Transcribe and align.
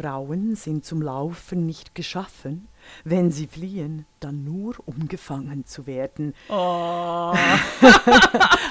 Frauen 0.00 0.56
sind 0.56 0.84
zum 0.84 1.02
Laufen 1.02 1.66
nicht 1.66 1.94
geschaffen. 1.94 2.68
Wenn 3.04 3.30
sie 3.30 3.46
fliehen, 3.46 4.06
dann 4.20 4.44
nur 4.44 4.76
um 4.86 5.08
gefangen 5.08 5.66
zu 5.66 5.86
werden. 5.86 6.34
Oh. 6.48 6.54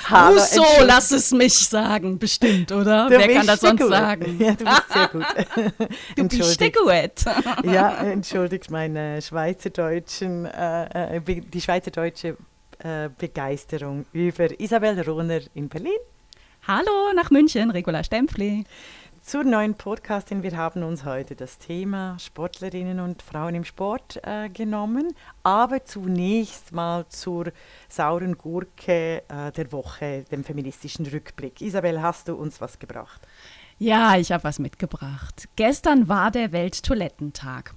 Rousseau, 0.09 0.83
lass 0.85 1.11
es 1.11 1.31
mich 1.31 1.53
sagen, 1.53 2.17
bestimmt, 2.17 2.71
oder? 2.71 3.07
Wer 3.09 3.27
kann 3.27 3.45
das 3.45 3.61
sonst 3.61 3.87
sagen? 3.87 4.39
Ja, 4.39 4.53
du 4.53 4.65
bist 4.65 4.83
sehr 4.91 5.07
gut. 5.07 5.25
Du 6.15 6.27
bist 6.27 6.59
gut. 6.59 7.71
ja, 7.71 7.93
entschuldigt 7.97 8.71
meine 8.71 9.21
Schweizerdeutschen, 9.21 10.45
äh, 10.45 11.17
äh, 11.17 11.41
die 11.41 11.61
schweizerdeutsche 11.61 12.37
äh, 12.79 13.09
Begeisterung 13.15 14.05
über 14.13 14.59
Isabel 14.59 14.99
Rohner 15.01 15.41
in 15.53 15.69
Berlin. 15.69 15.99
Hallo 16.67 17.13
nach 17.15 17.29
München, 17.31 17.71
Regula 17.71 18.03
Stempfli. 18.03 18.65
Zur 19.29 19.43
neuen 19.43 19.75
Podcastin. 19.75 20.41
Wir 20.41 20.57
haben 20.57 20.81
uns 20.81 21.05
heute 21.05 21.35
das 21.35 21.59
Thema 21.59 22.17
Sportlerinnen 22.17 22.99
und 22.99 23.21
Frauen 23.21 23.53
im 23.53 23.63
Sport 23.63 24.19
äh, 24.23 24.49
genommen, 24.49 25.13
aber 25.43 25.85
zunächst 25.85 26.71
mal 26.71 27.07
zur 27.09 27.51
sauren 27.89 28.39
Gurke 28.39 29.21
äh, 29.27 29.51
der 29.51 29.71
Woche, 29.71 30.25
dem 30.31 30.43
feministischen 30.43 31.05
Rückblick. 31.05 31.61
Isabel, 31.61 32.01
hast 32.01 32.27
du 32.27 32.33
uns 32.33 32.59
was 32.59 32.79
gebracht? 32.79 33.21
Ja, 33.77 34.17
ich 34.17 34.31
habe 34.31 34.45
was 34.45 34.57
mitgebracht. 34.57 35.47
Gestern 35.55 36.07
war 36.07 36.31
der 36.31 36.51
Welttoilettentag. 36.51 37.75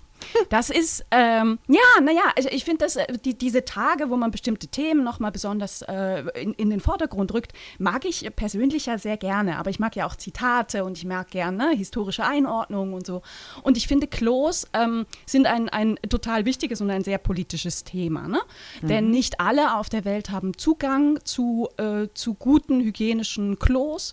Das 0.48 0.70
ist, 0.70 1.04
ähm, 1.10 1.58
ja, 1.66 2.00
naja, 2.02 2.22
also 2.36 2.48
ich 2.50 2.64
finde, 2.64 2.84
dass 2.84 2.96
äh, 2.96 3.06
die, 3.24 3.36
diese 3.36 3.64
Tage, 3.64 4.10
wo 4.10 4.16
man 4.16 4.30
bestimmte 4.30 4.68
Themen 4.68 5.02
nochmal 5.02 5.32
besonders 5.32 5.82
äh, 5.82 6.24
in, 6.40 6.52
in 6.54 6.70
den 6.70 6.80
Vordergrund 6.80 7.32
rückt, 7.32 7.52
mag 7.78 8.04
ich 8.04 8.28
persönlich 8.36 8.86
ja 8.86 8.98
sehr 8.98 9.16
gerne. 9.16 9.58
Aber 9.58 9.70
ich 9.70 9.78
mag 9.78 9.96
ja 9.96 10.06
auch 10.06 10.16
Zitate 10.16 10.84
und 10.84 10.98
ich 10.98 11.04
mag 11.04 11.30
gerne 11.30 11.56
ne, 11.56 11.70
historische 11.76 12.24
Einordnungen 12.24 12.94
und 12.94 13.06
so. 13.06 13.22
Und 13.62 13.76
ich 13.76 13.86
finde, 13.86 14.06
Klos 14.06 14.66
ähm, 14.72 15.06
sind 15.26 15.46
ein, 15.46 15.68
ein 15.68 15.96
total 16.08 16.44
wichtiges 16.44 16.80
und 16.80 16.90
ein 16.90 17.04
sehr 17.04 17.18
politisches 17.18 17.84
Thema. 17.84 18.28
Ne? 18.28 18.40
Denn 18.82 19.10
nicht 19.10 19.40
alle 19.40 19.76
auf 19.76 19.88
der 19.88 20.04
Welt 20.04 20.30
haben 20.30 20.56
Zugang 20.56 21.18
zu, 21.24 21.68
äh, 21.76 22.08
zu 22.14 22.34
guten 22.34 22.80
hygienischen 22.80 23.58
Klos. 23.58 24.12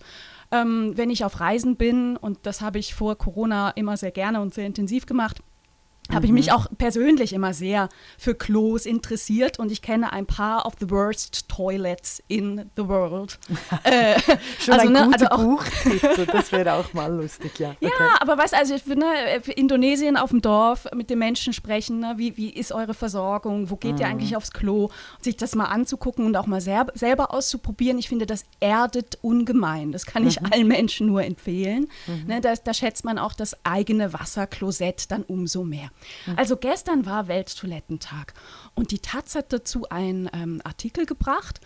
Ähm, 0.51 0.93
wenn 0.95 1.11
ich 1.11 1.23
auf 1.25 1.39
Reisen 1.39 1.75
bin, 1.75 2.17
und 2.17 2.39
das 2.43 2.61
habe 2.61 2.79
ich 2.79 2.95
vor 2.95 3.15
Corona 3.17 3.69
immer 3.71 3.97
sehr 3.97 4.11
gerne 4.11 4.41
und 4.41 4.53
sehr 4.53 4.65
intensiv 4.65 5.05
gemacht, 5.05 5.43
habe 6.13 6.25
ich 6.25 6.31
mich 6.31 6.51
auch 6.51 6.67
persönlich 6.77 7.33
immer 7.33 7.53
sehr 7.53 7.89
für 8.17 8.35
Klos 8.35 8.85
interessiert 8.85 9.59
und 9.59 9.71
ich 9.71 9.81
kenne 9.81 10.11
ein 10.11 10.25
paar 10.25 10.65
of 10.65 10.73
the 10.79 10.89
worst 10.89 11.47
toilets 11.49 12.21
in 12.27 12.69
the 12.75 12.87
world. 12.87 13.37
äh, 13.83 14.19
Schon 14.59 14.73
also, 14.73 14.87
ein 14.87 14.93
ne, 14.93 15.05
guter 15.05 15.31
also 15.31 15.43
Buchtitel, 15.45 16.25
das 16.25 16.51
wäre 16.51 16.73
auch 16.73 16.93
mal 16.93 17.13
lustig, 17.13 17.59
ja. 17.59 17.75
ja, 17.79 17.89
Okay. 17.89 18.17
aber 18.21 18.37
weißt 18.37 18.53
also 18.53 18.75
ich 18.75 18.83
finde, 18.83 19.05
äh, 19.05 19.41
für 19.41 19.51
Indonesien 19.51 20.17
auf 20.17 20.29
dem 20.29 20.41
Dorf 20.41 20.87
mit 20.95 21.09
den 21.09 21.19
Menschen 21.19 21.53
sprechen, 21.53 21.99
ne, 21.99 22.13
wie, 22.17 22.37
wie 22.37 22.49
ist 22.49 22.71
eure 22.71 22.93
Versorgung, 22.93 23.69
wo 23.69 23.75
geht 23.75 23.99
ihr 23.99 24.07
eigentlich 24.07 24.35
aufs 24.35 24.51
Klo, 24.51 24.89
sich 25.21 25.37
das 25.37 25.55
mal 25.55 25.65
anzugucken 25.65 26.25
und 26.25 26.35
auch 26.35 26.47
mal 26.47 26.61
selber, 26.61 26.91
selber 26.95 27.33
auszuprobieren, 27.33 27.97
ich 27.97 28.09
finde, 28.09 28.25
das 28.25 28.45
erdet 28.59 29.17
ungemein. 29.21 29.91
Das 29.91 30.05
kann 30.05 30.27
ich 30.27 30.41
allen 30.43 30.67
Menschen 30.67 31.07
nur 31.07 31.23
empfehlen. 31.23 31.87
Ne, 32.27 32.41
da, 32.41 32.53
da 32.55 32.73
schätzt 32.73 33.05
man 33.05 33.17
auch 33.17 33.33
das 33.33 33.55
eigene 33.65 34.13
Wasserklosett 34.13 35.11
dann 35.11 35.23
umso 35.23 35.63
mehr. 35.63 35.89
Also 36.35 36.57
gestern 36.57 37.05
war 37.05 37.27
Welttoilettentag 37.27 38.33
und 38.75 38.91
die 38.91 38.99
Taz 38.99 39.35
hat 39.35 39.53
dazu 39.53 39.89
einen 39.89 40.29
ähm, 40.33 40.61
Artikel 40.63 41.05
gebracht. 41.05 41.59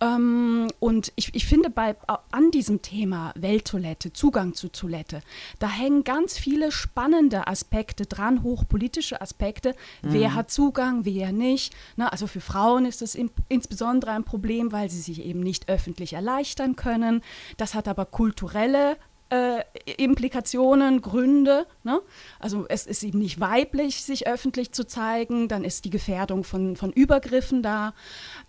Ähm, 0.00 0.68
und 0.78 1.12
ich, 1.16 1.34
ich 1.34 1.46
finde, 1.46 1.68
bei, 1.70 1.94
an 2.30 2.50
diesem 2.50 2.82
Thema 2.82 3.32
Welttoilette, 3.36 4.12
Zugang 4.12 4.54
zu 4.54 4.68
Toilette, 4.68 5.20
da 5.58 5.68
hängen 5.68 6.04
ganz 6.04 6.38
viele 6.38 6.72
spannende 6.72 7.46
Aspekte 7.46 8.06
dran, 8.06 8.42
hochpolitische 8.42 9.20
Aspekte. 9.20 9.74
Wer 10.02 10.34
hat 10.34 10.50
Zugang, 10.50 11.04
wer 11.04 11.32
nicht. 11.32 11.74
Ne, 11.96 12.10
also 12.10 12.26
für 12.26 12.40
Frauen 12.40 12.86
ist 12.86 13.02
das 13.02 13.14
im, 13.14 13.30
insbesondere 13.48 14.12
ein 14.12 14.24
Problem, 14.24 14.72
weil 14.72 14.88
sie 14.88 15.00
sich 15.00 15.24
eben 15.24 15.40
nicht 15.40 15.68
öffentlich 15.68 16.14
erleichtern 16.14 16.76
können. 16.76 17.22
Das 17.58 17.74
hat 17.74 17.86
aber 17.86 18.06
kulturelle 18.06 18.96
äh, 19.30 19.62
Implikationen, 19.96 21.02
Gründe. 21.02 21.66
Ne? 21.84 22.00
Also 22.38 22.66
es 22.68 22.86
ist 22.86 23.02
eben 23.02 23.20
nicht 23.20 23.40
weiblich, 23.40 24.02
sich 24.02 24.26
öffentlich 24.26 24.72
zu 24.72 24.86
zeigen, 24.86 25.48
dann 25.48 25.64
ist 25.64 25.84
die 25.84 25.90
Gefährdung 25.90 26.44
von, 26.44 26.76
von 26.76 26.92
Übergriffen 26.92 27.62
da. 27.62 27.94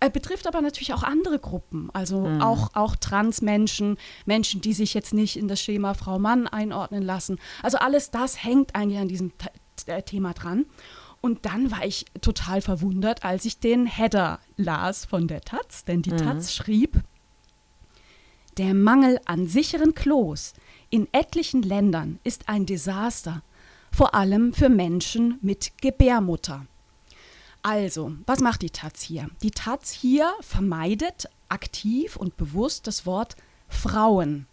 Äh, 0.00 0.10
betrifft 0.10 0.46
aber 0.46 0.60
natürlich 0.60 0.92
auch 0.92 1.02
andere 1.02 1.38
Gruppen, 1.38 1.88
also 1.92 2.28
auch, 2.40 2.70
auch 2.74 2.96
Transmenschen, 2.96 3.96
Menschen, 4.26 4.60
die 4.60 4.72
sich 4.72 4.94
jetzt 4.94 5.14
nicht 5.14 5.36
in 5.36 5.48
das 5.48 5.60
Schema 5.60 5.94
Frau-Mann 5.94 6.46
einordnen 6.46 7.02
lassen. 7.02 7.38
Also 7.62 7.78
alles 7.78 8.10
das 8.10 8.42
hängt 8.42 8.74
eigentlich 8.74 8.98
an 8.98 9.08
diesem 9.08 9.32
äh, 9.86 10.02
Thema 10.02 10.34
dran. 10.34 10.66
Und 11.20 11.46
dann 11.46 11.70
war 11.70 11.84
ich 11.84 12.06
total 12.20 12.60
verwundert, 12.60 13.24
als 13.24 13.44
ich 13.44 13.60
den 13.60 13.86
Header 13.86 14.40
las 14.56 15.04
von 15.04 15.28
der 15.28 15.40
Taz, 15.42 15.84
denn 15.84 16.02
die 16.02 16.10
Taz 16.10 16.52
schrieb, 16.52 17.00
der 18.58 18.74
Mangel 18.74 19.20
an 19.24 19.46
sicheren 19.46 19.94
Klos 19.94 20.52
in 20.92 21.08
etlichen 21.12 21.62
Ländern 21.62 22.18
ist 22.22 22.50
ein 22.50 22.66
Desaster, 22.66 23.42
vor 23.90 24.14
allem 24.14 24.52
für 24.52 24.68
Menschen 24.68 25.38
mit 25.40 25.72
Gebärmutter. 25.80 26.66
Also, 27.62 28.12
was 28.26 28.40
macht 28.40 28.60
die 28.60 28.70
Taz 28.70 29.00
hier? 29.00 29.30
Die 29.42 29.52
Taz 29.52 29.90
hier 29.90 30.30
vermeidet 30.40 31.30
aktiv 31.48 32.16
und 32.16 32.36
bewusst 32.36 32.86
das 32.86 33.06
Wort 33.06 33.36
Frauen. 33.68 34.46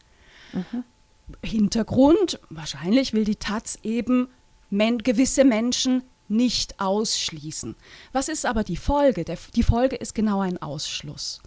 Hintergrund, 1.43 2.39
wahrscheinlich 2.49 3.11
will 3.11 3.25
die 3.25 3.35
Taz 3.35 3.77
eben 3.83 4.29
men 4.69 4.99
gewisse 4.99 5.43
Menschen 5.43 6.03
nicht 6.29 6.79
ausschließen. 6.79 7.75
Was 8.13 8.29
ist 8.29 8.45
aber 8.45 8.63
die 8.63 8.77
Folge? 8.77 9.25
Der, 9.25 9.37
die 9.55 9.63
Folge 9.63 9.97
ist 9.97 10.15
genau 10.15 10.39
ein 10.39 10.61
Ausschluss. 10.61 11.41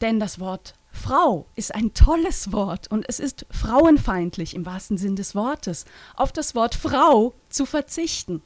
Denn 0.00 0.18
das 0.20 0.40
Wort 0.40 0.74
Frau 0.92 1.46
ist 1.56 1.74
ein 1.74 1.94
tolles 1.94 2.52
Wort 2.52 2.88
und 2.90 3.04
es 3.08 3.18
ist 3.18 3.46
frauenfeindlich 3.50 4.54
im 4.54 4.66
wahrsten 4.66 4.98
Sinn 4.98 5.16
des 5.16 5.34
Wortes, 5.34 5.86
auf 6.14 6.32
das 6.32 6.54
Wort 6.54 6.74
Frau 6.74 7.34
zu 7.48 7.66
verzichten. 7.66 8.42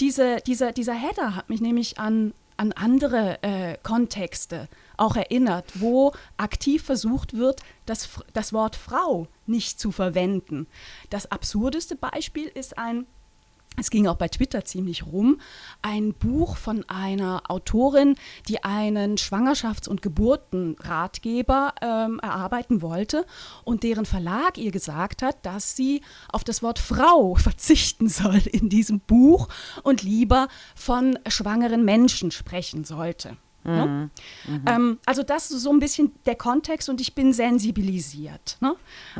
Diese, 0.00 0.38
dieser, 0.46 0.72
dieser 0.72 0.94
Header 0.94 1.36
hat 1.36 1.50
mich 1.50 1.60
nämlich 1.60 1.98
an, 1.98 2.32
an 2.56 2.72
andere 2.72 3.42
äh, 3.42 3.76
Kontexte 3.82 4.68
auch 4.96 5.16
erinnert, 5.16 5.80
wo 5.80 6.12
aktiv 6.36 6.82
versucht 6.82 7.36
wird, 7.36 7.60
das, 7.86 8.08
das 8.32 8.52
Wort 8.52 8.76
Frau 8.76 9.28
nicht 9.46 9.78
zu 9.78 9.92
verwenden. 9.92 10.66
Das 11.10 11.30
absurdeste 11.30 11.96
Beispiel 11.96 12.46
ist 12.46 12.78
ein 12.78 13.06
es 13.76 13.90
ging 13.90 14.06
auch 14.06 14.16
bei 14.16 14.28
Twitter 14.28 14.64
ziemlich 14.64 15.06
rum, 15.06 15.40
ein 15.82 16.14
Buch 16.14 16.56
von 16.56 16.88
einer 16.88 17.42
Autorin, 17.48 18.14
die 18.48 18.62
einen 18.62 19.16
Schwangerschafts- 19.16 19.88
und 19.88 20.02
Geburtenratgeber 20.02 21.74
ähm, 21.80 22.20
erarbeiten 22.22 22.82
wollte 22.82 23.26
und 23.64 23.82
deren 23.82 24.06
Verlag 24.06 24.58
ihr 24.58 24.70
gesagt 24.70 25.22
hat, 25.22 25.44
dass 25.44 25.74
sie 25.74 26.02
auf 26.30 26.44
das 26.44 26.62
Wort 26.62 26.78
Frau 26.78 27.34
verzichten 27.36 28.08
soll 28.08 28.42
in 28.50 28.68
diesem 28.68 29.00
Buch 29.00 29.48
und 29.82 30.02
lieber 30.02 30.48
von 30.74 31.18
schwangeren 31.26 31.84
Menschen 31.84 32.30
sprechen 32.30 32.84
sollte. 32.84 33.36
Ne? 33.64 34.10
Ähm, 34.66 34.98
also 35.06 35.22
das 35.22 35.50
ist 35.50 35.62
so 35.62 35.72
ein 35.72 35.78
bisschen 35.78 36.12
der 36.26 36.34
Kontext 36.34 36.90
und 36.90 37.00
ich 37.00 37.14
bin 37.14 37.32
sensibilisiert. 37.32 38.58
Ne? 38.60 38.76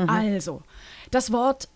Also, 0.06 0.62
das 1.10 1.32
Wort 1.32 1.68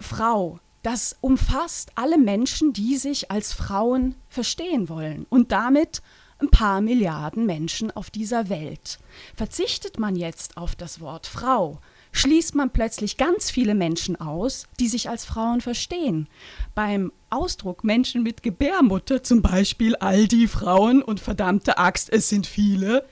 Frau, 0.00 0.58
das 0.84 1.16
umfasst 1.22 1.92
alle 1.94 2.18
Menschen, 2.18 2.74
die 2.74 2.98
sich 2.98 3.30
als 3.30 3.52
Frauen 3.54 4.14
verstehen 4.28 4.88
wollen 4.88 5.26
und 5.30 5.50
damit 5.50 6.02
ein 6.38 6.50
paar 6.50 6.82
Milliarden 6.82 7.46
Menschen 7.46 7.90
auf 7.90 8.10
dieser 8.10 8.50
Welt. 8.50 8.98
Verzichtet 9.34 9.98
man 9.98 10.14
jetzt 10.14 10.58
auf 10.58 10.76
das 10.76 11.00
Wort 11.00 11.26
Frau, 11.26 11.80
schließt 12.12 12.54
man 12.54 12.70
plötzlich 12.70 13.16
ganz 13.16 13.50
viele 13.50 13.74
Menschen 13.74 14.20
aus, 14.20 14.66
die 14.78 14.88
sich 14.88 15.08
als 15.08 15.24
Frauen 15.24 15.62
verstehen. 15.62 16.28
Beim 16.74 17.12
Ausdruck 17.30 17.82
Menschen 17.82 18.22
mit 18.22 18.42
Gebärmutter 18.42 19.22
zum 19.22 19.40
Beispiel 19.40 19.96
all 19.96 20.28
die 20.28 20.46
Frauen 20.46 21.02
und 21.02 21.18
verdammte 21.18 21.78
Axt, 21.78 22.12
es 22.12 22.28
sind 22.28 22.46
viele, 22.46 23.06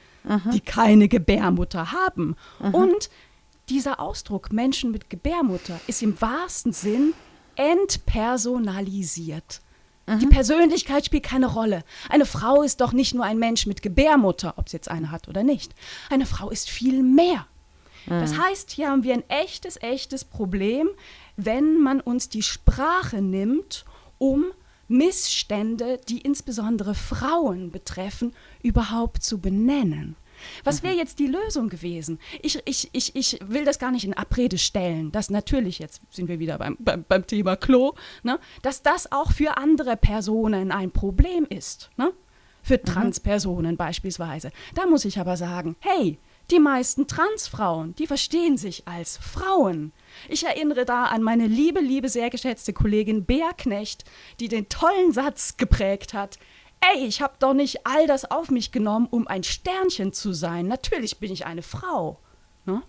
die 0.52 0.60
keine 0.60 1.08
Gebärmutter 1.08 1.90
haben. 1.92 2.36
Und 2.60 3.08
dieser 3.70 3.98
Ausdruck 3.98 4.52
Menschen 4.52 4.90
mit 4.90 5.08
Gebärmutter 5.08 5.80
ist 5.86 6.02
im 6.02 6.20
wahrsten 6.20 6.72
Sinn 6.72 7.14
entpersonalisiert. 7.56 9.60
Die 10.20 10.26
Persönlichkeit 10.26 11.06
spielt 11.06 11.22
keine 11.22 11.46
Rolle. 11.46 11.84
Eine 12.08 12.26
Frau 12.26 12.62
ist 12.62 12.80
doch 12.80 12.92
nicht 12.92 13.14
nur 13.14 13.24
ein 13.24 13.38
Mensch 13.38 13.66
mit 13.66 13.82
Gebärmutter, 13.82 14.54
ob 14.56 14.68
sie 14.68 14.76
jetzt 14.76 14.90
eine 14.90 15.10
hat 15.10 15.28
oder 15.28 15.44
nicht. 15.44 15.74
Eine 16.10 16.26
Frau 16.26 16.50
ist 16.50 16.68
viel 16.68 17.02
mehr. 17.02 17.46
Das 18.06 18.36
heißt, 18.36 18.72
hier 18.72 18.90
haben 18.90 19.04
wir 19.04 19.14
ein 19.14 19.28
echtes, 19.30 19.80
echtes 19.80 20.24
Problem, 20.24 20.88
wenn 21.36 21.80
man 21.80 22.00
uns 22.00 22.28
die 22.28 22.42
Sprache 22.42 23.22
nimmt, 23.22 23.84
um 24.18 24.46
Missstände, 24.88 26.00
die 26.08 26.20
insbesondere 26.20 26.94
Frauen 26.94 27.70
betreffen, 27.70 28.34
überhaupt 28.62 29.22
zu 29.22 29.38
benennen. 29.38 30.16
Was 30.64 30.82
wäre 30.82 30.94
jetzt 30.94 31.18
die 31.18 31.26
Lösung 31.26 31.68
gewesen? 31.68 32.18
Ich, 32.40 32.60
ich, 32.64 32.90
ich, 32.92 33.14
ich 33.16 33.38
will 33.44 33.64
das 33.64 33.78
gar 33.78 33.90
nicht 33.90 34.04
in 34.04 34.14
Abrede 34.14 34.58
stellen, 34.58 35.12
dass 35.12 35.30
natürlich, 35.30 35.78
jetzt 35.78 36.02
sind 36.10 36.28
wir 36.28 36.38
wieder 36.38 36.58
beim, 36.58 36.76
beim, 36.78 37.04
beim 37.08 37.26
Thema 37.26 37.56
Klo, 37.56 37.94
ne, 38.22 38.38
dass 38.62 38.82
das 38.82 39.10
auch 39.12 39.32
für 39.32 39.56
andere 39.56 39.96
Personen 39.96 40.72
ein 40.72 40.90
Problem 40.90 41.46
ist. 41.48 41.90
Ne? 41.96 42.12
Für 42.62 42.78
mhm. 42.78 42.84
Transpersonen 42.84 43.76
beispielsweise. 43.76 44.52
Da 44.74 44.86
muss 44.86 45.04
ich 45.04 45.18
aber 45.18 45.36
sagen, 45.36 45.76
hey, 45.80 46.18
die 46.50 46.58
meisten 46.58 47.06
Transfrauen, 47.06 47.94
die 47.94 48.06
verstehen 48.06 48.56
sich 48.58 48.86
als 48.86 49.16
Frauen. 49.16 49.92
Ich 50.28 50.44
erinnere 50.44 50.84
da 50.84 51.04
an 51.04 51.22
meine 51.22 51.46
liebe, 51.46 51.80
liebe, 51.80 52.08
sehr 52.08 52.30
geschätzte 52.30 52.72
Kollegin 52.72 53.24
Bea 53.24 53.52
Knecht, 53.56 54.04
die 54.40 54.48
den 54.48 54.68
tollen 54.68 55.12
Satz 55.12 55.56
geprägt 55.56 56.12
hat, 56.12 56.38
ey, 56.82 57.06
ich 57.06 57.22
habe 57.22 57.34
doch 57.38 57.54
nicht 57.54 57.86
all 57.86 58.06
das 58.06 58.30
auf 58.30 58.50
mich 58.50 58.72
genommen, 58.72 59.06
um 59.10 59.26
ein 59.26 59.42
Sternchen 59.42 60.12
zu 60.12 60.32
sein. 60.32 60.66
Natürlich 60.66 61.18
bin 61.18 61.32
ich 61.32 61.46
eine 61.46 61.62
Frau. 61.62 62.18
Ne? 62.64 62.82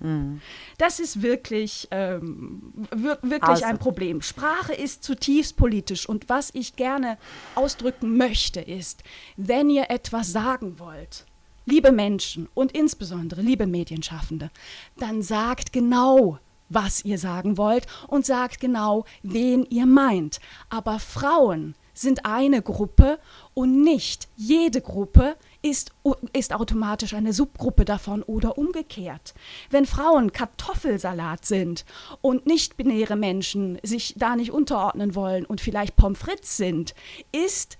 Mhm. 0.00 0.40
Das 0.78 0.98
ist 0.98 1.22
wirklich, 1.22 1.88
ähm, 1.90 2.72
wir 2.94 3.18
wirklich 3.22 3.42
also. 3.42 3.64
ein 3.66 3.78
Problem. 3.78 4.22
Sprache 4.22 4.72
ist 4.72 5.04
zutiefst 5.04 5.56
politisch 5.56 6.08
und 6.08 6.28
was 6.28 6.50
ich 6.54 6.76
gerne 6.76 7.18
ausdrücken 7.54 8.16
möchte 8.16 8.60
ist, 8.60 9.02
wenn 9.36 9.70
ihr 9.70 9.90
etwas 9.90 10.32
sagen 10.32 10.78
wollt, 10.78 11.26
liebe 11.66 11.92
Menschen 11.92 12.48
und 12.54 12.72
insbesondere 12.72 13.42
liebe 13.42 13.66
Medienschaffende, 13.66 14.50
dann 14.96 15.22
sagt 15.22 15.72
genau, 15.72 16.38
was 16.70 17.04
ihr 17.04 17.18
sagen 17.18 17.58
wollt 17.58 17.86
und 18.06 18.24
sagt 18.24 18.60
genau, 18.60 19.04
wen 19.22 19.64
ihr 19.66 19.86
meint. 19.86 20.40
Aber 20.70 20.98
Frauen 20.98 21.74
sind 22.00 22.24
eine 22.24 22.62
Gruppe 22.62 23.18
und 23.54 23.82
nicht 23.82 24.28
jede 24.36 24.80
Gruppe 24.80 25.36
ist, 25.62 25.92
ist 26.32 26.52
automatisch 26.52 27.14
eine 27.14 27.32
Subgruppe 27.32 27.84
davon 27.84 28.22
oder 28.22 28.56
umgekehrt. 28.56 29.34
Wenn 29.70 29.86
Frauen 29.86 30.32
Kartoffelsalat 30.32 31.44
sind 31.44 31.84
und 32.20 32.46
nicht-binäre 32.46 33.16
Menschen 33.16 33.78
sich 33.82 34.14
da 34.16 34.36
nicht 34.36 34.52
unterordnen 34.52 35.14
wollen 35.14 35.44
und 35.44 35.60
vielleicht 35.60 35.96
Pommes 35.96 36.18
frites 36.18 36.56
sind, 36.56 36.94
ist 37.32 37.78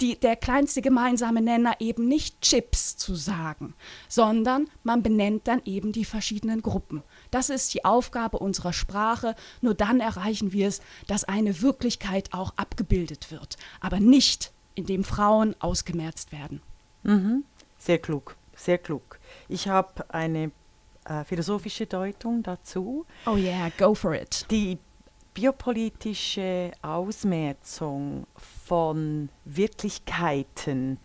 die, 0.00 0.18
der 0.20 0.36
kleinste 0.36 0.82
gemeinsame 0.82 1.40
Nenner 1.40 1.76
eben 1.80 2.06
nicht 2.06 2.40
Chips 2.42 2.96
zu 2.96 3.14
sagen, 3.14 3.74
sondern 4.08 4.68
man 4.82 5.02
benennt 5.02 5.48
dann 5.48 5.62
eben 5.64 5.92
die 5.92 6.04
verschiedenen 6.04 6.60
Gruppen. 6.60 7.02
Das 7.30 7.50
ist 7.50 7.74
die 7.74 7.84
Aufgabe 7.84 8.38
unserer 8.38 8.72
Sprache. 8.72 9.34
Nur 9.60 9.74
dann 9.74 10.00
erreichen 10.00 10.52
wir 10.52 10.68
es, 10.68 10.80
dass 11.06 11.24
eine 11.24 11.62
Wirklichkeit 11.62 12.32
auch 12.32 12.52
abgebildet 12.56 13.30
wird, 13.30 13.56
aber 13.80 14.00
nicht, 14.00 14.52
indem 14.74 15.04
Frauen 15.04 15.54
ausgemerzt 15.60 16.32
werden. 16.32 16.62
Mhm. 17.02 17.44
Sehr 17.78 17.98
klug, 17.98 18.36
sehr 18.54 18.78
klug. 18.78 19.18
Ich 19.48 19.68
habe 19.68 20.12
eine 20.12 20.50
äh, 21.04 21.24
philosophische 21.24 21.86
Deutung 21.86 22.42
dazu. 22.42 23.06
Oh 23.26 23.36
yeah, 23.36 23.70
go 23.78 23.94
for 23.94 24.14
it. 24.14 24.46
Die 24.50 24.78
biopolitische 25.34 26.72
Ausmerzung 26.80 28.26
von 28.66 29.28
Wirklichkeiten, 29.44 30.98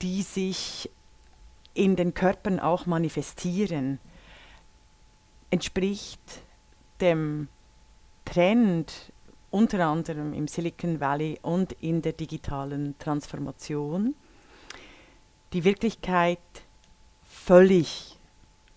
die 0.00 0.22
sich 0.22 0.88
in 1.74 1.96
den 1.96 2.14
Körpern 2.14 2.60
auch 2.60 2.86
manifestieren, 2.86 3.98
entspricht 5.52 6.42
dem 7.00 7.48
Trend 8.24 9.12
unter 9.50 9.86
anderem 9.86 10.32
im 10.32 10.48
Silicon 10.48 10.98
Valley 10.98 11.38
und 11.42 11.72
in 11.80 12.02
der 12.02 12.14
digitalen 12.14 12.98
Transformation, 12.98 14.14
die 15.52 15.62
Wirklichkeit 15.62 16.40
völlig 17.22 18.18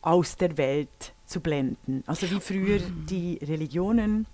aus 0.02 0.36
der 0.36 0.58
Welt 0.58 1.14
zu 1.26 1.40
blenden. 1.40 2.04
Also 2.06 2.30
wie 2.30 2.40
früher 2.40 2.80
mhm. 2.80 3.06
die 3.08 3.40
Religionen 3.42 4.28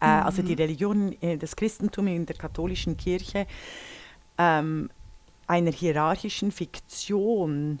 äh, 0.00 0.06
also 0.06 0.42
die 0.42 0.52
mhm. 0.52 0.58
Religion, 0.58 1.22
äh, 1.22 1.36
das 1.36 1.56
Christentum 1.56 2.06
in 2.06 2.26
der 2.26 2.36
katholischen 2.36 2.96
Kirche, 2.96 3.46
ähm, 4.36 4.90
einer 5.46 5.72
hierarchischen 5.72 6.52
Fiktion 6.52 7.80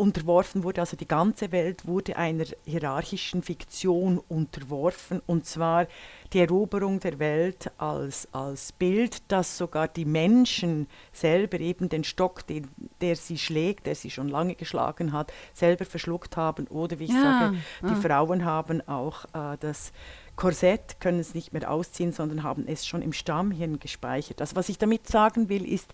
unterworfen 0.00 0.64
wurde, 0.64 0.80
also 0.80 0.96
die 0.96 1.06
ganze 1.06 1.52
Welt 1.52 1.86
wurde 1.86 2.16
einer 2.16 2.46
hierarchischen 2.64 3.42
Fiktion 3.42 4.18
unterworfen, 4.18 5.20
und 5.26 5.44
zwar 5.44 5.86
die 6.32 6.40
Eroberung 6.40 7.00
der 7.00 7.18
Welt 7.18 7.70
als, 7.76 8.26
als 8.32 8.72
Bild, 8.72 9.30
dass 9.30 9.58
sogar 9.58 9.88
die 9.88 10.06
Menschen 10.06 10.88
selber 11.12 11.60
eben 11.60 11.90
den 11.90 12.02
Stock, 12.02 12.46
den, 12.46 12.68
der 13.00 13.14
sie 13.14 13.36
schlägt, 13.36 13.86
der 13.86 13.94
sie 13.94 14.10
schon 14.10 14.28
lange 14.28 14.54
geschlagen 14.54 15.12
hat, 15.12 15.32
selber 15.52 15.84
verschluckt 15.84 16.36
haben, 16.36 16.66
oder 16.68 16.98
wie 16.98 17.04
ich 17.04 17.10
ja, 17.10 17.22
sage, 17.22 17.56
die 17.82 17.94
ah. 17.94 18.00
Frauen 18.00 18.44
haben 18.44 18.86
auch 18.88 19.24
äh, 19.34 19.58
das 19.60 19.92
Korsett, 20.34 20.98
können 21.00 21.20
es 21.20 21.34
nicht 21.34 21.52
mehr 21.52 21.70
ausziehen, 21.70 22.12
sondern 22.12 22.42
haben 22.42 22.66
es 22.66 22.86
schon 22.86 23.02
im 23.02 23.12
Stammhirn 23.12 23.78
gespeichert. 23.78 24.40
Also 24.40 24.56
was 24.56 24.70
ich 24.70 24.78
damit 24.78 25.06
sagen 25.06 25.50
will, 25.50 25.70
ist, 25.70 25.92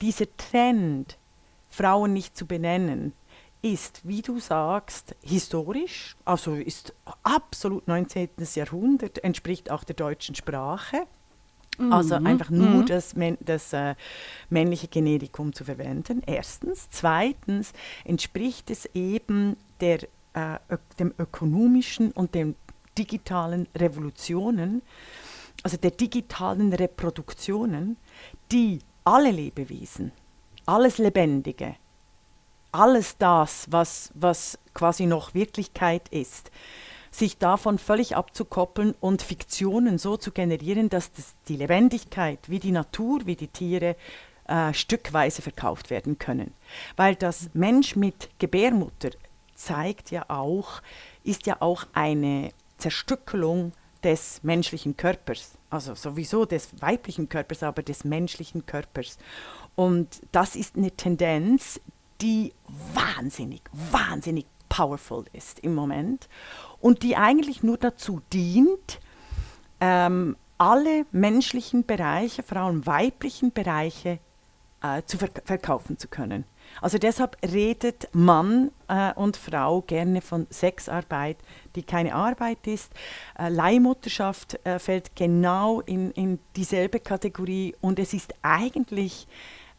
dieser 0.00 0.26
Trend, 0.36 1.16
Frauen 1.68 2.12
nicht 2.12 2.36
zu 2.36 2.46
benennen, 2.46 3.12
ist, 3.62 4.06
wie 4.06 4.22
du 4.22 4.38
sagst, 4.38 5.16
historisch, 5.22 6.16
also 6.24 6.54
ist 6.54 6.94
absolut 7.22 7.88
19. 7.88 8.28
Jahrhundert, 8.54 9.22
entspricht 9.24 9.70
auch 9.70 9.84
der 9.84 9.96
deutschen 9.96 10.34
Sprache. 10.34 11.06
Also 11.90 12.18
mhm. 12.18 12.26
einfach 12.26 12.50
nur 12.50 12.68
mhm. 12.68 12.86
das, 12.86 13.14
das 13.40 13.72
äh, 13.72 13.94
männliche 14.50 14.88
Generikum 14.88 15.52
zu 15.52 15.64
verwenden. 15.64 16.22
Erstens. 16.26 16.88
Zweitens 16.90 17.72
entspricht 18.04 18.70
es 18.70 18.86
eben 18.94 19.56
der, 19.80 20.02
äh, 20.32 20.58
dem 20.98 21.14
ökonomischen 21.18 22.10
und 22.10 22.34
dem 22.34 22.56
digitalen 22.98 23.68
Revolutionen, 23.76 24.82
also 25.62 25.76
der 25.76 25.92
digitalen 25.92 26.72
Reproduktionen, 26.72 27.96
die 28.50 28.80
alle 29.04 29.30
Lebewesen, 29.30 30.10
alles 30.66 30.98
Lebendige, 30.98 31.76
alles 32.72 33.16
das, 33.18 33.66
was, 33.70 34.10
was 34.14 34.58
quasi 34.74 35.06
noch 35.06 35.34
Wirklichkeit 35.34 36.08
ist, 36.08 36.50
sich 37.10 37.38
davon 37.38 37.78
völlig 37.78 38.16
abzukoppeln 38.16 38.94
und 39.00 39.22
Fiktionen 39.22 39.98
so 39.98 40.16
zu 40.16 40.30
generieren, 40.30 40.88
dass 40.88 41.12
das, 41.12 41.34
die 41.48 41.56
Lebendigkeit, 41.56 42.38
wie 42.48 42.60
die 42.60 42.72
Natur, 42.72 43.20
wie 43.24 43.36
die 43.36 43.48
Tiere, 43.48 43.96
äh, 44.46 44.72
stückweise 44.72 45.42
verkauft 45.42 45.90
werden 45.90 46.18
können. 46.18 46.54
Weil 46.96 47.14
das 47.14 47.50
Mensch 47.54 47.96
mit 47.96 48.30
Gebärmutter 48.38 49.10
zeigt 49.54 50.10
ja 50.10 50.24
auch, 50.28 50.82
ist 51.24 51.46
ja 51.46 51.56
auch 51.60 51.84
eine 51.92 52.50
Zerstückelung 52.78 53.72
des 54.02 54.42
menschlichen 54.44 54.96
Körpers, 54.96 55.58
also 55.70 55.94
sowieso 55.94 56.44
des 56.44 56.80
weiblichen 56.80 57.28
Körpers, 57.28 57.62
aber 57.62 57.82
des 57.82 58.04
menschlichen 58.04 58.64
Körpers. 58.64 59.18
Und 59.74 60.20
das 60.32 60.54
ist 60.54 60.76
eine 60.76 60.92
Tendenz, 60.92 61.80
die 62.20 62.52
wahnsinnig, 62.94 63.62
wahnsinnig 63.72 64.46
powerful 64.68 65.24
ist 65.32 65.60
im 65.60 65.74
Moment 65.74 66.28
und 66.80 67.02
die 67.02 67.16
eigentlich 67.16 67.62
nur 67.62 67.78
dazu 67.78 68.20
dient, 68.32 69.00
ähm, 69.80 70.36
alle 70.58 71.06
menschlichen 71.12 71.86
Bereiche, 71.86 72.42
allem 72.56 72.86
weiblichen 72.86 73.52
Bereiche, 73.52 74.18
äh, 74.82 75.02
zu 75.06 75.18
verk 75.18 75.42
verkaufen 75.44 75.98
zu 75.98 76.08
können. 76.08 76.44
Also 76.80 76.98
deshalb 76.98 77.36
redet 77.42 78.08
Mann 78.12 78.70
äh, 78.88 79.12
und 79.14 79.36
Frau 79.36 79.82
gerne 79.82 80.20
von 80.20 80.46
Sexarbeit, 80.50 81.38
die 81.74 81.82
keine 81.82 82.14
Arbeit 82.14 82.66
ist. 82.66 82.92
Äh, 83.38 83.48
Leihmutterschaft 83.48 84.64
äh, 84.64 84.78
fällt 84.78 85.16
genau 85.16 85.80
in, 85.80 86.10
in 86.12 86.38
dieselbe 86.56 87.00
Kategorie 87.00 87.74
und 87.80 87.98
es 87.98 88.12
ist 88.12 88.34
eigentlich 88.42 89.26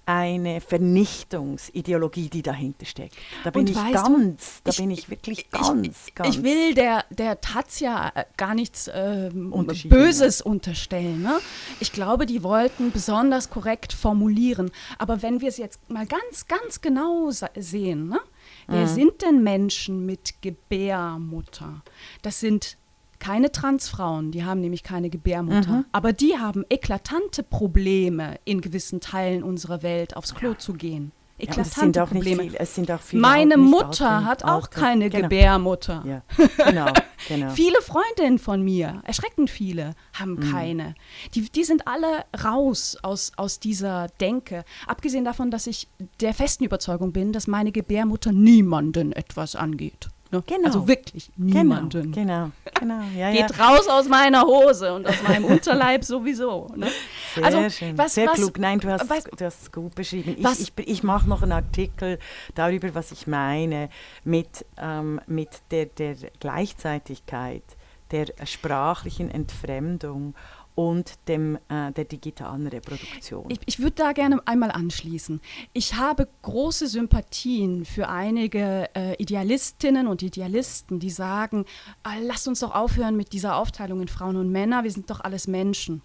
eine 0.09 0.59
Vernichtungsideologie, 0.59 2.29
die 2.29 2.41
dahinter 2.41 2.87
steckt. 2.87 3.15
Da 3.43 3.51
bin 3.51 3.61
und 3.61 3.69
ich 3.69 3.93
ganz, 3.93 4.61
da 4.63 4.71
ich, 4.71 4.77
bin 4.77 4.89
ich 4.89 5.07
wirklich 5.11 5.51
ganz, 5.51 6.07
ich, 6.07 6.15
ganz. 6.15 6.35
Ich 6.35 6.41
will 6.41 6.73
der, 6.73 7.05
der 7.11 7.41
Taz 7.41 7.79
ja 7.79 8.11
äh, 8.15 8.25
gar 8.35 8.55
nichts 8.55 8.89
ähm, 8.91 9.53
Böses 9.85 10.41
unterstellen. 10.41 11.21
Ne? 11.21 11.39
Ich 11.79 11.91
glaube, 11.91 12.25
die 12.25 12.41
wollten 12.41 12.91
besonders 12.91 13.51
korrekt 13.51 13.93
formulieren. 13.93 14.71
Aber 14.97 15.21
wenn 15.21 15.41
wir 15.41 15.49
es 15.49 15.57
jetzt 15.57 15.87
mal 15.91 16.07
ganz, 16.07 16.47
ganz 16.47 16.81
genau 16.81 17.29
sehen, 17.29 18.09
ne? 18.09 18.19
wer 18.65 18.87
mhm. 18.87 18.87
sind 18.87 19.21
denn 19.21 19.43
Menschen 19.43 20.07
mit 20.07 20.41
Gebärmutter? 20.41 21.83
Das 22.23 22.39
sind 22.39 22.77
keine 23.19 23.51
Transfrauen, 23.51 24.31
die 24.31 24.43
haben 24.45 24.61
nämlich 24.61 24.83
keine 24.83 25.09
Gebärmutter, 25.09 25.71
mhm. 25.71 25.85
aber 25.91 26.13
die 26.13 26.37
haben 26.37 26.63
eklatante 26.69 27.43
Probleme, 27.43 28.35
in 28.45 28.61
gewissen 28.61 29.01
Teilen 29.01 29.43
unserer 29.43 29.83
Welt 29.83 30.15
aufs 30.17 30.33
Klo 30.35 30.51
ja. 30.51 30.57
zu 30.57 30.73
gehen. 30.73 31.11
Ja, 31.41 31.47
und 31.53 31.57
es 31.59 31.73
sind 31.73 31.95
eklatante 31.95 32.15
nicht 32.15 32.25
Probleme. 32.27 32.51
viel, 32.51 32.59
es 32.61 32.75
sind 32.75 32.91
auch 32.91 32.99
viele 32.99 33.21
Meine 33.21 33.55
Mutter 33.55 34.09
alte- 34.09 34.25
hat 34.25 34.43
auch 34.43 34.63
alte- 34.63 34.69
keine 34.71 35.09
genau. 35.09 35.23
Gebärmutter. 35.23 36.03
Ja, 36.05 36.21
genau, 36.65 36.87
genau. 37.29 37.49
Viele 37.51 37.81
Freundinnen 37.81 38.39
von 38.39 38.61
mir, 38.61 39.01
erschreckend 39.05 39.49
viele, 39.49 39.93
haben 40.13 40.33
Mhm. 40.33 40.51
keine. 40.51 40.95
Die, 41.35 41.49
die 41.49 41.63
sind 41.63 41.87
alle 41.87 42.25
raus 42.43 42.97
aus, 43.03 43.31
aus 43.37 43.61
dieser 43.61 44.07
Denke. 44.19 44.65
Abgesehen 44.85 45.23
davon, 45.23 45.49
dass 45.49 45.65
ich 45.67 45.87
der 46.19 46.33
festen 46.33 46.65
Überzeugung 46.65 47.13
bin, 47.13 47.31
dass 47.31 47.47
meine 47.47 47.71
Gebärmutter 47.71 48.33
niemanden 48.33 49.13
etwas 49.13 49.55
angeht. 49.55 50.09
Ne? 50.31 50.43
Genau. 50.45 50.65
Also 50.67 50.87
wirklich 50.87 51.31
niemanden. 51.37 52.11
Genau, 52.11 52.51
genau, 52.75 52.99
genau. 52.99 53.01
Ja, 53.17 53.29
ja. 53.31 53.47
Geht 53.47 53.59
raus 53.59 53.87
aus 53.87 54.07
meiner 54.07 54.43
Hose 54.43 54.93
und 54.93 55.07
aus 55.07 55.21
meinem 55.27 55.45
Unterleib 55.55 56.03
sowieso. 56.03 56.67
Ne? 56.75 56.87
Sehr 57.33 57.43
also, 57.45 57.69
schön, 57.69 57.97
was- 57.97 58.13
sehr 58.13 58.27
was- 58.27 58.35
klug. 58.35 58.59
Nein, 58.59 58.79
du 58.79 58.89
hast, 58.91 59.09
was- 59.09 59.23
du 59.23 59.45
hast 59.45 59.61
es 59.63 59.71
gut 59.71 59.95
beschrieben. 59.95 60.35
Ich, 60.37 60.61
ich, 60.77 60.87
ich 60.87 61.03
mache 61.03 61.27
noch 61.27 61.41
einen 61.41 61.51
Artikel 61.53 62.19
darüber, 62.53 62.93
was 62.93 63.11
ich 63.11 63.25
meine 63.25 63.89
mit, 64.23 64.65
ähm, 64.77 65.19
mit 65.25 65.49
der, 65.71 65.87
der 65.87 66.15
Gleichzeitigkeit, 66.39 67.63
der 68.11 68.27
sprachlichen 68.45 69.29
Entfremdung 69.31 70.35
und 70.79 71.27
dem, 71.27 71.57
äh, 71.67 71.91
der 71.91 72.05
digitalen 72.05 72.65
Reproduktion. 72.65 73.47
Ich, 73.49 73.59
ich 73.65 73.79
würde 73.79 73.95
da 73.97 74.13
gerne 74.13 74.39
einmal 74.47 74.71
anschließen. 74.71 75.41
Ich 75.73 75.95
habe 75.95 76.29
große 76.41 76.87
Sympathien 76.87 77.83
für 77.83 78.07
einige 78.07 78.89
äh, 78.95 79.21
Idealistinnen 79.21 80.07
und 80.07 80.23
Idealisten, 80.23 81.01
die 81.01 81.09
sagen, 81.09 81.65
äh, 82.05 82.23
lasst 82.23 82.47
uns 82.47 82.61
doch 82.61 82.73
aufhören 82.73 83.17
mit 83.17 83.33
dieser 83.33 83.57
Aufteilung 83.57 83.99
in 83.99 84.07
Frauen 84.07 84.37
und 84.37 84.53
Männer, 84.53 84.85
wir 84.85 84.91
sind 84.91 85.09
doch 85.09 85.19
alles 85.19 85.47
Menschen. 85.47 86.01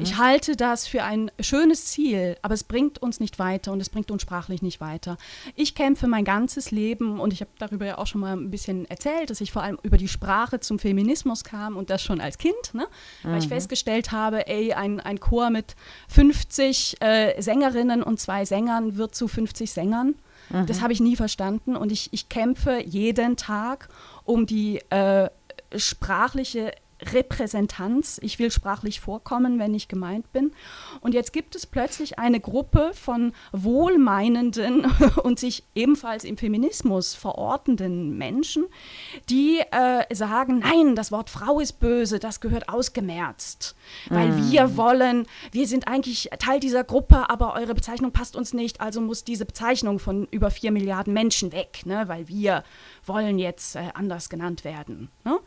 Ich 0.00 0.16
halte 0.16 0.56
das 0.56 0.86
für 0.86 1.04
ein 1.04 1.30
schönes 1.40 1.86
Ziel, 1.86 2.36
aber 2.42 2.54
es 2.54 2.64
bringt 2.64 3.00
uns 3.00 3.20
nicht 3.20 3.38
weiter 3.38 3.72
und 3.72 3.80
es 3.80 3.90
bringt 3.90 4.10
uns 4.10 4.22
sprachlich 4.22 4.62
nicht 4.62 4.80
weiter. 4.80 5.18
Ich 5.54 5.74
kämpfe 5.74 6.06
mein 6.06 6.24
ganzes 6.24 6.70
Leben 6.70 7.20
und 7.20 7.32
ich 7.32 7.40
habe 7.40 7.50
darüber 7.58 7.86
ja 7.86 7.98
auch 7.98 8.06
schon 8.06 8.20
mal 8.20 8.36
ein 8.36 8.50
bisschen 8.50 8.86
erzählt, 8.86 9.30
dass 9.30 9.40
ich 9.40 9.52
vor 9.52 9.62
allem 9.62 9.78
über 9.82 9.98
die 9.98 10.08
Sprache 10.08 10.60
zum 10.60 10.78
Feminismus 10.78 11.44
kam 11.44 11.76
und 11.76 11.90
das 11.90 12.02
schon 12.02 12.20
als 12.20 12.38
Kind, 12.38 12.72
ne? 12.72 12.86
weil 13.22 13.38
ich 13.38 13.48
festgestellt 13.48 14.12
habe, 14.12 14.46
ey, 14.48 14.72
ein, 14.72 15.00
ein 15.00 15.20
Chor 15.20 15.50
mit 15.50 15.76
50 16.08 16.96
äh, 17.00 17.40
Sängerinnen 17.40 18.02
und 18.02 18.20
zwei 18.20 18.44
Sängern 18.44 18.96
wird 18.96 19.14
zu 19.14 19.28
50 19.28 19.70
Sängern. 19.70 20.14
Das 20.66 20.80
habe 20.80 20.94
ich 20.94 21.00
nie 21.00 21.14
verstanden 21.14 21.76
und 21.76 21.92
ich, 21.92 22.08
ich 22.12 22.30
kämpfe 22.30 22.82
jeden 22.82 23.36
Tag 23.36 23.90
um 24.24 24.46
die 24.46 24.78
äh, 24.88 25.28
sprachliche 25.76 26.72
Repräsentanz. 27.02 28.18
Ich 28.22 28.38
will 28.38 28.50
sprachlich 28.50 29.00
vorkommen, 29.00 29.58
wenn 29.58 29.74
ich 29.74 29.88
gemeint 29.88 30.32
bin. 30.32 30.52
Und 31.00 31.14
jetzt 31.14 31.32
gibt 31.32 31.54
es 31.54 31.66
plötzlich 31.66 32.18
eine 32.18 32.40
Gruppe 32.40 32.90
von 32.94 33.32
wohlmeinenden 33.52 34.86
und 35.22 35.38
sich 35.38 35.64
ebenfalls 35.74 36.24
im 36.24 36.36
Feminismus 36.36 37.14
verortenden 37.14 38.16
Menschen, 38.16 38.66
die 39.30 39.60
äh, 39.70 40.14
sagen, 40.14 40.60
nein, 40.60 40.96
das 40.96 41.12
Wort 41.12 41.30
Frau 41.30 41.60
ist 41.60 41.80
böse, 41.80 42.18
das 42.18 42.40
gehört 42.40 42.68
ausgemerzt. 42.68 43.76
Weil 44.08 44.36
wir 44.50 44.76
wollen, 44.76 45.26
wir 45.52 45.66
sind 45.66 45.88
eigentlich 45.88 46.30
Teil 46.38 46.60
dieser 46.60 46.84
Gruppe, 46.84 47.30
aber 47.30 47.54
eure 47.54 47.74
Bezeichnung 47.74 48.12
passt 48.12 48.36
uns 48.36 48.52
nicht, 48.52 48.80
also 48.80 49.00
muss 49.00 49.24
diese 49.24 49.44
Bezeichnung 49.44 49.98
von 49.98 50.26
über 50.30 50.50
vier 50.50 50.72
Milliarden 50.72 51.12
Menschen 51.12 51.52
weg, 51.52 51.82
ne? 51.84 52.08
weil 52.08 52.28
wir 52.28 52.64
wollen 53.06 53.38
jetzt 53.38 53.76
äh, 53.76 53.88
anders 53.94 54.28
genannt 54.28 54.64
werden. 54.64 55.10
Ne? 55.24 55.38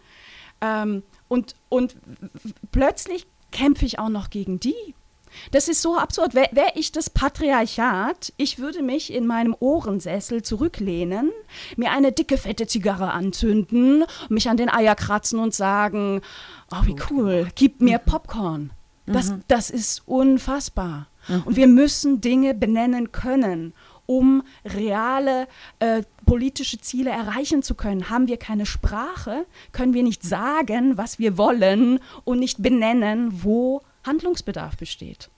Ähm, 0.61 1.03
und, 1.27 1.55
und 1.69 1.95
plötzlich 2.71 3.27
kämpfe 3.51 3.85
ich 3.85 3.99
auch 3.99 4.09
noch 4.09 4.29
gegen 4.29 4.59
die. 4.59 4.95
Das 5.51 5.67
ist 5.67 5.81
so 5.81 5.97
absurd. 5.97 6.35
Wäre 6.35 6.49
wär 6.51 6.75
ich 6.75 6.91
das 6.91 7.09
Patriarchat, 7.09 8.33
ich 8.37 8.59
würde 8.59 8.81
mich 8.83 9.13
in 9.13 9.25
meinem 9.25 9.55
Ohrensessel 9.59 10.43
zurücklehnen, 10.43 11.31
mir 11.77 11.91
eine 11.91 12.11
dicke, 12.11 12.37
fette 12.37 12.67
Zigarre 12.67 13.11
anzünden, 13.11 14.03
mich 14.29 14.49
an 14.49 14.57
den 14.57 14.69
Eier 14.69 14.95
kratzen 14.95 15.39
und 15.39 15.53
sagen, 15.53 16.21
oh, 16.71 16.85
wie 16.85 16.95
cool, 17.09 17.47
gib 17.55 17.81
mir 17.81 17.97
Popcorn. 17.97 18.71
Das, 19.05 19.33
das 19.47 19.69
ist 19.69 20.03
unfassbar. 20.05 21.07
Und 21.45 21.55
wir 21.55 21.67
müssen 21.67 22.21
Dinge 22.21 22.53
benennen 22.53 23.11
können, 23.11 23.73
um 24.17 24.43
reale 24.65 25.47
äh, 25.79 26.03
politische 26.25 26.79
Ziele 26.79 27.11
erreichen 27.11 27.63
zu 27.63 27.75
können. 27.75 28.09
Haben 28.09 28.27
wir 28.27 28.37
keine 28.37 28.65
Sprache, 28.65 29.45
können 29.71 29.93
wir 29.93 30.03
nicht 30.03 30.23
sagen, 30.23 30.97
was 30.97 31.19
wir 31.19 31.37
wollen 31.37 31.99
und 32.23 32.39
nicht 32.39 32.61
benennen, 32.61 33.43
wo 33.43 33.81
Handlungsbedarf 34.05 34.77
besteht. 34.77 35.29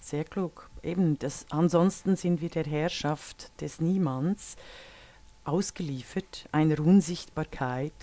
Sehr 0.00 0.24
klug. 0.24 0.70
Eben, 0.82 1.18
das, 1.18 1.46
ansonsten 1.50 2.16
sind 2.16 2.40
wir 2.40 2.50
der 2.50 2.64
Herrschaft 2.64 3.50
des 3.60 3.80
Niemands 3.80 4.56
ausgeliefert, 5.44 6.48
einer 6.52 6.80
Unsichtbarkeit, 6.80 7.94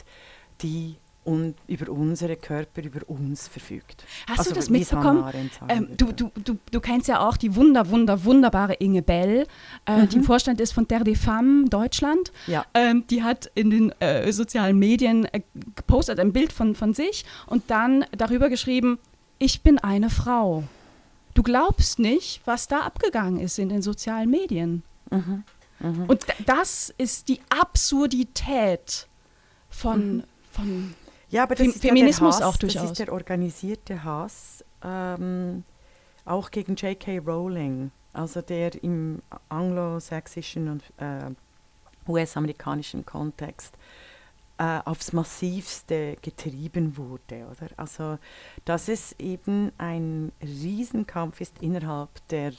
die 0.61 0.95
un, 1.23 1.53
über 1.67 1.91
unsere 1.91 2.35
Körper, 2.35 2.81
über 2.83 3.01
uns 3.07 3.47
verfügt. 3.47 4.03
Hast 4.27 4.39
Also, 4.39 4.49
du 4.51 4.55
das 4.55 4.69
mitbekommen? 4.69 5.23
Ähm, 5.69 5.89
du, 5.95 6.11
du, 6.11 6.31
du, 6.43 6.57
du 6.71 6.79
kennst 6.79 7.07
ja 7.07 7.19
auch 7.27 7.37
die 7.37 7.55
wunder, 7.55 7.89
wunder, 7.89 8.23
wunderbare 8.23 8.73
Inge 8.75 9.01
Bell, 9.03 9.45
äh, 9.85 10.01
Mhm. 10.01 10.09
die 10.09 10.15
im 10.17 10.23
Vorstand 10.23 10.59
ist 10.59 10.71
von 10.73 10.87
Terre 10.87 11.03
des 11.03 11.19
Femmes 11.19 11.69
Deutschland. 11.69 12.31
Ja. 12.47 12.65
Ähm, 12.73 13.05
die 13.09 13.21
hat 13.23 13.51
in 13.55 13.69
den 13.69 13.91
äh, 14.01 14.31
sozialen 14.33 14.79
Medien 14.79 15.25
äh, 15.25 15.41
gepostet 15.75 16.19
ein 16.19 16.33
Bild 16.33 16.51
von, 16.51 16.73
von 16.75 16.93
sich 16.93 17.23
und 17.45 17.69
dann 17.69 18.03
darüber 18.17 18.49
geschrieben, 18.49 18.97
ich 19.37 19.61
bin 19.61 19.77
eine 19.79 20.09
Frau. 20.09 20.63
Du 21.33 21.43
glaubst 21.43 21.99
nicht, 21.99 22.41
was 22.45 22.67
da 22.67 22.81
abgegangen 22.81 23.39
ist 23.39 23.57
in 23.59 23.69
den 23.69 23.81
sozialen 23.81 24.29
Medien. 24.29 24.83
Mhm. 25.11 25.43
Und 26.07 26.27
d- 26.27 26.33
das 26.45 26.93
ist 26.97 27.27
die 27.29 27.39
Absurdität 27.49 29.07
von, 29.69 30.17
Mhm. 30.17 30.23
von 30.51 30.93
Ja, 31.31 31.43
aber 31.43 31.55
das 31.55 31.65
Fem- 31.65 31.71
ist 31.75 31.83
ja 31.83 31.89
Feminismus 31.89 32.37
der 32.37 32.45
Hass, 32.45 32.53
auch 32.55 32.57
Das 32.59 32.73
durchaus. 32.73 32.91
ist 32.91 32.99
der 32.99 33.11
organisierte 33.11 34.03
Hass, 34.03 34.63
ähm, 34.83 35.63
auch 36.25 36.51
gegen 36.51 36.75
J.K. 36.75 37.17
Rowling, 37.19 37.91
also 38.13 38.41
der 38.41 38.83
im 38.83 39.21
anglosächsischen 39.49 40.69
und 40.69 40.83
äh, 40.97 41.31
US-amerikanischen 42.07 43.05
Kontext 43.05 43.73
äh, 44.57 44.79
aufs 44.85 45.13
Massivste 45.13 46.17
getrieben 46.21 46.97
wurde. 46.97 47.47
Oder? 47.49 47.69
Also, 47.77 48.17
dass 48.65 48.89
es 48.89 49.15
eben 49.17 49.71
ein 49.77 50.31
Riesenkampf 50.41 51.41
ist 51.41 51.61
innerhalb 51.61 52.09
der 52.29 52.51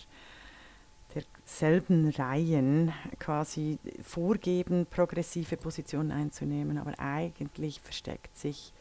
derselben 1.14 2.10
Reihen 2.10 2.92
quasi 3.18 3.78
vorgeben, 4.02 4.86
progressive 4.86 5.56
Positionen 5.56 6.12
einzunehmen, 6.12 6.78
aber 6.78 6.98
eigentlich 6.98 7.80
versteckt 7.80 8.36
sich 8.36 8.72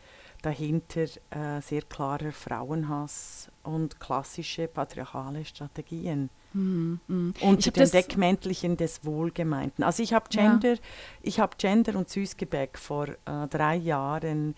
dahinter 0.41 1.03
äh, 1.29 1.61
sehr 1.61 1.83
klarer 1.83 2.31
Frauenhass 2.31 3.49
und 3.63 3.99
klassische 3.99 4.67
patriarchale 4.67 5.45
Strategien 5.45 6.29
hm. 6.53 6.99
Ich 7.37 7.43
unter 7.43 7.67
hab 7.67 7.73
dem 7.75 7.91
Deckmäntelchen 7.91 8.77
des 8.77 9.05
Wohlgemeinten. 9.05 9.83
Also 9.83 10.03
ich 10.03 10.13
habe 10.13 10.25
Ja. 10.31 10.41
Gender, 10.41 10.81
ich 11.21 11.39
habe 11.39 11.55
Gender 11.57 11.95
und 11.95 12.09
Süßgebäck 12.09 12.77
vor 12.77 13.07
äh, 13.07 13.47
drei 13.49 13.75
Jahren 13.75 14.55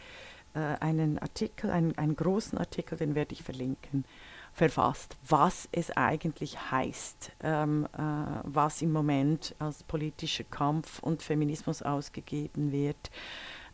äh, 0.55 0.59
einen 0.79 1.19
Artikel, 1.19 1.69
einen, 1.69 1.97
einen 1.97 2.15
großen 2.15 2.57
Artikel, 2.57 2.97
den 2.97 3.15
werde 3.15 3.33
ich 3.33 3.43
verlinken, 3.43 4.05
verfasst, 4.53 5.17
was 5.27 5.67
es 5.71 5.89
eigentlich 5.91 6.71
heißt, 6.71 7.31
ähm, 7.41 7.87
äh, 7.97 7.99
was 8.43 8.81
im 8.81 8.91
Moment 8.91 9.55
als 9.59 9.83
politischer 9.83 10.43
Kampf 10.43 10.99
und 10.99 11.23
Feminismus 11.23 11.81
ausgegeben 11.81 12.71
wird, 12.71 13.09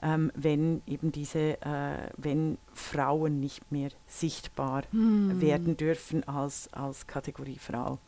ähm, 0.01 0.31
wenn 0.36 0.81
eben 0.88 1.12
diese, 1.12 1.62
äh, 1.62 2.09
wenn 2.15 2.57
Frauen 2.74 3.39
nicht 3.41 3.69
mehr 3.71 3.89
sichtbar 4.07 4.83
Hm. 4.91 5.41
werden 5.41 5.75
dürfen 5.75 6.25
als, 6.27 6.69
als 6.71 7.05
Kategorie 7.07 7.57
Frau. 7.59 8.00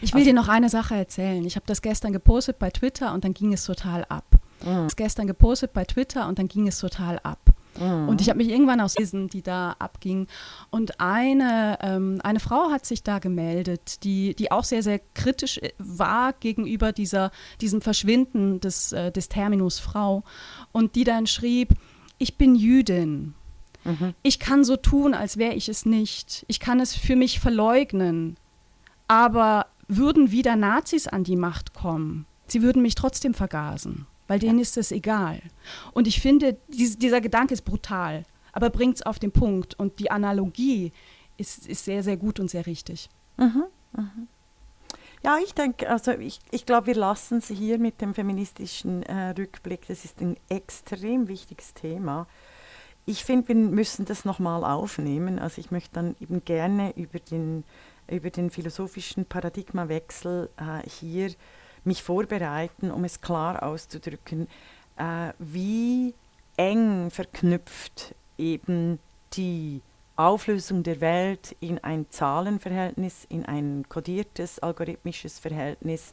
Ich 0.00 0.12
will 0.14 0.20
Also- 0.20 0.30
dir 0.30 0.34
noch 0.34 0.48
eine 0.48 0.70
Sache 0.70 0.94
erzählen. 0.96 1.44
Ich 1.44 1.56
habe 1.56 1.66
das 1.66 1.82
gestern 1.82 2.12
gepostet 2.14 2.58
bei 2.58 2.70
Twitter 2.70 3.12
und 3.12 3.24
dann 3.24 3.34
ging 3.34 3.52
es 3.52 3.64
total 3.64 4.04
ab. 4.06 4.24
Mhm. 4.62 4.84
Das 4.84 4.96
gestern 4.96 5.26
gepostet 5.26 5.72
bei 5.74 5.84
Twitter 5.84 6.26
und 6.26 6.38
dann 6.38 6.48
ging 6.48 6.66
es 6.66 6.78
total 6.78 7.18
ab. 7.20 7.38
Mhm. 7.78 8.08
Und 8.08 8.20
ich 8.20 8.28
habe 8.28 8.38
mich 8.38 8.48
irgendwann 8.48 8.80
aus 8.80 8.94
diesen, 8.94 9.28
die 9.28 9.42
da 9.42 9.76
abging. 9.78 10.26
Und 10.70 11.00
eine, 11.00 11.78
ähm, 11.82 12.20
eine 12.22 12.40
Frau 12.40 12.70
hat 12.70 12.86
sich 12.86 13.02
da 13.02 13.18
gemeldet, 13.18 14.04
die, 14.04 14.34
die 14.34 14.50
auch 14.50 14.64
sehr, 14.64 14.82
sehr 14.82 15.00
kritisch 15.14 15.58
äh, 15.58 15.72
war 15.78 16.32
gegenüber 16.34 16.92
dieser, 16.92 17.30
diesem 17.60 17.80
Verschwinden 17.80 18.60
des, 18.60 18.92
äh, 18.92 19.12
des 19.12 19.28
Terminus 19.28 19.78
Frau. 19.78 20.24
Und 20.72 20.94
die 20.94 21.04
dann 21.04 21.26
schrieb, 21.26 21.74
ich 22.18 22.36
bin 22.36 22.54
Jüdin. 22.54 23.34
Mhm. 23.84 24.14
Ich 24.22 24.38
kann 24.38 24.64
so 24.64 24.76
tun, 24.76 25.14
als 25.14 25.36
wäre 25.36 25.54
ich 25.54 25.68
es 25.68 25.86
nicht. 25.86 26.44
Ich 26.48 26.60
kann 26.60 26.80
es 26.80 26.94
für 26.94 27.16
mich 27.16 27.40
verleugnen. 27.40 28.36
Aber 29.06 29.66
würden 29.88 30.30
wieder 30.30 30.54
Nazis 30.54 31.06
an 31.06 31.24
die 31.24 31.36
Macht 31.36 31.72
kommen, 31.72 32.26
sie 32.46 32.62
würden 32.62 32.82
mich 32.82 32.94
trotzdem 32.94 33.34
vergasen, 33.34 34.06
weil 34.28 34.38
denen 34.38 34.60
ist 34.60 34.76
es 34.76 34.92
egal. 34.92 35.40
Und 35.92 36.06
ich 36.06 36.20
finde, 36.20 36.56
dies, 36.68 36.98
dieser 36.98 37.20
Gedanke 37.20 37.54
ist 37.54 37.64
brutal, 37.64 38.24
aber 38.52 38.70
bringt 38.70 38.96
es 38.96 39.02
auf 39.02 39.18
den 39.18 39.32
Punkt. 39.32 39.76
Und 39.78 39.98
die 39.98 40.10
Analogie 40.10 40.92
ist, 41.36 41.66
ist 41.66 41.84
sehr, 41.84 42.04
sehr 42.04 42.16
gut 42.16 42.38
und 42.38 42.50
sehr 42.50 42.66
richtig. 42.66 43.08
Mhm. 43.36 43.64
Mhm. 43.96 44.28
Ja, 45.24 45.38
ich 45.42 45.52
denke, 45.52 45.88
also 45.90 46.12
ich, 46.12 46.38
ich 46.52 46.64
glaube, 46.64 46.88
wir 46.88 46.94
lassen 46.94 47.38
es 47.38 47.48
hier 47.48 47.78
mit 47.78 48.00
dem 48.00 48.14
feministischen 48.14 49.02
äh, 49.02 49.30
Rückblick. 49.30 49.86
Das 49.88 50.04
ist 50.04 50.20
ein 50.20 50.36
extrem 50.48 51.26
wichtiges 51.26 51.74
Thema. 51.74 52.28
Ich 53.04 53.24
finde, 53.24 53.48
wir 53.48 53.54
müssen 53.56 54.04
das 54.04 54.24
nochmal 54.24 54.62
aufnehmen. 54.62 55.38
Also 55.38 55.60
ich 55.60 55.70
möchte 55.70 55.94
dann 55.94 56.14
eben 56.20 56.44
gerne 56.44 56.92
über 56.96 57.18
den, 57.18 57.64
über 58.08 58.30
den 58.30 58.50
philosophischen 58.50 59.24
Paradigmawechsel 59.24 60.50
äh, 60.56 60.88
hier 60.88 61.30
mich 61.84 62.02
vorbereiten, 62.02 62.90
um 62.90 63.04
es 63.04 63.20
klar 63.20 63.62
auszudrücken, 63.62 64.48
äh, 64.96 65.32
wie 65.38 66.14
eng 66.56 67.10
verknüpft 67.10 68.14
eben 68.36 68.98
die 69.34 69.82
Auflösung 70.16 70.82
der 70.82 71.00
Welt 71.00 71.54
in 71.60 71.78
ein 71.78 72.06
Zahlenverhältnis, 72.10 73.24
in 73.28 73.46
ein 73.46 73.84
kodiertes 73.88 74.58
algorithmisches 74.58 75.38
Verhältnis 75.38 76.12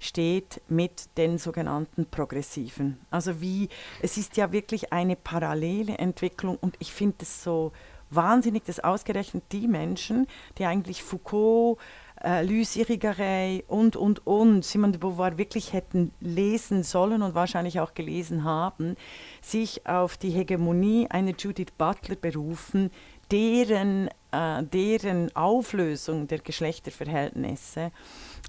steht 0.00 0.62
mit 0.68 1.16
den 1.18 1.36
sogenannten 1.36 2.06
Progressiven. 2.06 2.98
Also 3.10 3.42
wie, 3.42 3.68
es 4.00 4.16
ist 4.16 4.38
ja 4.38 4.52
wirklich 4.52 4.92
eine 4.92 5.16
parallele 5.16 5.98
Entwicklung 5.98 6.56
und 6.56 6.76
ich 6.78 6.94
finde 6.94 7.18
es 7.20 7.42
so 7.42 7.72
wahnsinnig, 8.08 8.64
dass 8.64 8.80
ausgerechnet 8.80 9.44
die 9.52 9.68
Menschen, 9.68 10.26
die 10.56 10.64
eigentlich 10.64 11.02
Foucault, 11.02 11.78
äh, 12.22 12.44
Luce 12.44 12.76
Irigaray 12.76 13.64
und, 13.66 13.96
und, 13.96 14.26
und 14.26 14.64
Simone 14.64 14.92
de 14.92 15.00
Beauvoir 15.00 15.38
wirklich 15.38 15.72
hätten 15.72 16.12
lesen 16.20 16.82
sollen 16.82 17.22
und 17.22 17.34
wahrscheinlich 17.34 17.80
auch 17.80 17.94
gelesen 17.94 18.44
haben, 18.44 18.96
sich 19.40 19.86
auf 19.86 20.16
die 20.16 20.30
Hegemonie 20.30 21.06
einer 21.10 21.32
Judith 21.36 21.72
Butler 21.76 22.16
berufen, 22.16 22.90
deren, 23.30 24.08
äh, 24.30 24.62
deren 24.62 25.34
Auflösung 25.34 26.28
der 26.28 26.38
Geschlechterverhältnisse 26.38 27.90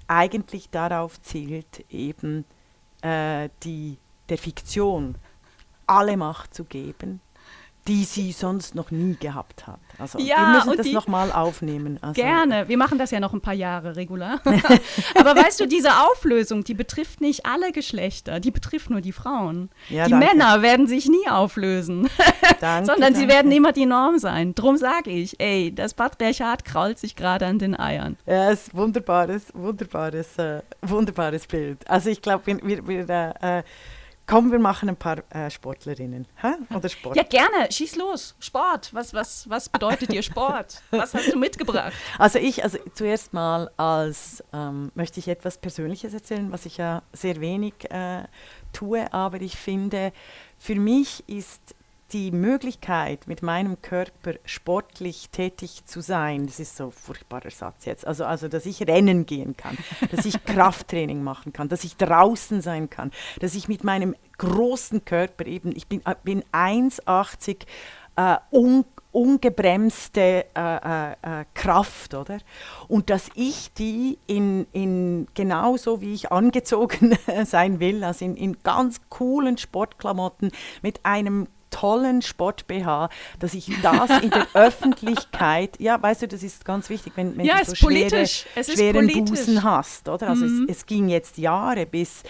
eigentlich 0.06 0.70
darauf 0.70 1.20
zielt, 1.20 1.84
eben 1.90 2.44
äh, 3.02 3.48
die, 3.62 3.98
der 4.28 4.38
Fiktion 4.38 5.16
alle 5.86 6.16
Macht 6.16 6.54
zu 6.54 6.64
geben, 6.64 7.20
die 7.86 8.04
sie 8.04 8.32
sonst 8.32 8.74
noch 8.74 8.90
nie 8.90 9.14
gehabt 9.20 9.66
hat. 9.66 9.78
Also 9.98 10.18
ja, 10.18 10.36
wir 10.36 10.64
müssen 10.64 10.76
das 10.78 10.92
nochmal 10.92 11.30
aufnehmen. 11.30 11.98
Also, 12.00 12.20
gerne, 12.20 12.66
wir 12.66 12.78
machen 12.78 12.98
das 12.98 13.10
ja 13.10 13.20
noch 13.20 13.34
ein 13.34 13.42
paar 13.42 13.54
Jahre 13.54 13.96
regular. 13.96 14.40
Aber 15.14 15.36
weißt 15.36 15.60
du, 15.60 15.66
diese 15.66 15.90
Auflösung, 16.10 16.64
die 16.64 16.72
betrifft 16.72 17.20
nicht 17.20 17.44
alle 17.44 17.72
Geschlechter, 17.72 18.40
die 18.40 18.50
betrifft 18.50 18.88
nur 18.88 19.02
die 19.02 19.12
Frauen. 19.12 19.68
Ja, 19.90 20.06
die 20.06 20.12
danke. 20.12 20.26
Männer 20.26 20.62
werden 20.62 20.86
sich 20.86 21.08
nie 21.08 21.28
auflösen, 21.28 22.08
danke, 22.60 22.86
sondern 22.86 23.12
danke. 23.12 23.18
sie 23.18 23.28
werden 23.28 23.52
immer 23.52 23.72
die 23.72 23.86
Norm 23.86 24.18
sein. 24.18 24.54
Drum 24.54 24.78
sage 24.78 25.10
ich, 25.10 25.38
ey, 25.38 25.74
das 25.74 25.92
Patriarchat 25.92 26.64
krault 26.64 26.98
sich 26.98 27.16
gerade 27.16 27.44
an 27.46 27.58
den 27.58 27.78
Eiern. 27.78 28.16
Ja, 28.24 28.50
es 28.50 28.68
ist 28.68 28.74
wunderbares, 28.74 29.52
wunderbares, 29.52 30.38
äh, 30.38 30.62
wunderbares 30.80 31.46
Bild. 31.46 31.88
Also 31.88 32.08
ich 32.08 32.22
glaube, 32.22 32.46
wir, 32.46 32.86
wir, 32.86 33.08
wir 33.08 33.34
äh, 33.42 33.62
Komm, 34.26 34.50
wir 34.52 34.58
machen 34.58 34.88
ein 34.88 34.96
paar 34.96 35.18
äh, 35.30 35.50
Sportlerinnen. 35.50 36.26
Hä? 36.36 36.54
Oder 36.74 36.88
Sport? 36.88 37.16
Ja, 37.16 37.24
gerne. 37.24 37.70
Schieß 37.70 37.96
los. 37.96 38.34
Sport. 38.40 38.94
Was, 38.94 39.12
was, 39.12 39.48
was 39.50 39.68
bedeutet 39.68 40.10
dir 40.10 40.22
Sport? 40.22 40.82
Was 40.90 41.12
hast 41.12 41.32
du 41.32 41.38
mitgebracht? 41.38 41.92
Also 42.18 42.38
ich, 42.38 42.64
also 42.64 42.78
zuerst 42.94 43.34
mal 43.34 43.70
als 43.76 44.42
ähm, 44.52 44.90
möchte 44.94 45.20
ich 45.20 45.28
etwas 45.28 45.58
Persönliches 45.58 46.14
erzählen, 46.14 46.50
was 46.50 46.64
ich 46.64 46.78
ja 46.78 47.02
sehr 47.12 47.40
wenig 47.40 47.74
äh, 47.90 48.24
tue, 48.72 49.12
aber 49.12 49.42
ich 49.42 49.56
finde, 49.56 50.12
für 50.56 50.74
mich 50.74 51.28
ist 51.28 51.74
die 52.14 52.30
Möglichkeit, 52.30 53.26
mit 53.26 53.42
meinem 53.42 53.82
Körper 53.82 54.34
sportlich 54.44 55.30
tätig 55.30 55.84
zu 55.84 56.00
sein, 56.00 56.46
das 56.46 56.60
ist 56.60 56.76
so 56.76 56.84
ein 56.84 56.92
furchtbarer 56.92 57.50
Satz 57.50 57.84
jetzt, 57.86 58.06
also, 58.06 58.24
also 58.24 58.46
dass 58.46 58.66
ich 58.66 58.86
rennen 58.86 59.26
gehen 59.26 59.56
kann, 59.56 59.76
dass 60.12 60.24
ich 60.24 60.44
Krafttraining 60.44 61.24
machen 61.24 61.52
kann, 61.52 61.68
dass 61.68 61.82
ich 61.82 61.96
draußen 61.96 62.60
sein 62.62 62.88
kann, 62.88 63.10
dass 63.40 63.56
ich 63.56 63.66
mit 63.66 63.82
meinem 63.82 64.14
großen 64.38 65.04
Körper 65.04 65.44
eben, 65.46 65.74
ich 65.74 65.88
bin, 65.88 66.02
äh, 66.06 66.14
bin 66.22 66.44
1,80 66.52 67.66
äh, 68.16 68.36
un, 68.52 68.84
ungebremste 69.10 70.46
äh, 70.54 70.54
äh, 70.54 71.12
äh, 71.12 71.44
Kraft, 71.54 72.14
oder? 72.14 72.38
Und 72.86 73.10
dass 73.10 73.28
ich 73.34 73.72
die 73.74 74.18
in, 74.28 74.66
in 74.72 75.26
genauso 75.34 76.00
wie 76.00 76.14
ich 76.14 76.30
angezogen 76.30 77.18
sein 77.44 77.80
will, 77.80 78.04
also 78.04 78.24
in, 78.24 78.36
in 78.36 78.62
ganz 78.62 79.00
coolen 79.08 79.58
Sportklamotten 79.58 80.52
mit 80.80 81.00
einem 81.04 81.48
tollen 81.74 82.22
Sport-BH, 82.22 83.08
dass 83.40 83.52
ich 83.54 83.68
das 83.82 84.22
in 84.22 84.30
der 84.30 84.46
Öffentlichkeit, 84.54 85.80
ja, 85.80 86.00
weißt 86.00 86.22
du, 86.22 86.28
das 86.28 86.44
ist 86.44 86.64
ganz 86.64 86.88
wichtig, 86.88 87.14
wenn, 87.16 87.36
wenn 87.36 87.44
ja, 87.44 87.58
du 87.58 87.66
so 87.66 87.74
schwere, 87.74 88.24
schweren 88.26 89.08
Busen 89.08 89.64
hast, 89.64 90.08
oder? 90.08 90.28
Also 90.28 90.44
mhm. 90.44 90.66
es, 90.68 90.78
es 90.78 90.86
ging 90.86 91.08
jetzt 91.08 91.36
Jahre, 91.36 91.84
bis, 91.84 92.22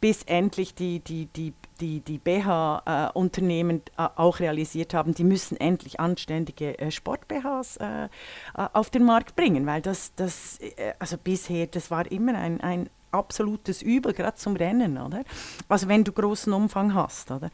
bis 0.00 0.24
endlich 0.24 0.74
die, 0.74 0.98
die, 0.98 1.26
die 1.26 1.54
die, 1.80 2.00
die 2.00 2.18
BH-Unternehmen 2.18 3.82
äh, 3.96 4.08
auch 4.16 4.40
realisiert 4.40 4.94
haben, 4.94 5.14
die 5.14 5.22
müssen 5.22 5.56
endlich 5.56 6.00
anständige 6.00 6.76
äh, 6.76 6.90
Sport-BHs 6.90 7.76
äh, 7.76 8.04
äh, 8.04 8.08
auf 8.54 8.90
den 8.90 9.04
Markt 9.04 9.36
bringen, 9.36 9.64
weil 9.64 9.80
das, 9.80 10.12
das 10.16 10.58
äh, 10.58 10.94
also 10.98 11.16
bisher, 11.16 11.68
das 11.68 11.92
war 11.92 12.10
immer 12.10 12.34
ein, 12.34 12.60
ein 12.60 12.90
absolutes 13.12 13.82
Übel, 13.82 14.12
gerade 14.12 14.36
zum 14.36 14.56
Rennen, 14.56 14.98
oder? 14.98 15.22
Also 15.68 15.88
wenn 15.88 16.04
du 16.04 16.12
großen 16.12 16.52
Umfang 16.52 16.94
hast, 16.94 17.30
oder? 17.30 17.50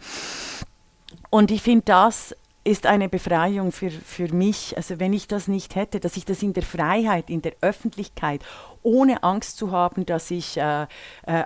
Und 1.34 1.50
ich 1.50 1.62
finde, 1.62 1.82
das 1.86 2.32
ist 2.62 2.86
eine 2.86 3.08
Befreiung 3.08 3.72
für, 3.72 3.90
für 3.90 4.32
mich. 4.32 4.76
Also 4.76 5.00
wenn 5.00 5.12
ich 5.12 5.26
das 5.26 5.48
nicht 5.48 5.74
hätte, 5.74 5.98
dass 5.98 6.16
ich 6.16 6.24
das 6.24 6.44
in 6.44 6.52
der 6.52 6.62
Freiheit, 6.62 7.28
in 7.28 7.42
der 7.42 7.54
Öffentlichkeit, 7.60 8.40
ohne 8.84 9.24
Angst 9.24 9.56
zu 9.56 9.72
haben, 9.72 10.06
dass 10.06 10.30
ich 10.30 10.58
äh, 10.58 10.82
äh, 10.82 10.86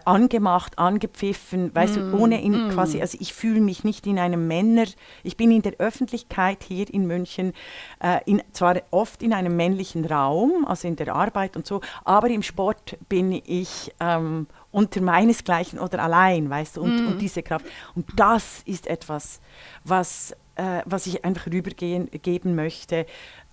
angemacht, 0.04 0.78
angepfiffen, 0.78 1.74
weißt 1.74 1.96
mm, 1.96 2.10
du, 2.10 2.18
ohne 2.18 2.42
in 2.42 2.68
mm. 2.68 2.70
quasi, 2.72 3.00
also 3.00 3.16
ich 3.18 3.32
fühle 3.32 3.62
mich 3.62 3.82
nicht 3.82 4.06
in 4.06 4.18
einem 4.18 4.46
Männer, 4.46 4.84
ich 5.22 5.38
bin 5.38 5.50
in 5.52 5.62
der 5.62 5.76
Öffentlichkeit 5.78 6.64
hier 6.68 6.92
in 6.92 7.06
München, 7.06 7.54
äh, 8.02 8.18
in, 8.26 8.42
zwar 8.52 8.82
oft 8.90 9.22
in 9.22 9.32
einem 9.32 9.56
männlichen 9.56 10.04
Raum, 10.04 10.66
also 10.66 10.86
in 10.86 10.96
der 10.96 11.14
Arbeit 11.14 11.56
und 11.56 11.66
so, 11.66 11.80
aber 12.04 12.28
im 12.28 12.42
Sport 12.42 12.98
bin 13.08 13.32
ich 13.32 13.94
ähm, 14.00 14.48
unter 14.78 15.00
meinesgleichen 15.00 15.80
oder 15.80 16.00
allein, 16.00 16.48
weißt 16.48 16.76
du, 16.76 16.82
und, 16.82 17.04
mm. 17.04 17.08
und 17.08 17.18
diese 17.18 17.42
Kraft. 17.42 17.66
Und 17.96 18.06
das 18.14 18.62
ist 18.64 18.86
etwas, 18.86 19.40
was, 19.82 20.36
äh, 20.54 20.82
was 20.84 21.08
ich 21.08 21.24
einfach 21.24 21.46
rübergeben 21.46 22.54
möchte, 22.54 23.04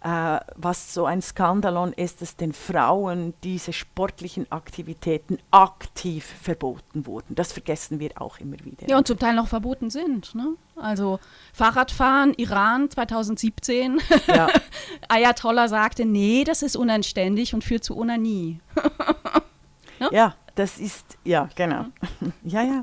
äh, 0.01 0.39
was 0.55 0.93
so 0.93 1.05
ein 1.05 1.23
Skandalon 1.23 1.91
ist, 1.93 2.21
dass 2.21 2.35
den 2.35 2.53
Frauen 2.53 3.33
diese 3.43 3.73
sportlichen 3.73 4.51
Aktivitäten 4.51 5.39
aktiv 5.49 6.23
verboten 6.43 7.07
wurden. 7.07 7.33
Das 7.33 7.53
vergessen 7.53 7.99
wir 7.99 8.11
auch 8.21 8.37
immer 8.39 8.63
wieder. 8.63 8.87
Ja, 8.87 8.99
und 8.99 9.07
zum 9.07 9.17
Teil 9.17 9.33
noch 9.33 9.47
verboten 9.47 9.89
sind. 9.89 10.35
Ne? 10.35 10.53
Also 10.75 11.19
Fahrradfahren, 11.53 12.35
Iran 12.35 12.91
2017. 12.91 13.99
Ja. 14.27 14.47
Ayatollah 15.07 15.69
sagte, 15.69 16.05
nee, 16.05 16.43
das 16.43 16.61
ist 16.61 16.75
unanständig 16.75 17.55
und 17.55 17.63
führt 17.63 17.83
zu 17.83 17.97
Onanie. 17.97 18.59
ne? 19.99 20.09
Ja, 20.11 20.35
das 20.55 20.79
ist, 20.79 21.17
ja, 21.23 21.49
genau. 21.55 21.85
ja, 22.43 22.63
ja. 22.63 22.81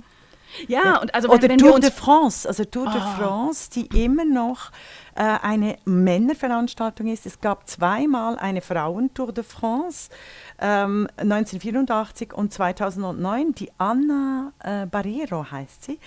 Ja, 0.68 1.00
und 1.00 1.14
also 1.14 1.28
wenn, 1.28 1.38
Oder 1.38 1.48
wenn 1.48 1.58
Tour 1.58 1.80
de 1.80 1.90
France, 1.90 2.48
also 2.48 2.64
Tour 2.64 2.90
de 2.90 3.00
ah. 3.00 3.14
France, 3.16 3.70
die 3.70 3.86
immer 4.04 4.24
noch 4.24 4.70
äh, 5.14 5.22
eine 5.42 5.76
Männerveranstaltung 5.84 7.06
ist. 7.08 7.26
Es 7.26 7.40
gab 7.40 7.68
zweimal 7.68 8.38
eine 8.38 8.62
Frauentour 8.62 9.32
de 9.32 9.44
France, 9.44 10.10
ähm, 10.58 11.06
1984 11.18 12.32
und 12.32 12.52
2009. 12.52 13.54
Die 13.54 13.70
Anna 13.78 14.52
äh, 14.62 14.86
Barrero 14.86 15.50
heißt 15.50 15.84
sie. 15.84 15.98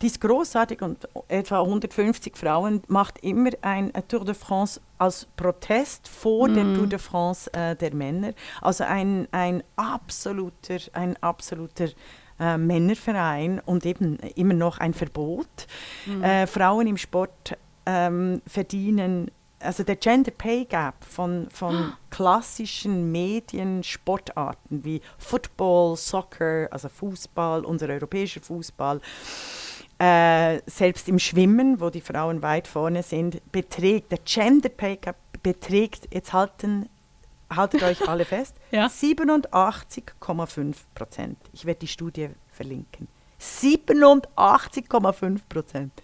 Die 0.00 0.06
ist 0.06 0.20
großartig 0.20 0.82
und 0.82 1.08
etwa 1.28 1.60
150 1.62 2.36
Frauen 2.36 2.82
macht 2.88 3.18
immer 3.24 3.50
ein 3.62 3.92
äh, 3.94 4.02
Tour 4.02 4.24
de 4.24 4.34
France 4.34 4.80
als 4.98 5.26
Protest 5.36 6.06
vor 6.06 6.48
mm. 6.48 6.54
der 6.54 6.64
mhm. 6.64 6.74
Tour 6.76 6.86
de 6.86 6.98
France 6.98 7.52
äh, 7.54 7.74
der 7.74 7.94
Männer. 7.94 8.32
Also 8.60 8.84
ein, 8.84 9.26
ein 9.32 9.64
absoluter, 9.74 10.78
ein 10.92 11.20
absoluter 11.20 11.88
äh, 12.42 12.58
Männerverein 12.58 13.60
und 13.64 13.86
eben 13.86 14.18
immer 14.34 14.54
noch 14.54 14.78
ein 14.78 14.94
Verbot. 14.94 15.66
Mhm. 16.06 16.24
Äh, 16.24 16.46
Frauen 16.48 16.88
im 16.88 16.96
Sport 16.96 17.56
ähm, 17.86 18.42
verdienen, 18.46 19.30
also 19.60 19.84
der 19.84 19.94
Gender 19.94 20.32
Pay 20.32 20.64
Gap 20.64 21.04
von, 21.04 21.48
von 21.50 21.74
oh. 21.76 21.96
klassischen 22.10 23.12
Medien, 23.12 23.84
Sportarten 23.84 24.84
wie 24.84 25.00
Football, 25.18 25.96
Soccer, 25.96 26.66
also 26.72 26.88
Fußball, 26.88 27.64
unser 27.64 27.88
europäischer 27.88 28.40
Fußball, 28.40 29.00
äh, 29.98 30.58
selbst 30.66 31.08
im 31.08 31.20
Schwimmen, 31.20 31.80
wo 31.80 31.90
die 31.90 32.00
Frauen 32.00 32.42
weit 32.42 32.66
vorne 32.66 33.04
sind, 33.04 33.40
beträgt, 33.52 34.10
der 34.10 34.18
Gender 34.24 34.68
Pay 34.68 34.96
Gap 34.96 35.16
beträgt, 35.44 36.12
jetzt 36.12 36.32
halten 36.32 36.88
haltet 37.56 37.82
euch 37.82 38.08
alle 38.08 38.24
fest, 38.24 38.54
ja. 38.70 38.86
87,5 38.86 40.74
Prozent. 40.94 41.38
Ich 41.52 41.64
werde 41.64 41.80
die 41.80 41.88
Studie 41.88 42.28
verlinken. 42.50 43.08
87,5 43.40 45.40
Prozent. 45.48 45.92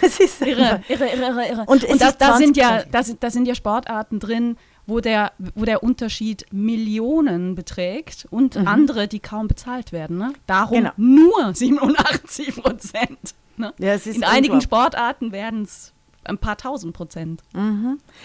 Das 0.00 0.18
ist 0.20 0.40
irre, 0.40 0.82
irre, 0.88 1.06
irre, 1.08 1.46
irre. 1.48 1.64
Und, 1.66 1.84
Und 1.84 2.00
das, 2.00 2.16
da, 2.16 2.38
sind 2.38 2.56
ja, 2.56 2.82
da, 2.84 3.02
sind, 3.02 3.22
da 3.22 3.28
sind 3.30 3.44
ja 3.46 3.54
Sportarten 3.54 4.20
drin, 4.20 4.56
wo 4.86 5.00
der, 5.00 5.32
wo 5.54 5.66
der 5.66 5.82
Unterschied 5.82 6.46
Millionen 6.50 7.54
beträgt 7.54 8.26
und 8.30 8.56
Mhm. 8.56 8.68
andere, 8.68 9.06
die 9.06 9.20
kaum 9.20 9.48
bezahlt 9.48 9.92
werden. 9.92 10.16
Ne? 10.16 10.32
Darum 10.46 10.78
Genau. 10.78 10.92
nur 10.96 11.54
87 11.54 12.56
Prozent. 12.62 13.34
Ne? 13.58 13.74
Ja, 13.78 13.92
In 13.96 14.24
einigen. 14.24 14.62
Sportarten 14.62 15.30
werden 15.30 15.64
es 15.64 15.92
ein 16.24 16.38
paar 16.38 16.56
tausend 16.56 16.94
Prozent. 16.94 17.42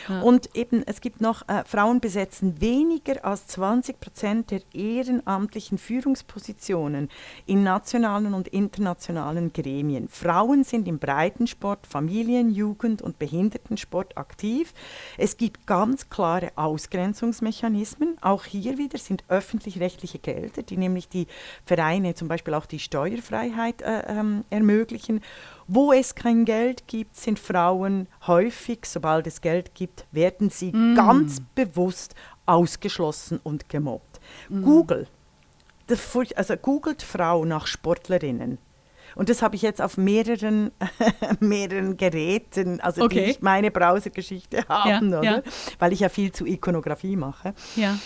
Ja. 0.08 0.22
Und 0.22 0.56
eben, 0.56 0.84
es 0.86 1.02
gibt 1.02 1.22
noch, 1.22 1.48
äh, 1.48 1.64
Frauen 1.66 2.00
besetzen 2.00 2.62
weniger 2.62 3.24
als 3.26 3.48
20 3.48 4.00
Prozent 4.00 4.52
der 4.52 4.62
ehrenamtlichen 4.74 5.78
Führungspositionen 5.78 7.10
in 7.46 7.64
nationalen 7.64 8.34
und 8.34 8.48
internationalen 8.48 9.54
Gremien. 9.54 10.08
Frauen 10.08 10.64
sind 10.64 10.88
im 10.88 11.00
Breitensport, 11.00 11.88
Familien-, 11.88 12.50
Jugend- 12.50 13.02
und 13.02 13.20
Behindertensport 13.20 14.18
aktiv. 14.18 14.74
Es 15.18 15.38
gibt 15.38 15.66
ganz 15.68 16.10
klare 16.10 16.52
Ausgrenzungsmechanismen. 16.56 18.18
Auch 18.22 18.46
hier 18.46 18.78
wieder 18.78 18.98
sind 18.98 19.24
öffentlich-rechtliche 19.28 20.20
Gelder, 20.20 20.64
die 20.64 20.78
nämlich 20.78 21.10
die 21.10 21.28
Vereine 21.66 22.16
zum 22.16 22.28
Beispiel 22.28 22.54
auch 22.54 22.66
die 22.66 22.80
Steuerfreiheit 22.80 23.82
äh, 23.82 24.04
ähm, 24.08 24.44
ermöglichen. 24.50 25.22
Wo 25.68 25.92
es 25.92 26.16
kein 26.16 26.46
Geld 26.46 26.88
gibt, 26.88 27.16
sind 27.18 27.40
Frauen 27.40 28.08
häufig, 28.26 28.80
sobald 28.86 29.28
es 29.28 29.42
Geld 29.42 29.76
gibt, 29.76 30.06
werden 30.12 30.50
sie 30.50 30.72
ganz 30.96 31.42
bewusst 31.56 32.16
ausgeschlossen 32.46 33.40
und 33.44 33.68
gemobbt. 33.70 34.20
Google, 34.50 35.08
das, 35.88 36.00
furch- 36.00 36.36
also 36.36 36.56
googelt 36.56 37.02
Frau 37.02 37.44
nach 37.46 37.68
Sportlerinnen. 37.68 38.58
Und 39.16 39.30
das 39.30 39.42
habe 39.42 39.56
ich 39.56 39.62
jetzt 39.62 39.82
auf 39.82 39.98
mehreren, 39.98 40.72
mehreren 41.40 41.98
Geräten, 41.98 42.80
also 42.82 43.08
die 43.08 43.18
Okay. 43.18 43.28
nicht 43.28 43.42
meine 43.42 43.72
Browsergeschichte 43.72 44.64
haben, 44.70 45.10
oder? 45.10 45.24
ja. 45.24 45.42
weil 45.80 45.92
ich 45.94 46.02
ja 46.02 46.10
viel 46.10 46.32
zu 46.32 46.46
Ikonografie 46.46 47.16
mache. 47.16 47.54
Ja. 47.76 47.98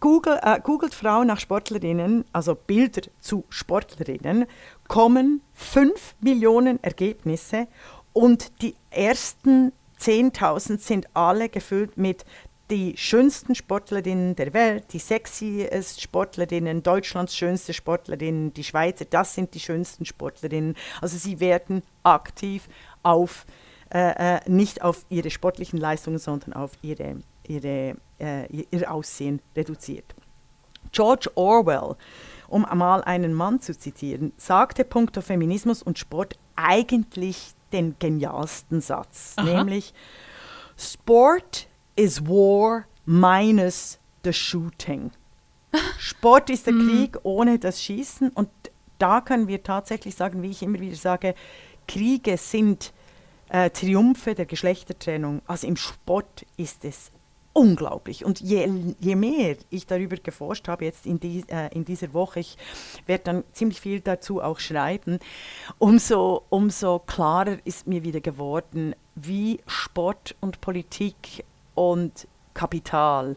Google, 0.00 0.38
äh, 0.42 0.60
googelt 0.60 0.94
Frau 0.94 1.22
nach 1.24 1.38
Sportlerinnen, 1.38 2.24
also 2.32 2.54
Bilder 2.54 3.02
zu 3.20 3.44
Sportlerinnen, 3.50 4.46
kommen 4.88 5.40
5 5.54 6.16
Millionen 6.20 6.82
Ergebnisse 6.82 7.66
und 8.12 8.62
die 8.62 8.74
ersten 8.90 9.72
10.000 10.00 10.78
sind 10.80 11.06
alle 11.14 11.48
gefüllt 11.48 11.96
mit 11.96 12.24
die 12.70 12.96
schönsten 12.96 13.54
Sportlerinnen 13.54 14.36
der 14.36 14.54
Welt, 14.54 14.92
die 14.92 14.98
sexiest 14.98 16.00
Sportlerinnen, 16.00 16.82
Deutschlands 16.82 17.36
schönste 17.36 17.74
Sportlerinnen, 17.74 18.54
die 18.54 18.64
Schweizer, 18.64 19.04
das 19.04 19.34
sind 19.34 19.52
die 19.54 19.60
schönsten 19.60 20.06
Sportlerinnen. 20.06 20.74
Also 21.02 21.18
sie 21.18 21.40
werden 21.40 21.82
aktiv 22.02 22.66
auf, 23.02 23.44
äh, 23.92 24.36
äh, 24.36 24.40
nicht 24.50 24.80
auf 24.82 25.04
ihre 25.10 25.30
sportlichen 25.30 25.78
Leistungen, 25.78 26.18
sondern 26.18 26.54
auf 26.54 26.72
ihre, 26.80 27.16
ihre, 27.46 27.96
äh, 28.18 28.46
ihr- 28.50 28.66
ihr 28.70 28.90
Aussehen 28.90 29.40
reduziert. 29.54 30.14
George 30.90 31.30
Orwell, 31.34 31.96
um 32.54 32.64
mal 32.72 33.02
einen 33.02 33.34
Mann 33.34 33.60
zu 33.60 33.76
zitieren, 33.76 34.32
sagte 34.36 34.84
punkto 34.84 35.22
Feminismus 35.22 35.82
und 35.82 35.98
Sport 35.98 36.38
eigentlich 36.54 37.52
den 37.72 37.96
genialsten 37.98 38.80
Satz, 38.80 39.32
Aha. 39.34 39.44
nämlich 39.44 39.92
Sport 40.76 41.66
is 41.96 42.24
war 42.28 42.84
minus 43.06 43.98
the 44.22 44.32
shooting. 44.32 45.10
Sport 45.98 46.48
ist 46.48 46.68
der 46.68 46.74
Krieg 46.74 47.18
ohne 47.24 47.58
das 47.58 47.82
Schießen 47.82 48.28
und 48.28 48.48
da 49.00 49.20
können 49.20 49.48
wir 49.48 49.64
tatsächlich 49.64 50.14
sagen, 50.14 50.40
wie 50.42 50.50
ich 50.50 50.62
immer 50.62 50.78
wieder 50.78 50.94
sage, 50.94 51.34
Kriege 51.88 52.36
sind 52.36 52.92
äh, 53.48 53.68
Triumphe 53.70 54.36
der 54.36 54.46
Geschlechtertrennung. 54.46 55.42
Also 55.48 55.66
im 55.66 55.74
Sport 55.74 56.46
ist 56.56 56.84
es 56.84 57.10
unglaublich. 57.54 58.24
Und 58.24 58.40
je, 58.40 58.68
je 59.00 59.16
mehr 59.16 59.56
ich 59.70 59.86
darüber 59.86 60.16
geforscht 60.16 60.68
habe, 60.68 60.84
jetzt 60.84 61.06
in, 61.06 61.18
die, 61.20 61.44
äh, 61.48 61.74
in 61.74 61.86
dieser 61.86 62.12
Woche, 62.12 62.40
ich 62.40 62.58
werde 63.06 63.24
dann 63.24 63.44
ziemlich 63.52 63.80
viel 63.80 64.00
dazu 64.00 64.42
auch 64.42 64.58
schreiben, 64.58 65.18
umso, 65.78 66.42
umso 66.50 66.98
klarer 66.98 67.56
ist 67.64 67.86
mir 67.86 68.02
wieder 68.02 68.20
geworden, 68.20 68.94
wie 69.14 69.60
Sport 69.66 70.34
und 70.40 70.60
Politik 70.60 71.44
und 71.74 72.26
Kapital 72.52 73.36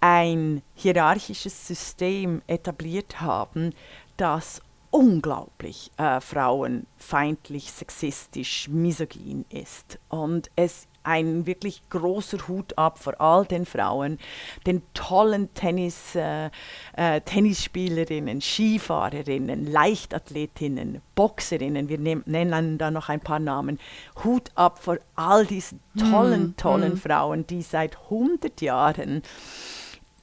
ein 0.00 0.62
hierarchisches 0.74 1.66
System 1.66 2.42
etabliert 2.46 3.20
haben, 3.20 3.72
das 4.16 4.60
unglaublich 4.90 5.90
äh, 5.98 6.20
frauenfeindlich, 6.20 7.70
sexistisch, 7.70 8.68
misogyn 8.68 9.44
ist. 9.50 9.98
Und 10.08 10.50
es 10.56 10.88
ein 11.06 11.46
wirklich 11.46 11.82
großer 11.88 12.48
Hut 12.48 12.76
ab 12.76 12.98
vor 12.98 13.20
all 13.20 13.46
den 13.46 13.64
Frauen, 13.64 14.18
den 14.66 14.82
tollen 14.94 15.52
Tennis, 15.54 16.14
äh, 16.14 16.50
äh, 16.96 17.20
Tennisspielerinnen, 17.20 18.40
Skifahrerinnen, 18.40 19.70
Leichtathletinnen, 19.70 21.00
Boxerinnen, 21.14 21.88
wir 21.88 21.98
nehm, 21.98 22.22
nennen 22.26 22.78
da 22.78 22.90
noch 22.90 23.08
ein 23.08 23.20
paar 23.20 23.38
Namen. 23.38 23.78
Hut 24.24 24.50
ab 24.54 24.78
vor 24.82 24.98
all 25.14 25.46
diesen 25.46 25.80
tollen, 25.98 26.56
tollen 26.56 26.96
Frauen, 26.96 27.46
die 27.46 27.62
seit 27.62 27.96
100 28.10 28.60
Jahren 28.60 29.22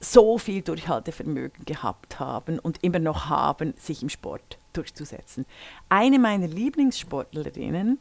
so 0.04 0.38
viel 0.38 0.62
Durchhaltevermögen 0.62 1.66
gehabt 1.66 2.20
haben 2.20 2.60
und 2.60 2.84
immer 2.84 3.00
noch 3.00 3.30
haben, 3.30 3.74
sich 3.78 4.04
im 4.04 4.10
Sport 4.10 4.60
durchzusetzen. 4.74 5.46
Eine 5.90 6.20
meiner 6.20 6.48
Lieblingssportlerinnen 6.48 8.00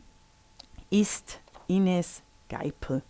ist 0.90 1.40
Ines 1.68 2.22
Geipel. 2.52 3.02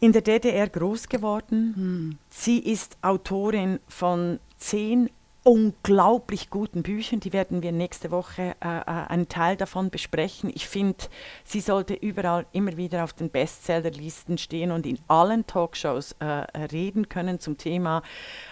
In 0.00 0.12
der 0.12 0.22
DDR 0.22 0.68
groß 0.68 1.08
geworden. 1.08 2.18
Sie 2.30 2.58
ist 2.58 2.96
Autorin 3.02 3.80
von 3.88 4.38
zehn 4.56 5.10
unglaublich 5.48 6.50
guten 6.50 6.82
Büchern. 6.82 7.20
Die 7.20 7.32
werden 7.32 7.62
wir 7.62 7.72
nächste 7.72 8.10
Woche 8.10 8.54
äh, 8.60 8.78
äh, 8.78 8.82
einen 8.84 9.28
Teil 9.28 9.56
davon 9.56 9.88
besprechen. 9.90 10.50
Ich 10.54 10.68
finde, 10.68 11.06
sie 11.44 11.60
sollte 11.60 11.94
überall 11.94 12.44
immer 12.52 12.76
wieder 12.76 13.02
auf 13.02 13.14
den 13.14 13.30
Bestsellerlisten 13.30 14.36
stehen 14.36 14.72
und 14.72 14.84
in 14.84 14.98
allen 15.08 15.46
Talkshows 15.46 16.16
äh, 16.18 16.24
reden 16.66 17.08
können 17.08 17.40
zum 17.40 17.56
Thema 17.56 18.02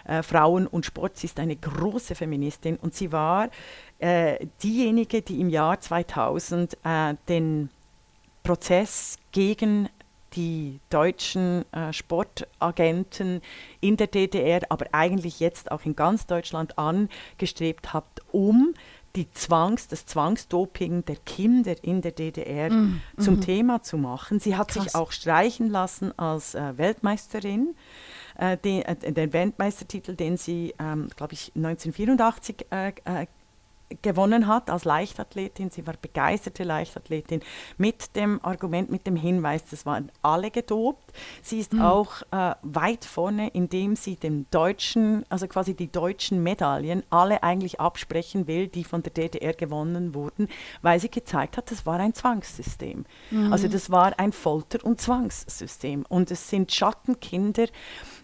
äh, 0.07 0.23
Frauen 0.23 0.67
und 0.67 0.87
Sport. 0.87 1.19
Sie 1.19 1.27
ist 1.27 1.39
eine 1.39 1.57
große 1.57 2.15
Feministin 2.15 2.77
und 2.77 2.95
sie 2.95 3.13
war 3.13 3.51
äh, 3.99 4.47
diejenige, 4.63 5.23
die 5.23 5.41
im 5.41 5.51
Jahr 5.51 5.79
2000 5.79 6.79
äh, 6.83 7.15
den 7.29 7.69
Prozess 8.47 9.19
gegen 9.33 9.89
die 10.35 10.79
deutschen 10.89 11.65
äh, 11.73 11.93
Sportagenten 11.93 13.41
in 13.81 13.97
der 13.97 14.07
DDR, 14.07 14.61
aber 14.69 14.87
eigentlich 14.93 15.41
jetzt 15.41 15.73
auch 15.73 15.85
in 15.85 15.97
ganz 15.97 16.27
Deutschland 16.27 16.79
angestrebt 16.79 17.93
hat, 17.93 18.05
um 18.31 18.75
die 19.17 19.29
Zwangs, 19.33 19.89
das 19.89 20.07
Zwangsdoping 20.07 21.05
der 21.07 21.17
Kinder 21.17 21.75
in 21.83 22.03
der 22.03 22.13
DDR 22.13 22.71
zum 23.19 23.41
Thema 23.41 23.83
zu 23.83 23.97
machen. 23.97 24.39
Sie 24.39 24.57
hat 24.57 24.71
sich 24.71 24.85
Krass. 24.85 24.95
auch 24.95 25.11
streichen 25.11 25.69
lassen 25.69 26.17
als 26.17 26.55
äh, 26.55 26.77
Weltmeisterin. 26.77 27.75
Äh, 28.39 28.59
den, 28.59 28.83
äh, 28.83 29.13
den 29.13 29.33
Weltmeistertitel, 29.33 30.15
den 30.15 30.37
sie, 30.37 30.75
ähm, 30.79 31.09
glaube 31.17 31.33
ich, 31.33 31.53
1984 31.57 32.67
äh, 32.71 32.89
äh, 33.07 33.27
gewonnen 34.03 34.47
hat 34.47 34.71
als 34.71 34.85
Leichtathletin. 34.85 35.71
Sie 35.71 35.87
war 35.87 35.95
begeisterte 36.01 36.65
Leichtathletin 36.65 37.41
mit 37.77 38.17
dem 38.17 38.45
Argument, 38.45 38.91
mit 38.91 39.07
dem 39.07 39.17
Hinweis, 39.17 39.65
das 39.71 39.87
waren 39.87 40.11
alle 40.23 40.51
gedopt. 40.51 41.13
Sie 41.43 41.59
ist 41.59 41.79
auch 41.79 42.23
äh, 42.33 42.55
weit 42.63 43.05
vorne, 43.05 43.49
indem 43.49 43.97
sie 43.97 44.17
den 44.17 44.47
deutschen, 44.51 45.25
also 45.29 45.47
quasi 45.47 45.75
die 45.75 45.91
deutschen 45.91 46.43
Medaillen 46.43 47.03
alle 47.11 47.43
eigentlich 47.43 47.81
absprechen 47.81 48.47
will, 48.47 48.69
die 48.69 48.85
von 48.85 49.03
der 49.03 49.13
DDR 49.13 49.53
gewonnen 49.53 50.15
wurden, 50.15 50.49
weil 50.83 51.01
sie 51.01 51.11
gezeigt 51.11 51.57
hat, 51.57 51.71
das 51.71 51.87
war 51.87 51.99
ein 51.99 52.15
Zwangssystem. 52.15 53.05
Also 53.51 53.69
das 53.69 53.91
war 53.91 54.19
ein 54.19 54.33
Folter- 54.33 54.85
und 54.85 55.01
Zwangssystem. 55.01 56.05
Und 56.09 56.31
es 56.31 56.49
sind 56.49 56.73
Schattenkinder, 56.73 57.67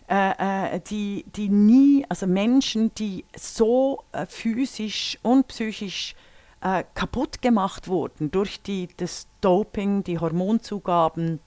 äh, 0.08 0.76
äh, 0.76 0.80
die, 0.80 1.24
die 1.34 1.48
nie, 1.48 2.04
also 2.08 2.26
Menschen, 2.26 2.94
die 2.94 3.24
so 3.36 4.04
äh, 4.12 4.26
physisch 4.26 5.18
und 5.22 5.48
psychisch 5.48 6.14
äh, 6.60 6.84
kaputt 6.94 7.42
gemacht 7.42 7.88
wurden 7.88 8.30
durch 8.30 8.62
die, 8.62 8.88
das 8.96 9.26
Doping, 9.40 10.04
die 10.04 10.18
Hormonzugaben. 10.18 11.40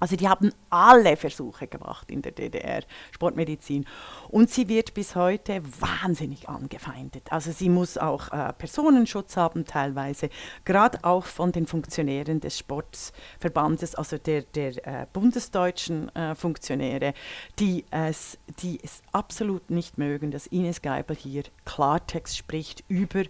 Also 0.00 0.16
die 0.16 0.28
haben 0.28 0.50
alle 0.70 1.16
Versuche 1.16 1.66
gemacht 1.66 2.10
in 2.10 2.22
der 2.22 2.32
DDR, 2.32 2.82
Sportmedizin. 3.12 3.84
Und 4.28 4.50
sie 4.50 4.68
wird 4.68 4.94
bis 4.94 5.14
heute 5.14 5.62
wahnsinnig 5.80 6.48
angefeindet. 6.48 7.30
Also 7.30 7.52
sie 7.52 7.68
muss 7.68 7.98
auch 7.98 8.32
äh, 8.32 8.52
Personenschutz 8.54 9.36
haben 9.36 9.66
teilweise, 9.66 10.30
gerade 10.64 10.98
auch 11.02 11.26
von 11.26 11.52
den 11.52 11.66
Funktionären 11.66 12.40
des 12.40 12.58
Sportverbandes, 12.58 13.94
also 13.94 14.16
der, 14.16 14.42
der 14.42 14.86
äh, 14.86 15.06
bundesdeutschen 15.12 16.14
äh, 16.16 16.34
Funktionäre, 16.34 17.12
die 17.58 17.84
es, 17.90 18.38
die 18.62 18.80
es 18.82 19.02
absolut 19.12 19.70
nicht 19.70 19.98
mögen, 19.98 20.30
dass 20.30 20.46
Ines 20.46 20.80
Geibel 20.80 21.14
hier 21.14 21.42
Klartext 21.66 22.36
spricht 22.38 22.84
über 22.88 23.24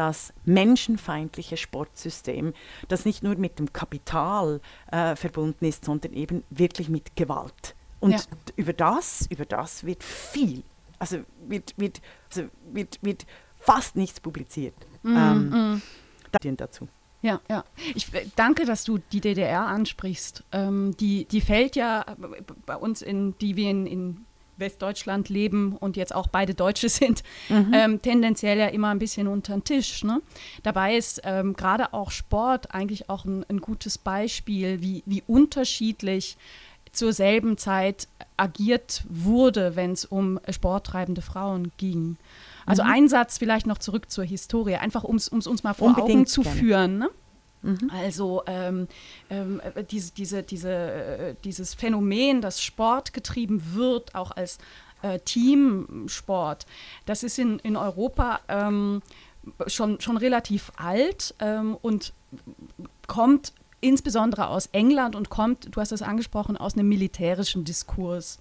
das 0.00 0.32
menschenfeindliche 0.44 1.56
Sportsystem, 1.56 2.54
das 2.88 3.04
nicht 3.04 3.22
nur 3.22 3.36
mit 3.36 3.58
dem 3.58 3.72
Kapital 3.72 4.60
äh, 4.90 5.14
verbunden 5.16 5.64
ist, 5.66 5.84
sondern 5.84 6.12
eben 6.14 6.42
wirklich 6.50 6.88
mit 6.88 7.16
Gewalt. 7.16 7.74
Und 8.00 8.12
Ja. 8.12 8.20
über 8.56 8.72
das, 8.72 9.26
über 9.30 9.44
das 9.44 9.84
wird 9.84 10.02
viel, 10.02 10.62
also 10.98 11.18
wird, 11.46 11.74
wird, 11.76 12.00
also 12.30 12.48
wird, 12.72 12.98
wird 13.02 13.26
fast 13.58 13.96
nichts 13.96 14.20
publiziert. 14.20 14.74
Mhm, 15.02 15.16
ähm, 15.16 15.82
da- 16.32 16.38
dazu. 16.52 16.88
Ja, 17.22 17.40
ja. 17.50 17.64
Ich 17.94 18.12
äh, 18.14 18.24
danke, 18.36 18.64
dass 18.64 18.84
du 18.84 18.96
die 19.12 19.20
DDR 19.20 19.66
ansprichst. 19.66 20.42
Ähm, 20.52 20.96
die, 20.98 21.26
die 21.26 21.42
fällt 21.42 21.76
ja 21.76 22.02
äh, 22.08 22.42
bei 22.64 22.76
uns, 22.76 23.02
in, 23.02 23.36
die 23.38 23.56
wir 23.56 23.68
in, 23.70 23.86
in 23.86 24.24
Westdeutschland 24.60 25.28
leben 25.28 25.76
und 25.76 25.96
jetzt 25.96 26.14
auch 26.14 26.28
beide 26.28 26.54
Deutsche 26.54 26.88
sind, 26.90 27.22
ähm, 27.48 28.00
tendenziell 28.02 28.58
ja 28.58 28.66
immer 28.66 28.88
ein 28.88 28.98
bisschen 28.98 29.26
unter 29.26 29.54
den 29.54 29.64
Tisch. 29.64 30.04
Ne? 30.04 30.20
Dabei 30.62 30.96
ist 30.96 31.22
ähm, 31.24 31.54
gerade 31.54 31.92
auch 31.92 32.10
Sport 32.10 32.74
eigentlich 32.74 33.08
auch 33.10 33.24
ein, 33.24 33.44
ein 33.48 33.60
gutes 33.60 33.98
Beispiel, 33.98 34.80
wie, 34.82 35.02
wie 35.06 35.22
unterschiedlich 35.26 36.36
zur 36.92 37.12
selben 37.12 37.56
Zeit 37.56 38.08
agiert 38.36 39.04
wurde, 39.08 39.76
wenn 39.76 39.92
es 39.92 40.04
um 40.04 40.40
sporttreibende 40.48 41.22
Frauen 41.22 41.72
ging. 41.76 42.16
Also 42.66 42.82
ein 42.82 43.08
Satz 43.08 43.38
vielleicht 43.38 43.66
noch 43.66 43.78
zurück 43.78 44.10
zur 44.10 44.24
Historie, 44.24 44.76
einfach 44.76 45.04
um 45.04 45.16
es 45.16 45.28
uns 45.28 45.62
mal 45.62 45.74
vor 45.74 45.90
Augen 45.90 46.00
Unbedingt 46.02 46.28
zu 46.28 46.42
gerne. 46.42 46.58
führen. 46.58 46.98
Ne? 46.98 47.10
Also 47.90 48.42
ähm, 48.46 48.88
ähm, 49.28 49.60
äh, 49.74 49.84
diese, 49.84 50.12
diese, 50.12 50.42
diese, 50.42 50.70
äh, 50.70 51.34
dieses 51.44 51.74
Phänomen, 51.74 52.40
dass 52.40 52.62
Sport 52.62 53.12
getrieben 53.12 53.74
wird, 53.74 54.14
auch 54.14 54.30
als 54.30 54.58
äh, 55.02 55.18
Teamsport, 55.20 56.66
das 57.06 57.22
ist 57.22 57.38
in, 57.38 57.58
in 57.60 57.76
Europa 57.76 58.40
ähm, 58.48 59.02
schon, 59.66 60.00
schon 60.00 60.16
relativ 60.16 60.72
alt 60.76 61.34
ähm, 61.38 61.76
und 61.80 62.12
kommt 63.06 63.52
insbesondere 63.82 64.48
aus 64.48 64.66
England 64.72 65.16
und 65.16 65.30
kommt, 65.30 65.74
du 65.74 65.80
hast 65.80 65.92
es 65.92 66.02
angesprochen, 66.02 66.56
aus 66.56 66.74
einem 66.74 66.88
militärischen 66.88 67.64
Diskurs. 67.64 68.38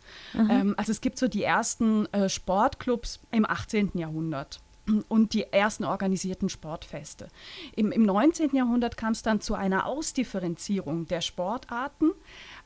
Ähm, 0.49 0.75
also 0.77 0.91
es 0.91 0.99
gibt 0.99 1.17
so 1.17 1.29
die 1.29 1.43
ersten 1.43 2.11
äh, 2.13 2.27
Sportclubs 2.27 3.21
im 3.31 3.45
18. 3.45 3.91
Jahrhundert 3.93 4.59
und 5.07 5.33
die 5.33 5.51
ersten 5.51 5.85
organisierten 5.85 6.49
Sportfeste. 6.49 7.27
Im, 7.75 7.91
Im 7.91 8.03
19. 8.03 8.55
Jahrhundert 8.55 8.97
kam 8.97 9.11
es 9.11 9.21
dann 9.21 9.41
zu 9.41 9.55
einer 9.55 9.85
Ausdifferenzierung 9.85 11.05
der 11.07 11.21
Sportarten 11.21 12.11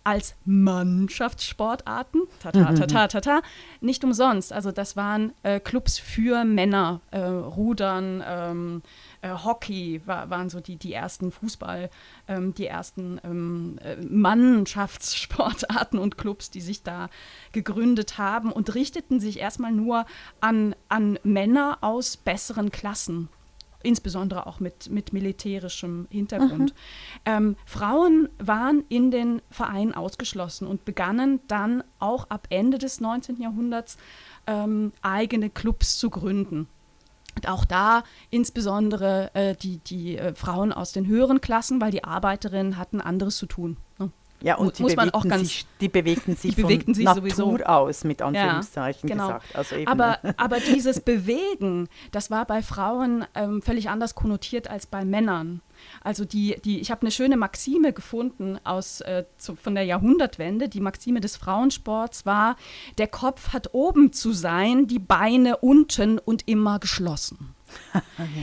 als 0.04 0.36
Mannschaftssportarten. 0.46 2.24
Tata, 2.42 2.74
tata, 2.74 3.08
tata. 3.08 3.42
Nicht 3.80 4.04
umsonst. 4.04 4.52
Also 4.52 4.72
das 4.72 4.96
waren 4.96 5.34
äh, 5.44 5.60
Clubs 5.60 5.98
für 5.98 6.44
Männer, 6.44 7.02
äh, 7.12 7.20
Rudern, 7.20 8.24
ähm, 8.26 8.82
äh, 9.24 9.30
Hockey 9.30 10.02
war, 10.06 10.30
waren 10.30 10.50
so 10.50 10.60
die, 10.60 10.76
die 10.76 10.94
ersten 10.94 11.32
Fußball, 11.32 11.90
ähm, 12.28 12.54
die 12.54 12.68
ersten 12.68 13.20
ähm, 13.24 13.80
äh, 13.82 13.96
Mannschaftssportarten 13.96 15.98
und 15.98 16.18
Clubs, 16.18 16.52
die 16.52 16.62
sich 16.62 16.84
da 16.84 17.10
gegründet 17.54 18.18
haben 18.18 18.52
und 18.52 18.76
richteten 18.76 19.20
sich 19.20 19.40
erstmal 19.40 19.72
nur 19.72 20.06
an, 20.42 20.76
an 20.90 21.18
Männer 21.24 21.80
aus 21.82 22.18
besseren 22.18 22.72
Klassen 22.72 23.30
insbesondere 23.86 24.48
auch 24.48 24.62
mit, 24.62 24.90
mit 24.90 25.12
militärischem 25.12 26.08
Hintergrund. 26.10 26.74
Ähm, 27.26 27.58
Frauen 27.66 28.30
waren 28.40 28.86
in 28.88 29.12
den 29.12 29.42
Vereinen 29.50 29.94
ausgeschlossen 29.94 30.68
und 30.68 30.86
begannen 30.86 31.42
dann 31.48 31.84
auch 32.00 32.30
ab 32.30 32.48
Ende 32.50 32.78
des 32.78 33.02
19. 33.02 33.42
Jahrhunderts 33.42 33.98
ähm, 34.48 34.94
eigene 35.02 35.50
Clubs 35.50 35.98
zu 35.98 36.10
gründen. 36.10 36.70
Und 37.36 37.48
auch 37.48 37.66
da 37.66 38.04
insbesondere 38.30 39.32
äh, 39.34 39.56
die, 39.56 39.80
die 39.80 40.18
äh, 40.18 40.36
Frauen 40.36 40.72
aus 40.72 40.92
den 40.92 41.08
höheren 41.08 41.42
Klassen, 41.42 41.82
weil 41.82 41.92
die 41.92 42.04
Arbeiterinnen 42.04 42.78
hatten 42.78 43.02
anderes 43.02 43.38
zu 43.38 43.46
tun. 43.46 43.78
Ne? 43.98 44.12
Ja, 44.44 44.56
und 44.56 44.78
die 44.78 44.84
muss 44.84 44.96
man 44.98 45.08
bewegten, 45.10 45.18
auch 45.18 45.30
ganz- 45.30 45.48
sich, 45.48 45.66
die 45.80 45.88
bewegten 45.88 46.36
sich 46.36 46.56
bewegten 46.56 46.88
von 46.88 46.94
sich 46.96 47.06
Natur 47.06 47.30
sowieso. 47.30 47.64
aus, 47.66 48.04
mit 48.04 48.22
Anführungszeichen 48.22 49.10
genau. 49.10 49.28
gesagt. 49.28 49.56
Also 49.56 49.76
eben, 49.78 49.88
Aber, 49.88 50.20
aber 50.36 50.60
dieses 50.76 51.00
Bewegen, 51.00 51.88
das 52.12 52.30
war 52.30 52.46
bei 52.46 52.62
Frauen 52.62 53.26
ähm, 53.36 53.62
völlig 53.62 53.90
anders 53.90 54.16
konnotiert 54.16 54.70
als 54.70 54.86
bei 54.86 55.06
Männern. 55.06 55.62
Also 56.04 56.26
die, 56.26 56.58
die, 56.64 56.82
ich 56.82 56.92
habe 56.92 57.02
eine 57.02 57.12
schöne 57.12 57.38
Maxime 57.38 57.94
gefunden 57.94 58.60
aus, 58.66 59.00
äh, 59.02 59.24
zu, 59.38 59.56
von 59.56 59.76
der 59.76 59.86
Jahrhundertwende. 59.86 60.68
Die 60.68 60.82
Maxime 60.82 61.22
des 61.22 61.38
Frauensports 61.38 62.26
war, 62.26 62.58
der 62.98 63.08
Kopf 63.08 63.54
hat 63.54 63.74
oben 63.74 64.12
zu 64.12 64.34
sein, 64.34 64.88
die 64.88 65.00
Beine 65.00 65.58
unten 65.58 66.20
und 66.20 66.48
immer 66.50 66.80
geschlossen. 66.80 67.56
Ja, 67.94 68.02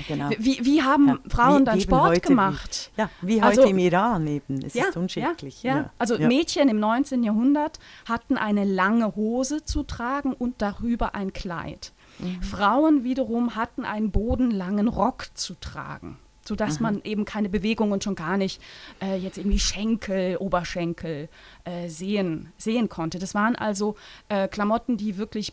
genau. 0.08 0.30
Wie, 0.38 0.64
wie 0.64 0.82
haben 0.82 1.08
Ja, 1.08 1.18
Frauen 1.28 1.62
wie 1.62 1.64
dann 1.64 1.80
Sport 1.80 2.22
gemacht? 2.22 2.90
Wie, 2.94 3.00
ja, 3.00 3.10
wie 3.22 3.40
Also- 3.42 3.62
heute 3.62 3.70
im 3.70 3.78
Iran 3.78 4.26
eben. 4.26 4.64
Es 4.64 4.74
ist 4.74 4.96
unschicklich. 4.96 5.62
Ja, 5.62 5.76
ja. 5.76 5.90
Also 5.98 6.18
Mädchen 6.18 6.68
im 6.68 6.78
19. 6.80 7.22
Jahrhundert 7.22 7.78
hatten 8.06 8.36
eine 8.36 8.64
lange 8.64 9.16
Hose 9.16 9.64
zu 9.64 9.82
tragen 9.82 10.32
und 10.32 10.62
darüber 10.62 11.14
ein 11.14 11.32
Kleid. 11.32 11.92
Mhm. 12.18 12.42
Frauen 12.42 13.04
wiederum 13.04 13.54
hatten 13.56 13.84
einen 13.84 14.10
bodenlangen 14.10 14.88
Rock 14.88 15.28
zu 15.34 15.54
tragen, 15.54 16.18
sodass 16.44 16.78
Mhm. 16.78 16.82
man 16.82 17.00
eben 17.04 17.24
keine 17.24 17.48
Bewegung 17.48 17.92
und 17.92 18.04
schon 18.04 18.14
gar 18.14 18.36
nicht 18.36 18.60
äh, 19.00 19.16
jetzt 19.16 19.38
irgendwie 19.38 19.58
Schenkel, 19.58 20.36
Oberschenkel 20.36 21.28
äh, 21.64 21.88
sehen, 21.88 22.52
sehen 22.58 22.88
konnte. 22.88 23.18
Das 23.18 23.34
waren 23.34 23.56
also 23.56 23.96
äh, 24.28 24.48
Klamotten, 24.48 24.96
die 24.96 25.16
wirklich 25.16 25.52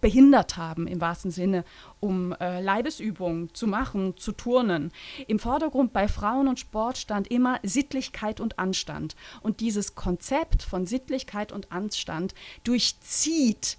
behindert 0.00 0.56
haben 0.56 0.86
im 0.86 1.00
wahrsten 1.00 1.30
Sinne, 1.30 1.64
um 2.00 2.32
äh, 2.32 2.60
Leibesübungen 2.60 3.54
zu 3.54 3.66
machen, 3.66 4.16
zu 4.16 4.32
turnen. 4.32 4.92
Im 5.26 5.38
Vordergrund 5.38 5.92
bei 5.92 6.08
Frauen 6.08 6.48
und 6.48 6.60
Sport 6.60 6.98
stand 6.98 7.28
immer 7.28 7.58
Sittlichkeit 7.62 8.40
und 8.40 8.58
Anstand. 8.58 9.16
Und 9.42 9.60
dieses 9.60 9.94
Konzept 9.94 10.62
von 10.62 10.86
Sittlichkeit 10.86 11.52
und 11.52 11.72
Anstand 11.72 12.34
durchzieht 12.64 13.78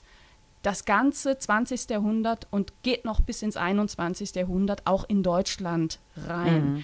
das 0.68 0.84
ganze 0.84 1.38
20. 1.38 1.90
Jahrhundert 1.90 2.46
und 2.52 2.74
geht 2.84 3.06
noch 3.06 3.22
bis 3.22 3.42
ins 3.42 3.56
21. 3.56 4.36
Jahrhundert 4.36 4.82
auch 4.86 5.06
in 5.08 5.24
Deutschland 5.24 6.02
rein. 6.28 6.84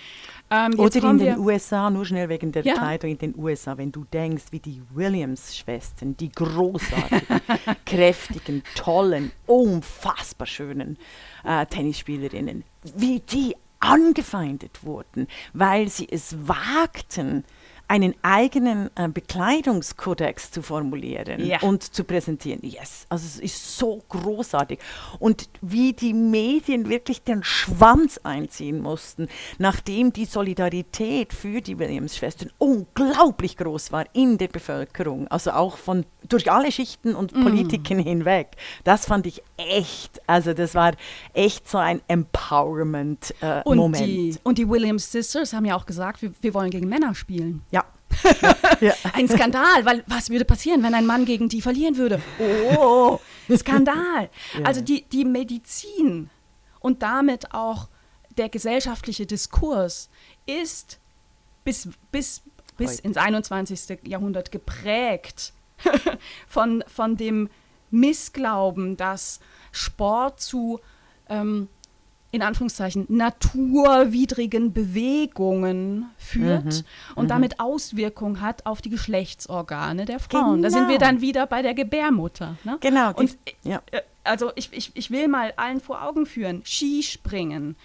Ähm, 0.50 0.72
jetzt 0.78 0.96
Oder 0.96 1.10
in 1.10 1.18
den 1.18 1.38
USA, 1.40 1.90
nur 1.90 2.06
schnell 2.06 2.30
wegen 2.30 2.54
der 2.54 2.64
Ja. 2.64 2.76
Kleidung 2.76 3.12
in 3.12 3.18
den 3.18 3.36
USA, 3.38 3.78
wenn 3.78 3.92
du 3.92 4.06
denkst, 4.06 4.46
wie 4.52 4.62
die 4.62 4.82
Williams-Schwestern, 4.94 6.16
die 6.16 6.32
großartigen, 6.32 7.42
kräftigen, 7.86 8.64
tollen, 8.74 9.34
unfassbar 9.48 10.48
schönen 10.48 10.98
äh, 11.44 11.66
Tennisspielerinnen, 11.66 12.64
wie 12.96 13.20
die 13.20 13.54
angefeindet 13.82 14.86
wurden, 14.86 15.28
weil 15.52 15.90
sie 15.90 16.08
es 16.10 16.38
wagten, 16.48 17.44
einen 17.88 18.16
eigenen 18.24 18.90
äh, 18.96 19.08
Bekleidungskodex 19.08 20.52
zu 20.52 20.62
formulieren 20.62 21.46
Ja. 21.46 21.62
und 21.62 21.84
zu 21.84 22.04
präsentieren. 22.04 22.62
Yes, 22.64 23.06
also 23.10 23.26
es 23.26 23.40
ist 23.40 23.78
so 23.78 24.02
großartig. 24.10 24.80
Und 25.20 25.50
wie 25.62 25.94
die 25.94 26.14
Medien 26.14 26.90
wirklich 26.90 27.22
den 27.24 27.44
Schwanz 27.44 28.20
einziehen 28.24 28.82
mussten, 28.82 29.28
nachdem 29.58 30.12
die 30.14 30.26
Solidarität 30.26 31.34
für 31.34 31.62
die 31.62 31.78
Williams-Schwestern 31.78 32.50
unglaublich 32.58 33.58
groß 33.58 33.92
war 33.92 34.06
in 34.14 34.38
der 34.38 34.48
Bevölkerung, 34.48 35.28
also 35.28 35.52
auch 35.52 35.78
von 35.78 36.06
durch 36.30 36.50
alle 36.52 36.72
Schichten 36.72 37.14
und 37.16 37.36
Mm. 37.36 37.44
Politiken 37.44 38.00
hinweg. 38.00 38.52
Das 38.86 39.06
fand 39.06 39.26
ich 39.28 39.44
echt, 39.58 40.22
also 40.26 40.54
das 40.54 40.74
war 40.74 40.94
echt 41.34 41.68
so 41.70 41.78
ein 41.78 41.98
Und 41.98 42.04
Empowerment-Moment. 42.08 44.00
die, 44.06 44.36
und 44.44 44.58
die 44.58 44.68
Williams 44.70 45.12
Sisters 45.12 45.54
haben 45.54 45.66
ja 45.66 45.76
auch 45.76 45.86
gesagt, 45.86 46.22
wir, 46.22 46.32
wir 46.42 46.54
wollen 46.54 46.70
gegen 46.72 46.88
Männer 46.90 47.14
spielen. 47.16 47.62
ja. 47.72 47.83
Ja. 48.82 48.94
Ein 49.14 49.28
Skandal, 49.28 49.86
weil 49.86 50.04
was 50.08 50.30
würde 50.30 50.46
passieren, 50.46 50.84
wenn 50.84 50.94
ein 50.94 51.06
Mann 51.06 51.26
gegen 51.26 51.50
die 51.50 51.62
verlieren 51.62 51.98
würde? 51.98 52.22
Oh, 52.40 53.20
Skandal. 53.56 54.30
Ja. 54.58 54.66
Also 54.66 54.82
die, 54.82 55.04
die 55.04 55.26
Medizin 55.26 56.30
und 56.80 57.02
damit 57.02 57.54
auch 57.54 57.88
der 58.38 58.50
gesellschaftliche 58.50 59.26
Diskurs 59.26 60.10
ist 60.46 61.00
bis, 61.64 61.90
bis, 62.12 62.42
bis 62.78 62.98
Heute. 62.98 63.02
ins 63.04 63.18
21. 63.18 64.00
Jahrhundert 64.04 64.52
geprägt 64.52 65.54
von, 66.48 66.84
von 66.88 67.18
dem 67.18 67.50
Missglauben, 67.92 68.98
dass 68.98 69.40
Sport 69.72 70.42
zu 70.42 70.80
ähm, 71.30 71.70
in 72.34 72.42
Anführungszeichen 72.42 73.06
naturwidrigen 73.10 74.74
Bewegungen 74.74 76.08
führt 76.18 76.66
Mhm, 76.66 76.84
und 77.16 77.28
damit 77.30 77.60
Auswirkungen 77.60 78.42
hat 78.42 78.66
auf 78.66 78.82
die 78.82 78.90
Geschlechtsorgane 78.90 80.06
der 80.06 80.20
Frauen. 80.20 80.64
Da 80.64 80.70
sind 80.72 80.88
wir 80.90 80.98
Genau. 80.98 81.06
dann 81.12 81.22
wieder 81.22 81.46
bei 81.46 81.62
der 81.62 81.76
Gebärmutter. 81.76 82.58
Ne? 82.64 82.78
Genau. 82.82 83.14
Und 83.14 83.38
ja. 83.64 83.82
äh, 83.92 84.02
also 84.24 84.52
ich, 84.56 84.74
ich, 84.74 84.92
ich 84.96 85.12
will 85.12 85.28
mal 85.28 85.54
allen 85.58 85.80
vor 85.80 86.02
Augen 86.02 86.26
führen, 86.26 86.64
Skispringen 86.66 87.76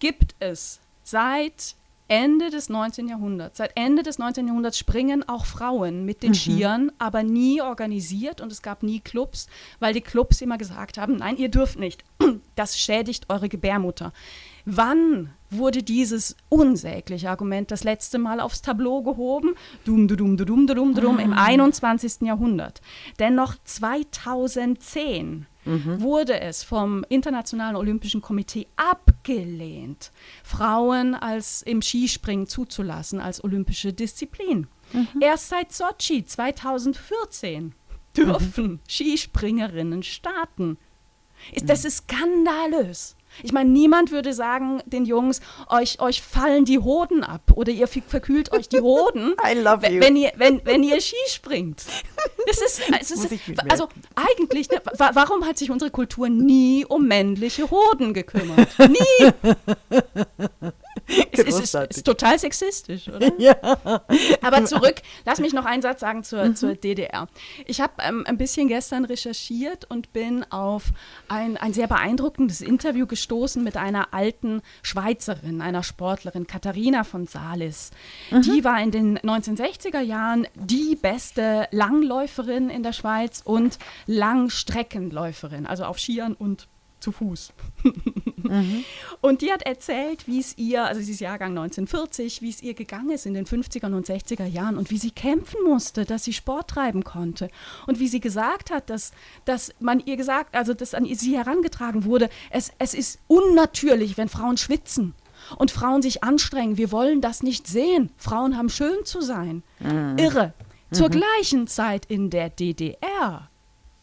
gibt 0.00 0.34
es 0.40 0.80
seit 1.04 1.76
Ende 2.08 2.50
des 2.50 2.68
19. 2.68 3.08
Jahrhunderts. 3.08 3.58
Seit 3.58 3.72
Ende 3.76 4.02
des 4.02 4.18
19. 4.18 4.46
Jahrhunderts 4.46 4.78
springen 4.78 5.28
auch 5.28 5.44
Frauen 5.44 6.04
mit 6.04 6.22
den 6.22 6.34
Skiern, 6.34 6.92
aber 6.98 7.22
nie 7.22 7.60
organisiert 7.60 8.40
und 8.40 8.52
es 8.52 8.62
gab 8.62 8.82
nie 8.82 9.00
Clubs, 9.00 9.48
weil 9.80 9.92
die 9.92 10.00
Clubs 10.00 10.40
immer 10.40 10.56
gesagt 10.56 10.98
haben, 10.98 11.16
nein, 11.16 11.36
ihr 11.36 11.48
dürft 11.48 11.78
nicht. 11.78 12.04
Das 12.54 12.78
schädigt 12.78 13.28
eure 13.28 13.50
Gebärmutter. 13.50 14.14
Wann 14.64 15.30
wurde 15.50 15.82
dieses 15.82 16.36
unsägliche 16.48 17.28
Argument 17.28 17.70
das 17.70 17.84
letzte 17.84 18.18
Mal 18.18 18.40
aufs 18.40 18.62
Tableau 18.62 19.02
gehoben? 19.02 19.54
Dum, 19.84 20.08
dum, 20.08 20.38
dum, 20.38 20.66
dum, 20.66 20.94
dum, 20.94 21.18
im 21.18 21.34
21. 21.34 22.22
Jahrhundert. 22.22 22.80
Denn 23.18 23.34
noch 23.34 23.54
2010 23.62 25.46
mhm. 25.66 26.00
wurde 26.00 26.40
es 26.40 26.62
vom 26.62 27.04
Internationalen 27.08 27.76
Olympischen 27.76 28.22
Komitee 28.22 28.66
abgelehnt, 28.76 30.12
Frauen 30.42 31.14
als 31.14 31.62
im 31.62 31.82
Skispringen 31.82 32.46
zuzulassen 32.46 33.20
als 33.20 33.42
olympische 33.44 33.92
Disziplin. 33.92 34.68
Mhm. 34.92 35.20
Erst 35.20 35.48
seit 35.48 35.72
Sochi 35.72 36.24
2014 36.24 37.74
dürfen 38.16 38.64
mhm. 38.64 38.80
Skispringerinnen 38.88 40.02
starten. 40.02 40.78
Ist, 41.52 41.68
das 41.68 41.84
ist 41.84 42.08
skandalös. 42.08 43.16
Ich 43.42 43.52
meine, 43.52 43.68
niemand 43.70 44.10
würde 44.10 44.32
sagen 44.32 44.82
den 44.86 45.04
Jungs, 45.04 45.40
euch, 45.68 46.00
euch 46.00 46.22
fallen 46.22 46.64
die 46.64 46.78
Hoden 46.78 47.22
ab 47.22 47.52
oder 47.54 47.70
ihr 47.70 47.86
verkühlt 47.86 48.52
euch 48.52 48.68
die 48.68 48.80
Hoden, 48.80 49.34
I 49.46 49.58
love 49.58 49.86
you. 49.86 50.00
Wenn, 50.00 50.16
ihr, 50.16 50.32
wenn, 50.36 50.64
wenn 50.64 50.82
ihr 50.82 51.00
Ski 51.00 51.16
springt. 51.28 51.84
Das 52.46 52.58
ist, 52.58 52.80
es 53.00 53.10
ist 53.10 53.60
also 53.68 53.88
eigentlich, 54.14 54.70
ne, 54.70 54.80
warum 54.96 55.44
hat 55.44 55.58
sich 55.58 55.70
unsere 55.70 55.90
Kultur 55.90 56.28
nie 56.28 56.84
um 56.84 57.06
männliche 57.06 57.70
Hoden 57.70 58.14
gekümmert? 58.14 58.68
Nie. 58.78 59.32
es 61.32 61.40
ist, 61.40 61.60
ist, 61.60 61.74
ist, 61.74 62.04
total 62.04 62.38
sexistisch, 62.38 63.08
oder? 63.14 63.32
Ja. 63.38 63.56
Aber 64.42 64.64
zurück, 64.64 65.02
lass 65.24 65.40
mich 65.40 65.52
noch 65.52 65.64
einen 65.64 65.82
Satz 65.82 66.00
sagen 66.00 66.24
zur, 66.24 66.44
mhm. 66.44 66.56
zur 66.56 66.74
DDR. 66.74 67.28
Ich 67.66 67.80
habe 67.80 67.94
ähm, 68.00 68.24
ein 68.26 68.38
bisschen 68.38 68.68
gestern 68.68 69.04
recherchiert 69.04 69.84
und 69.90 70.12
bin 70.12 70.44
auf 70.50 70.84
ein, 71.28 71.56
ein 71.56 71.72
sehr 71.72 71.86
beeindruckendes 71.86 72.60
Interview 72.60 73.06
gestoßen 73.06 73.62
mit 73.62 73.76
einer 73.76 74.12
alten 74.14 74.62
Schweizerin, 74.82 75.60
einer 75.60 75.82
Sportlerin, 75.82 76.46
Katharina 76.46 77.04
von 77.04 77.26
Salis. 77.26 77.90
Mhm. 78.30 78.42
Die 78.42 78.64
war 78.64 78.80
in 78.80 78.90
den 78.90 79.18
1960er 79.18 80.00
Jahren 80.00 80.46
die 80.54 80.96
beste 80.96 81.68
Langläuferin 81.70 82.35
in 82.44 82.82
der 82.82 82.92
Schweiz 82.92 83.42
und 83.44 83.78
Langstreckenläuferin, 84.06 85.66
also 85.66 85.84
auf 85.84 85.98
Skiern 85.98 86.34
und 86.34 86.68
zu 87.00 87.12
Fuß. 87.12 87.52
mhm. 88.42 88.84
Und 89.20 89.42
die 89.42 89.52
hat 89.52 89.62
erzählt, 89.62 90.26
wie 90.26 90.40
es 90.40 90.56
ihr, 90.56 90.84
also 90.84 91.00
sie 91.00 91.12
ist 91.12 91.20
Jahrgang 91.20 91.50
1940, 91.50 92.42
wie 92.42 92.50
es 92.50 92.62
ihr 92.62 92.74
gegangen 92.74 93.10
ist 93.10 93.26
in 93.26 93.34
den 93.34 93.46
50er 93.46 93.86
und 93.94 94.06
60er 94.06 94.46
Jahren 94.46 94.76
und 94.76 94.90
wie 94.90 94.98
sie 94.98 95.10
kämpfen 95.10 95.62
musste, 95.64 96.04
dass 96.04 96.24
sie 96.24 96.32
Sport 96.32 96.70
treiben 96.70 97.04
konnte. 97.04 97.48
Und 97.86 98.00
wie 98.00 98.08
sie 98.08 98.20
gesagt 98.20 98.70
hat, 98.70 98.90
dass, 98.90 99.12
dass 99.44 99.72
man 99.78 100.00
ihr 100.00 100.16
gesagt, 100.16 100.54
also 100.54 100.74
dass 100.74 100.94
an 100.94 101.04
sie 101.04 101.36
herangetragen 101.36 102.04
wurde, 102.04 102.28
es, 102.50 102.72
es 102.78 102.94
ist 102.94 103.20
unnatürlich, 103.28 104.16
wenn 104.16 104.28
Frauen 104.28 104.56
schwitzen 104.56 105.14
und 105.58 105.70
Frauen 105.70 106.02
sich 106.02 106.24
anstrengen. 106.24 106.76
Wir 106.76 106.90
wollen 106.90 107.20
das 107.20 107.42
nicht 107.42 107.66
sehen. 107.66 108.10
Frauen 108.16 108.56
haben 108.56 108.68
schön 108.68 109.04
zu 109.04 109.20
sein. 109.20 109.62
Mhm. 109.80 110.18
Irre. 110.18 110.54
Zur 110.96 111.08
mhm. 111.08 111.12
gleichen 111.12 111.66
Zeit 111.66 112.06
in 112.06 112.30
der 112.30 112.50
DDR 112.50 113.48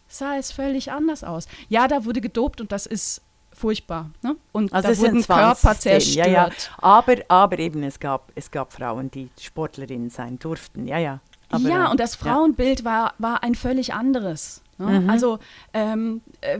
sah 0.07 0.37
es 0.37 0.51
völlig 0.51 0.91
anders 0.91 1.23
aus. 1.23 1.47
Ja, 1.69 1.87
da 1.87 2.05
wurde 2.05 2.21
gedopt 2.21 2.61
und 2.61 2.71
das 2.71 2.85
ist 2.85 3.21
furchtbar. 3.51 4.11
Ne? 4.21 4.35
Und 4.51 4.73
also 4.73 4.89
da 4.89 4.97
wurden 4.97 5.23
Körper 5.23 5.77
zerstört. 5.77 6.27
Ja, 6.27 6.27
ja. 6.27 6.49
Aber, 6.77 7.15
aber 7.27 7.59
eben, 7.59 7.83
es 7.83 7.99
gab, 7.99 8.31
es 8.35 8.49
gab 8.49 8.73
Frauen, 8.73 9.11
die 9.11 9.29
Sportlerinnen 9.39 10.09
sein 10.09 10.39
durften. 10.39 10.87
Ja, 10.87 10.97
ja. 10.97 11.19
Aber, 11.49 11.69
ja, 11.69 11.91
und 11.91 11.99
das 11.99 12.15
Frauenbild 12.15 12.79
ja. 12.79 12.85
war, 12.85 13.13
war 13.19 13.43
ein 13.43 13.53
völlig 13.53 13.93
anderes. 13.93 14.61
Ne? 14.79 15.01
Mhm. 15.01 15.09
Also 15.09 15.39
ähm, 15.73 16.21
äh, 16.41 16.57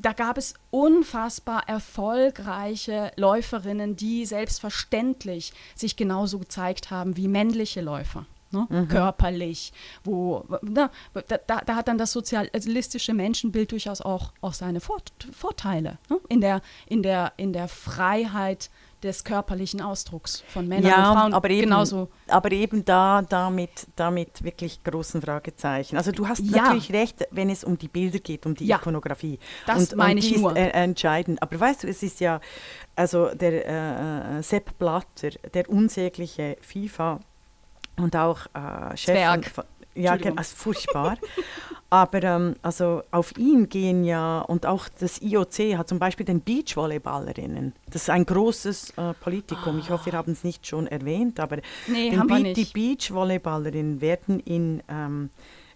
da 0.00 0.12
gab 0.12 0.36
es 0.36 0.54
unfassbar 0.70 1.66
erfolgreiche 1.68 3.12
Läuferinnen, 3.16 3.96
die 3.96 4.26
selbstverständlich 4.26 5.54
sich 5.74 5.96
genauso 5.96 6.38
gezeigt 6.38 6.90
haben 6.90 7.16
wie 7.16 7.28
männliche 7.28 7.80
Läufer 7.80 8.26
ne? 8.54 8.66
mhm. 8.68 8.88
körperlich, 8.88 9.72
wo 10.02 10.44
na, 10.62 10.90
da, 11.12 11.60
da, 11.60 11.76
hat 11.76 11.88
dann 11.88 11.98
das 11.98 12.12
sozialistische 12.12 13.12
Menschenbild 13.12 13.72
durchaus 13.72 14.00
auch, 14.00 14.32
auch 14.40 14.54
seine 14.54 14.80
Fort, 14.80 15.12
Vorteile 15.32 15.98
ne? 16.08 16.18
in, 16.28 16.40
der, 16.40 16.62
in, 16.86 17.02
der, 17.02 17.32
in 17.36 17.52
der 17.52 17.68
Freiheit 17.68 18.70
des 19.04 19.22
körperlichen 19.22 19.80
Ausdrucks 19.80 20.42
von 20.48 20.66
Männern 20.66 20.90
ja, 20.90 21.10
und 21.10 21.18
Frauen 21.18 21.34
aber 21.34 21.50
eben, 21.50 21.62
genauso. 21.68 22.08
Aber 22.26 22.50
eben 22.50 22.84
da 22.84 23.22
damit, 23.22 23.86
damit 23.96 24.42
wirklich 24.42 24.82
großen 24.82 25.20
Fragezeichen. 25.20 25.96
Also 25.96 26.10
du 26.10 26.26
hast 26.26 26.40
ja. 26.40 26.62
natürlich 26.62 26.92
recht, 26.92 27.28
wenn 27.30 27.50
es 27.50 27.62
um 27.62 27.78
die 27.78 27.88
Bilder 27.88 28.18
geht, 28.18 28.46
um 28.46 28.54
die 28.54 28.66
ja, 28.66 28.76
Ikonografie. 28.76 29.38
Das 29.66 29.92
und, 29.92 29.96
meine 29.96 30.20
und 30.20 30.26
ich 30.26 30.36
nur. 30.38 30.52
Ist, 30.52 30.56
äh, 30.56 30.70
entscheidend. 30.70 31.42
Aber 31.42 31.60
weißt 31.60 31.84
du, 31.84 31.88
es 31.88 32.02
ist 32.02 32.20
ja, 32.20 32.40
also 32.96 33.28
der 33.34 33.66
äh, 33.66 34.38
äh 34.38 34.42
Sepp 34.42 34.78
Blatter, 34.78 35.30
der 35.52 35.68
unsägliche 35.68 36.56
FIFA 36.60 37.20
und 37.96 38.16
auch 38.16 38.46
äh, 38.54 38.96
Chef 38.96 39.14
Zwerg. 39.14 39.46
Von, 39.46 39.64
ja, 39.94 40.12
also 40.12 40.56
furchtbar. 40.56 41.16
Aber 41.90 42.22
ähm, 42.24 42.56
also 42.62 43.04
auf 43.12 43.36
ihn 43.38 43.68
gehen 43.68 44.02
ja, 44.02 44.40
und 44.40 44.66
auch 44.66 44.88
das 44.98 45.22
IOC 45.22 45.78
hat 45.78 45.88
zum 45.88 46.00
Beispiel 46.00 46.26
den 46.26 46.40
Beachvolleyballerinnen. 46.40 47.72
Das 47.90 48.02
ist 48.02 48.10
ein 48.10 48.26
großes 48.26 48.94
äh, 48.96 49.14
Politikum. 49.14 49.76
Oh. 49.76 49.78
Ich 49.78 49.90
hoffe, 49.90 50.06
wir 50.06 50.14
haben 50.14 50.32
es 50.32 50.42
nicht 50.42 50.66
schon 50.66 50.88
erwähnt, 50.88 51.38
aber 51.38 51.58
nee, 51.86 52.10
Be 52.10 52.52
die 52.52 52.64
Beachvolleyballerinnen 52.64 54.00
werden 54.00 54.40
in 54.40 54.82
ähm, 54.88 55.30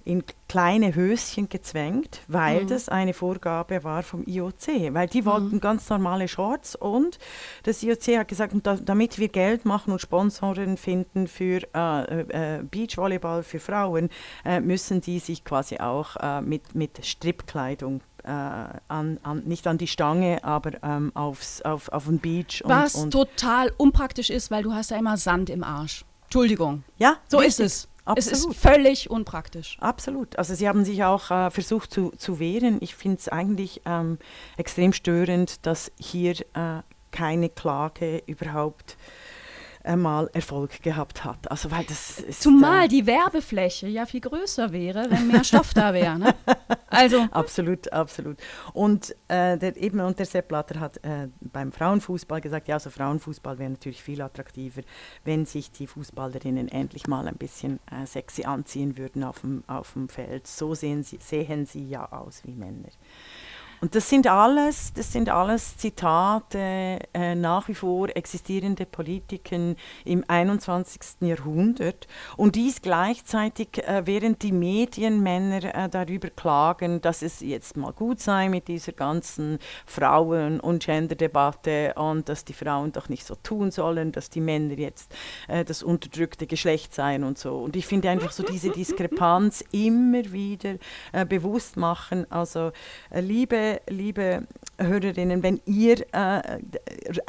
in 0.08 0.24
kleine 0.48 0.94
Höschen 0.94 1.50
gezwängt, 1.50 2.22
weil 2.28 2.62
mhm. 2.62 2.68
das 2.68 2.88
eine 2.88 3.12
Vorgabe 3.12 3.84
war 3.84 4.02
vom 4.02 4.24
IOC, 4.26 4.94
weil 4.94 5.06
die 5.06 5.26
wollten 5.26 5.56
mhm. 5.56 5.60
ganz 5.60 5.90
normale 5.90 6.28
Shorts 6.28 6.74
und 6.74 7.18
das 7.64 7.82
IOC 7.82 8.18
hat 8.18 8.28
gesagt, 8.28 8.54
da, 8.62 8.76
damit 8.76 9.18
wir 9.18 9.28
Geld 9.28 9.66
machen 9.66 9.92
und 9.92 10.00
Sponsoren 10.00 10.78
finden 10.78 11.28
für 11.28 11.60
äh, 11.74 12.58
äh, 12.58 12.62
Beachvolleyball 12.62 13.42
für 13.42 13.60
Frauen, 13.60 14.08
äh, 14.46 14.60
müssen 14.60 15.02
die 15.02 15.18
sich 15.18 15.44
quasi 15.44 15.76
auch 15.76 16.16
äh, 16.16 16.40
mit, 16.40 16.74
mit 16.74 17.04
Strippkleidung 17.04 18.00
äh, 18.24 18.30
an, 18.30 19.20
an, 19.22 19.42
nicht 19.44 19.66
an 19.66 19.76
die 19.76 19.86
Stange, 19.86 20.42
aber 20.42 20.82
ähm, 20.82 21.12
aufs, 21.14 21.60
auf, 21.60 21.90
auf 21.90 22.06
den 22.06 22.18
Beach. 22.18 22.62
Und, 22.64 22.70
Was 22.70 22.94
und 22.94 23.10
total 23.10 23.72
unpraktisch 23.76 24.30
ist, 24.30 24.50
weil 24.50 24.62
du 24.62 24.72
hast 24.72 24.90
ja 24.90 24.96
immer 24.96 25.18
Sand 25.18 25.50
im 25.50 25.62
Arsch. 25.62 26.06
Entschuldigung. 26.24 26.84
Ja, 26.96 27.16
so 27.26 27.38
richtig. 27.38 27.66
ist 27.66 27.84
es. 27.84 27.88
Absolut. 28.08 28.32
Es 28.32 28.46
ist 28.46 28.56
völlig 28.56 29.10
unpraktisch. 29.10 29.76
Absolut. 29.80 30.38
Also 30.38 30.54
Sie 30.54 30.66
haben 30.68 30.84
sich 30.84 31.04
auch 31.04 31.30
äh, 31.30 31.50
versucht 31.50 31.92
zu, 31.92 32.10
zu 32.16 32.40
wehren. 32.40 32.78
Ich 32.80 32.94
finde 32.94 33.18
es 33.18 33.28
eigentlich 33.28 33.82
ähm, 33.84 34.18
extrem 34.56 34.92
störend, 34.92 35.66
dass 35.66 35.92
hier 35.98 36.32
äh, 36.54 36.82
keine 37.10 37.48
Klage 37.50 38.22
überhaupt 38.26 38.96
mal 39.96 40.28
Erfolg 40.32 40.82
gehabt 40.82 41.24
hat. 41.24 41.50
Also 41.50 41.70
weil 41.70 41.84
das 41.84 42.22
Zumal 42.38 42.84
äh, 42.84 42.88
die 42.88 43.06
Werbefläche 43.06 43.88
ja 43.88 44.06
viel 44.06 44.20
größer 44.20 44.72
wäre, 44.72 45.06
wenn 45.10 45.28
mehr 45.28 45.44
Stoff 45.44 45.74
da 45.74 45.92
wäre. 45.94 46.18
Ne? 46.18 46.34
Also. 46.90 47.28
absolut, 47.32 47.92
absolut. 47.92 48.38
Und 48.72 49.14
äh, 49.28 49.58
der, 49.58 49.76
eben 49.76 50.00
und 50.00 50.18
der 50.18 50.24
Sepp 50.24 50.48
Blatter 50.48 50.80
hat 50.80 50.96
äh, 51.04 51.28
beim 51.40 51.70
Frauenfußball 51.70 52.40
gesagt, 52.40 52.66
ja, 52.66 52.76
also 52.76 52.88
Frauenfußball 52.88 53.58
wäre 53.58 53.70
natürlich 53.70 54.02
viel 54.02 54.22
attraktiver, 54.22 54.80
wenn 55.22 55.44
sich 55.44 55.70
die 55.70 55.86
Fußballerinnen 55.86 56.68
endlich 56.68 57.06
mal 57.06 57.28
ein 57.28 57.36
bisschen 57.36 57.78
äh, 57.90 58.06
sexy 58.06 58.44
anziehen 58.44 58.96
würden 58.96 59.22
auf 59.22 59.42
dem, 59.42 59.64
auf 59.66 59.92
dem 59.92 60.08
Feld. 60.08 60.46
So 60.46 60.74
sehen 60.74 61.02
sie, 61.02 61.18
sehen 61.20 61.66
sie 61.66 61.86
ja 61.86 62.10
aus 62.10 62.42
wie 62.44 62.54
Männer. 62.54 62.88
Und 63.80 63.94
das 63.94 64.08
sind 64.08 64.26
alles, 64.26 64.92
das 64.92 65.12
sind 65.12 65.28
alles 65.28 65.76
Zitate 65.76 66.98
äh, 67.14 67.34
nach 67.34 67.68
wie 67.68 67.74
vor 67.74 68.08
existierende 68.14 68.86
Politiken 68.86 69.76
im 70.04 70.24
21. 70.26 71.20
Jahrhundert. 71.20 72.08
Und 72.36 72.56
dies 72.56 72.82
gleichzeitig, 72.82 73.86
äh, 73.86 74.02
während 74.04 74.42
die 74.42 74.52
Medienmänner 74.52 75.74
äh, 75.74 75.88
darüber 75.88 76.28
klagen, 76.30 77.00
dass 77.00 77.22
es 77.22 77.40
jetzt 77.40 77.76
mal 77.76 77.92
gut 77.92 78.20
sei 78.20 78.48
mit 78.48 78.68
dieser 78.68 78.92
ganzen 78.92 79.58
Frauen- 79.86 80.60
und 80.60 80.84
Gender-Debatte 80.84 81.94
und 81.94 82.28
dass 82.28 82.44
die 82.44 82.54
Frauen 82.54 82.92
doch 82.92 83.08
nicht 83.08 83.26
so 83.26 83.36
tun 83.36 83.70
sollen, 83.70 84.12
dass 84.12 84.30
die 84.30 84.40
Männer 84.40 84.74
jetzt 84.74 85.14
äh, 85.46 85.64
das 85.64 85.82
unterdrückte 85.82 86.46
Geschlecht 86.46 86.94
seien 86.94 87.22
und 87.22 87.38
so. 87.38 87.58
Und 87.58 87.76
ich 87.76 87.86
finde 87.86 88.10
einfach 88.10 88.32
so 88.32 88.42
diese 88.42 88.70
Diskrepanz 88.70 89.62
immer 89.70 90.32
wieder 90.32 90.74
äh, 91.12 91.24
bewusst 91.24 91.76
machen. 91.76 92.30
Also 92.30 92.72
äh, 93.10 93.20
liebe 93.88 94.46
Hörerinnen, 94.78 95.42
wenn 95.42 95.60
ihr 95.66 96.06
äh, 96.12 96.58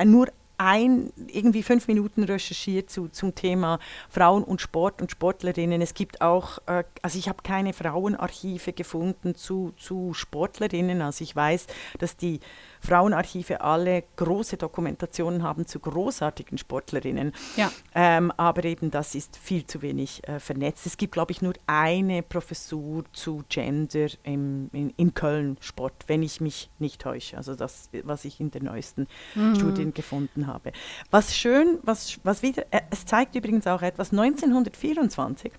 nur 0.06 0.28
ein, 0.60 1.14
irgendwie 1.28 1.64
fünf 1.64 1.88
Minuten 1.88 2.24
recherchiert 2.24 2.90
zu, 2.90 3.08
zum 3.08 3.34
Thema 3.34 3.80
Frauen 4.10 4.44
und 4.44 4.60
Sport 4.60 5.02
und 5.02 5.10
Sportlerinnen. 5.10 5.82
Es 5.82 5.94
gibt 5.94 6.20
auch, 6.22 6.60
äh, 6.68 6.84
also 7.02 7.18
ich 7.18 7.30
habe 7.30 7.42
keine 7.44 7.72
Frauenarchive 7.72 8.74
gefunden 8.74 9.36
zu, 9.36 9.72
zu 9.78 10.14
Sportlerinnen. 10.14 11.02
Also 11.02 11.24
ich 11.24 11.34
weiß, 11.34 11.68
dass 12.00 12.18
die 12.18 12.42
Frauenarchive 12.82 13.62
alle 13.62 14.04
große 14.16 14.58
Dokumentationen 14.58 15.44
haben 15.44 15.66
zu 15.66 15.80
großartigen 15.80 16.58
Sportlerinnen. 16.58 17.34
Ja. 17.56 17.72
Ähm, 17.94 18.32
aber 18.38 18.66
eben 18.66 18.92
das 18.92 19.16
ist 19.16 19.38
viel 19.38 19.66
zu 19.66 19.82
wenig 19.82 20.28
äh, 20.28 20.40
vernetzt. 20.40 20.86
Es 20.86 20.98
gibt, 20.98 21.14
glaube 21.14 21.32
ich, 21.32 21.42
nur 21.42 21.54
eine 21.68 22.24
Professur 22.24 23.04
zu 23.14 23.44
Gender 23.50 24.08
im, 24.24 24.70
in, 24.74 24.92
in 24.98 25.14
Köln 25.14 25.58
Sport, 25.60 26.06
wenn 26.08 26.24
ich 26.24 26.42
mich 26.42 26.70
nicht 26.80 27.02
täusche. 27.02 27.38
Also 27.38 27.56
das, 27.56 27.90
was 28.04 28.26
ich 28.26 28.40
in 28.40 28.52
den 28.52 28.66
neuesten 28.66 29.08
Mhm. 29.36 29.56
Studien 29.56 29.94
gefunden 29.94 30.48
habe. 30.48 30.72
Was 31.12 31.36
schön, 31.36 31.80
was, 31.84 32.20
was 32.24 32.42
wieder, 32.42 32.64
äh, 32.72 32.82
es 32.90 33.06
zeigt 33.06 33.36
übrigens 33.36 33.68
auch 33.68 33.82
etwas, 33.82 34.12
1924 34.12 35.52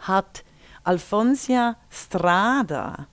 hat 0.00 0.44
Alfonsia 0.82 1.76
Strada 1.88 3.06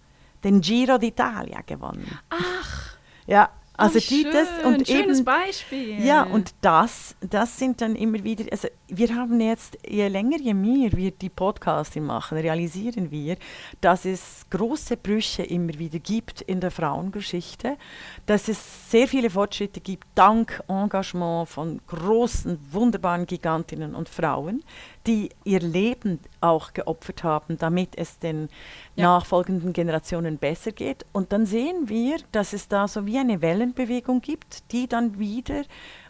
den 0.43 0.61
Giro 0.61 0.95
d'Italia 0.95 1.63
gewonnen. 1.65 2.19
Ach, 2.29 2.90
Ja, 3.31 3.49
also 3.77 3.97
oh, 3.97 4.01
die 4.09 4.23
das 4.25 4.47
und 4.65 4.87
schönes 4.87 5.19
eben 5.19 5.25
Beispiel. 5.25 6.03
ja, 6.03 6.23
und 6.23 6.53
das, 6.59 7.15
das 7.21 7.57
sind 7.57 7.79
dann 7.79 7.95
immer 7.95 8.21
wieder, 8.25 8.43
also 8.51 8.67
wir 8.93 9.15
haben 9.15 9.39
jetzt, 9.39 9.77
je 9.87 10.07
länger, 10.09 10.37
je 10.37 10.53
mehr 10.53 10.91
wir 10.91 11.11
die 11.11 11.29
Podcasting 11.29 12.03
machen, 12.03 12.37
realisieren 12.37 13.09
wir, 13.09 13.37
dass 13.79 14.03
es 14.03 14.45
große 14.49 14.97
Brüche 14.97 15.43
immer 15.43 15.73
wieder 15.79 15.99
gibt 15.99 16.41
in 16.41 16.59
der 16.59 16.71
Frauengeschichte, 16.71 17.77
dass 18.25 18.49
es 18.49 18.91
sehr 18.91 19.07
viele 19.07 19.29
Fortschritte 19.29 19.79
gibt, 19.79 20.05
dank 20.13 20.61
Engagement 20.67 21.47
von 21.47 21.79
großen, 21.87 22.59
wunderbaren 22.71 23.25
Gigantinnen 23.25 23.95
und 23.95 24.09
Frauen, 24.09 24.61
die 25.07 25.29
ihr 25.45 25.61
Leben 25.61 26.19
auch 26.41 26.73
geopfert 26.73 27.23
haben, 27.23 27.57
damit 27.57 27.97
es 27.97 28.19
den 28.19 28.49
Ja. 28.95 29.05
nachfolgenden 29.05 29.71
Generationen 29.71 30.37
besser 30.37 30.73
geht. 30.73 31.05
Und 31.13 31.31
dann 31.31 31.45
sehen 31.45 31.87
wir, 31.87 32.17
dass 32.33 32.51
es 32.51 32.67
da 32.67 32.87
so 32.89 33.05
wie 33.05 33.17
eine 33.17 33.41
Wellenbewegung 33.41 34.19
gibt, 34.21 34.69
die 34.73 34.87
dann 34.87 35.17
wieder 35.17 35.63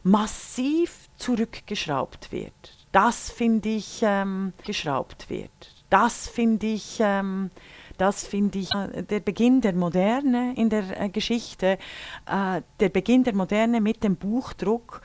massiv 0.04 1.10
zurückgeschraubt 1.18 2.32
wird. 2.32 2.88
Das 2.92 3.30
finde 3.30 3.70
ich 3.70 4.02
ähm, 4.04 4.54
geschraubt 4.66 5.30
wird. 5.30 5.86
Das 5.90 6.28
finde 6.28 6.68
ich, 6.68 6.98
ähm, 7.00 7.52
das 7.98 8.26
finde 8.26 8.60
ich 8.60 8.74
äh, 8.74 9.04
der 9.04 9.20
Beginn 9.20 9.62
der 9.62 9.74
Moderne 9.74 10.54
in 10.58 10.70
der 10.70 11.00
äh, 11.00 11.10
Geschichte, 11.10 11.78
äh, 12.26 12.62
der 12.80 12.90
Beginn 12.90 13.24
der 13.24 13.36
Moderne 13.36 13.82
mit 13.82 14.04
dem 14.04 14.16
Buchdruck. 14.16 15.02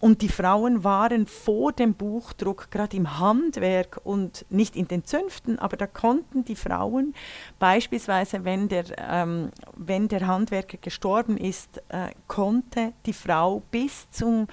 Und 0.00 0.22
die 0.22 0.28
Frauen 0.28 0.82
waren 0.82 1.26
vor 1.26 1.72
dem 1.72 1.92
Buchdruck 1.92 2.70
gerade 2.70 2.96
im 2.96 3.18
Handwerk 3.18 4.00
und 4.02 4.46
nicht 4.48 4.74
in 4.74 4.88
den 4.88 5.04
Zünften, 5.04 5.58
aber 5.58 5.76
da 5.76 5.86
konnten 5.86 6.42
die 6.42 6.56
Frauen 6.56 7.14
beispielsweise, 7.58 8.44
wenn 8.44 8.68
der, 8.68 8.84
ähm, 8.98 9.50
wenn 9.76 10.08
der 10.08 10.26
Handwerker 10.26 10.78
gestorben 10.78 11.36
ist, 11.36 11.82
äh, 11.90 12.08
konnte 12.28 12.94
die 13.04 13.12
Frau 13.12 13.62
bis 13.70 14.08
zum 14.10 14.46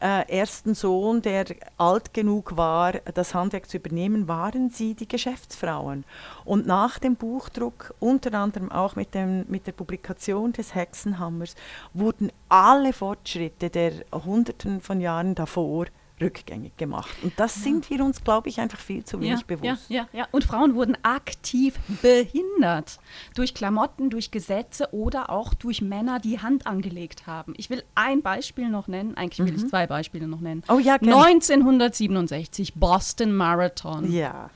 äh, 0.00 0.28
ersten 0.28 0.74
Sohn, 0.74 1.22
der 1.22 1.46
alt 1.76 2.14
genug 2.14 2.56
war, 2.56 2.92
das 3.14 3.34
Handwerk 3.34 3.68
zu 3.68 3.78
übernehmen, 3.78 4.28
waren 4.28 4.70
sie 4.70 4.94
die 4.94 5.08
Geschäftsfrauen. 5.08 6.04
Und 6.44 6.66
nach 6.66 6.98
dem 6.98 7.16
Buchdruck, 7.16 7.94
unter 7.98 8.34
anderem 8.34 8.70
auch 8.70 8.96
mit, 8.96 9.14
dem, 9.14 9.44
mit 9.48 9.66
der 9.66 9.72
Publikation 9.72 10.52
des 10.52 10.74
Hexenhammers, 10.74 11.54
wurden 11.94 12.30
alle 12.48 12.92
Fortschritte 12.92 13.70
der 13.70 13.92
Hunderten 14.12 14.80
von 14.80 15.00
Jahren 15.00 15.34
davor 15.34 15.86
rückgängig 16.20 16.76
gemacht. 16.76 17.10
Und 17.22 17.32
das 17.36 17.62
sind 17.62 17.88
wir 17.90 18.04
uns, 18.04 18.22
glaube 18.22 18.48
ich, 18.48 18.60
einfach 18.60 18.78
viel 18.78 19.04
zu 19.04 19.20
wenig 19.20 19.40
ja, 19.40 19.46
bewusst. 19.46 19.90
Ja, 19.90 20.08
ja, 20.12 20.20
ja. 20.20 20.28
Und 20.32 20.44
Frauen 20.44 20.74
wurden 20.74 20.96
aktiv 21.02 21.74
behindert 22.02 22.98
durch 23.34 23.54
Klamotten, 23.54 24.10
durch 24.10 24.30
Gesetze 24.30 24.88
oder 24.92 25.30
auch 25.30 25.54
durch 25.54 25.80
Männer, 25.82 26.18
die 26.18 26.40
Hand 26.40 26.66
angelegt 26.66 27.26
haben. 27.26 27.54
Ich 27.56 27.70
will 27.70 27.82
ein 27.94 28.22
Beispiel 28.22 28.68
noch 28.68 28.88
nennen. 28.88 29.16
Eigentlich 29.16 29.46
will 29.46 29.54
ich 29.56 29.68
zwei 29.68 29.86
Beispiele 29.86 30.26
noch 30.28 30.40
nennen. 30.40 30.62
Oh 30.68 30.78
ja, 30.78 30.96
gern. 30.96 31.12
1967, 31.14 32.74
Boston 32.74 33.32
Marathon. 33.34 34.10
Ja. 34.10 34.50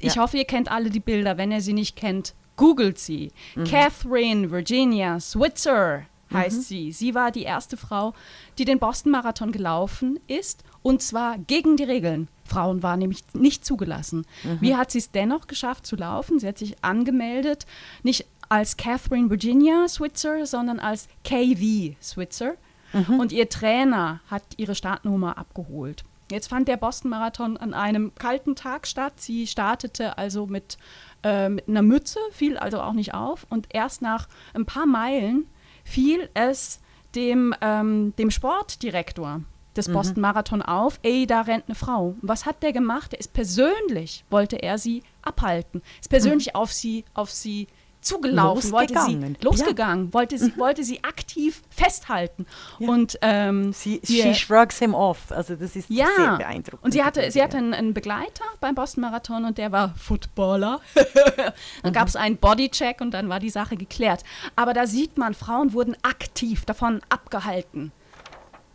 Ich 0.00 0.14
Ja. 0.16 0.22
hoffe, 0.22 0.36
ihr 0.38 0.44
kennt 0.44 0.70
alle 0.70 0.90
die 0.90 1.00
Bilder. 1.00 1.36
Wenn 1.38 1.52
ihr 1.52 1.60
sie 1.60 1.72
nicht 1.72 1.96
kennt, 1.96 2.34
googelt 2.56 2.98
sie. 2.98 3.32
Mhm. 3.54 3.64
Catherine 3.64 4.50
Virginia 4.50 5.20
Switzer 5.20 6.02
heißt 6.32 6.64
sie. 6.64 6.92
Sie 6.92 7.14
war 7.14 7.30
die 7.30 7.42
erste 7.42 7.76
Frau, 7.76 8.14
die 8.58 8.64
den 8.64 8.78
Boston 8.78 9.12
Marathon 9.12 9.52
gelaufen 9.52 10.18
ist 10.26 10.64
und 10.82 11.02
zwar 11.02 11.38
gegen 11.38 11.76
die 11.76 11.84
Regeln. 11.84 12.28
Frauen 12.44 12.82
waren 12.82 12.98
nämlich 12.98 13.22
nicht 13.34 13.64
zugelassen. 13.64 14.26
Mhm. 14.42 14.58
Wie 14.60 14.76
hat 14.76 14.90
sie 14.90 14.98
es 14.98 15.10
dennoch 15.10 15.46
geschafft 15.46 15.86
zu 15.86 15.96
laufen? 15.96 16.38
Sie 16.38 16.46
hat 16.46 16.58
sich 16.58 16.82
angemeldet, 16.82 17.66
nicht 18.02 18.26
als 18.48 18.76
Catherine 18.76 19.30
Virginia 19.30 19.88
Switzer, 19.88 20.44
sondern 20.44 20.78
als 20.78 21.08
KV 21.24 21.94
Switzer. 22.02 22.54
Mhm. 22.92 23.20
Und 23.20 23.32
ihr 23.32 23.48
Trainer 23.48 24.20
hat 24.28 24.42
ihre 24.58 24.74
Startnummer 24.74 25.38
abgeholt. 25.38 26.04
Jetzt 26.30 26.48
fand 26.48 26.68
der 26.68 26.76
Boston-Marathon 26.76 27.56
an 27.56 27.74
einem 27.74 28.14
kalten 28.14 28.54
Tag 28.54 28.86
statt. 28.86 29.14
Sie 29.16 29.46
startete 29.46 30.16
also 30.18 30.46
mit, 30.46 30.78
äh, 31.22 31.48
mit 31.48 31.68
einer 31.68 31.82
Mütze, 31.82 32.18
fiel 32.30 32.56
also 32.56 32.80
auch 32.80 32.94
nicht 32.94 33.14
auf. 33.14 33.46
Und 33.50 33.66
erst 33.70 34.02
nach 34.02 34.28
ein 34.54 34.64
paar 34.64 34.86
Meilen 34.86 35.46
fiel 35.84 36.28
es 36.34 36.80
dem, 37.14 37.54
ähm, 37.60 38.14
dem 38.16 38.30
Sportdirektor 38.30 39.42
des 39.76 39.90
Boston 39.90 40.20
Marathon 40.20 40.60
auf, 40.60 40.98
ey, 41.02 41.26
da 41.26 41.42
rennt 41.42 41.64
eine 41.66 41.74
Frau. 41.74 42.08
Und 42.20 42.28
was 42.28 42.44
hat 42.44 42.62
der 42.62 42.72
gemacht? 42.72 43.14
Er 43.14 43.20
ist 43.20 43.32
persönlich, 43.32 44.24
wollte 44.28 44.56
er 44.56 44.76
sie 44.78 45.02
abhalten, 45.22 45.82
ist 46.00 46.10
persönlich 46.10 46.54
auf 46.54 46.72
sie, 46.72 47.04
auf 47.14 47.30
sie 47.30 47.68
zugelaufen, 48.02 48.70
wollte 48.72 48.92
sie 48.94 48.98
Losgegangen. 49.14 49.36
losgegangen, 49.42 50.12
wollte, 50.12 50.36
sie, 50.38 50.56
wollte 50.58 50.84
sie 50.84 51.02
aktiv 51.04 51.62
festhalten. 51.70 52.46
Ja. 52.78 52.88
Und 52.88 53.18
ähm, 53.22 53.72
Sie, 53.72 54.00
she 54.04 54.34
shrugs 54.34 54.78
him 54.78 54.92
off. 54.94 55.30
Also 55.32 55.54
das 55.56 55.74
ist 55.76 55.88
ja, 55.88 56.08
sehr 56.16 56.36
beeindruckend. 56.36 56.84
und 56.84 56.92
sie 56.92 57.02
hatte, 57.02 57.30
sie 57.30 57.42
hatte 57.42 57.56
Ja. 57.56 57.62
einen, 57.62 57.74
einen 57.74 57.94
Begleiter 57.94 58.44
beim 58.60 58.74
Boston 58.74 59.02
Marathon 59.02 59.44
und 59.44 59.56
der 59.56 59.72
war 59.72 59.94
Footballer. 59.96 60.80
dann 61.82 61.92
gab 61.92 62.08
es 62.08 62.16
einen 62.16 62.36
Bodycheck 62.36 63.00
und 63.00 63.12
dann 63.12 63.28
war 63.28 63.40
die 63.40 63.50
Sache 63.50 63.76
geklärt. 63.76 64.24
Aber 64.56 64.74
da 64.74 64.86
sieht 64.86 65.16
man, 65.16 65.32
Frauen 65.34 65.72
wurden 65.72 65.96
aktiv 66.02 66.64
davon 66.64 67.00
abgehalten, 67.08 67.92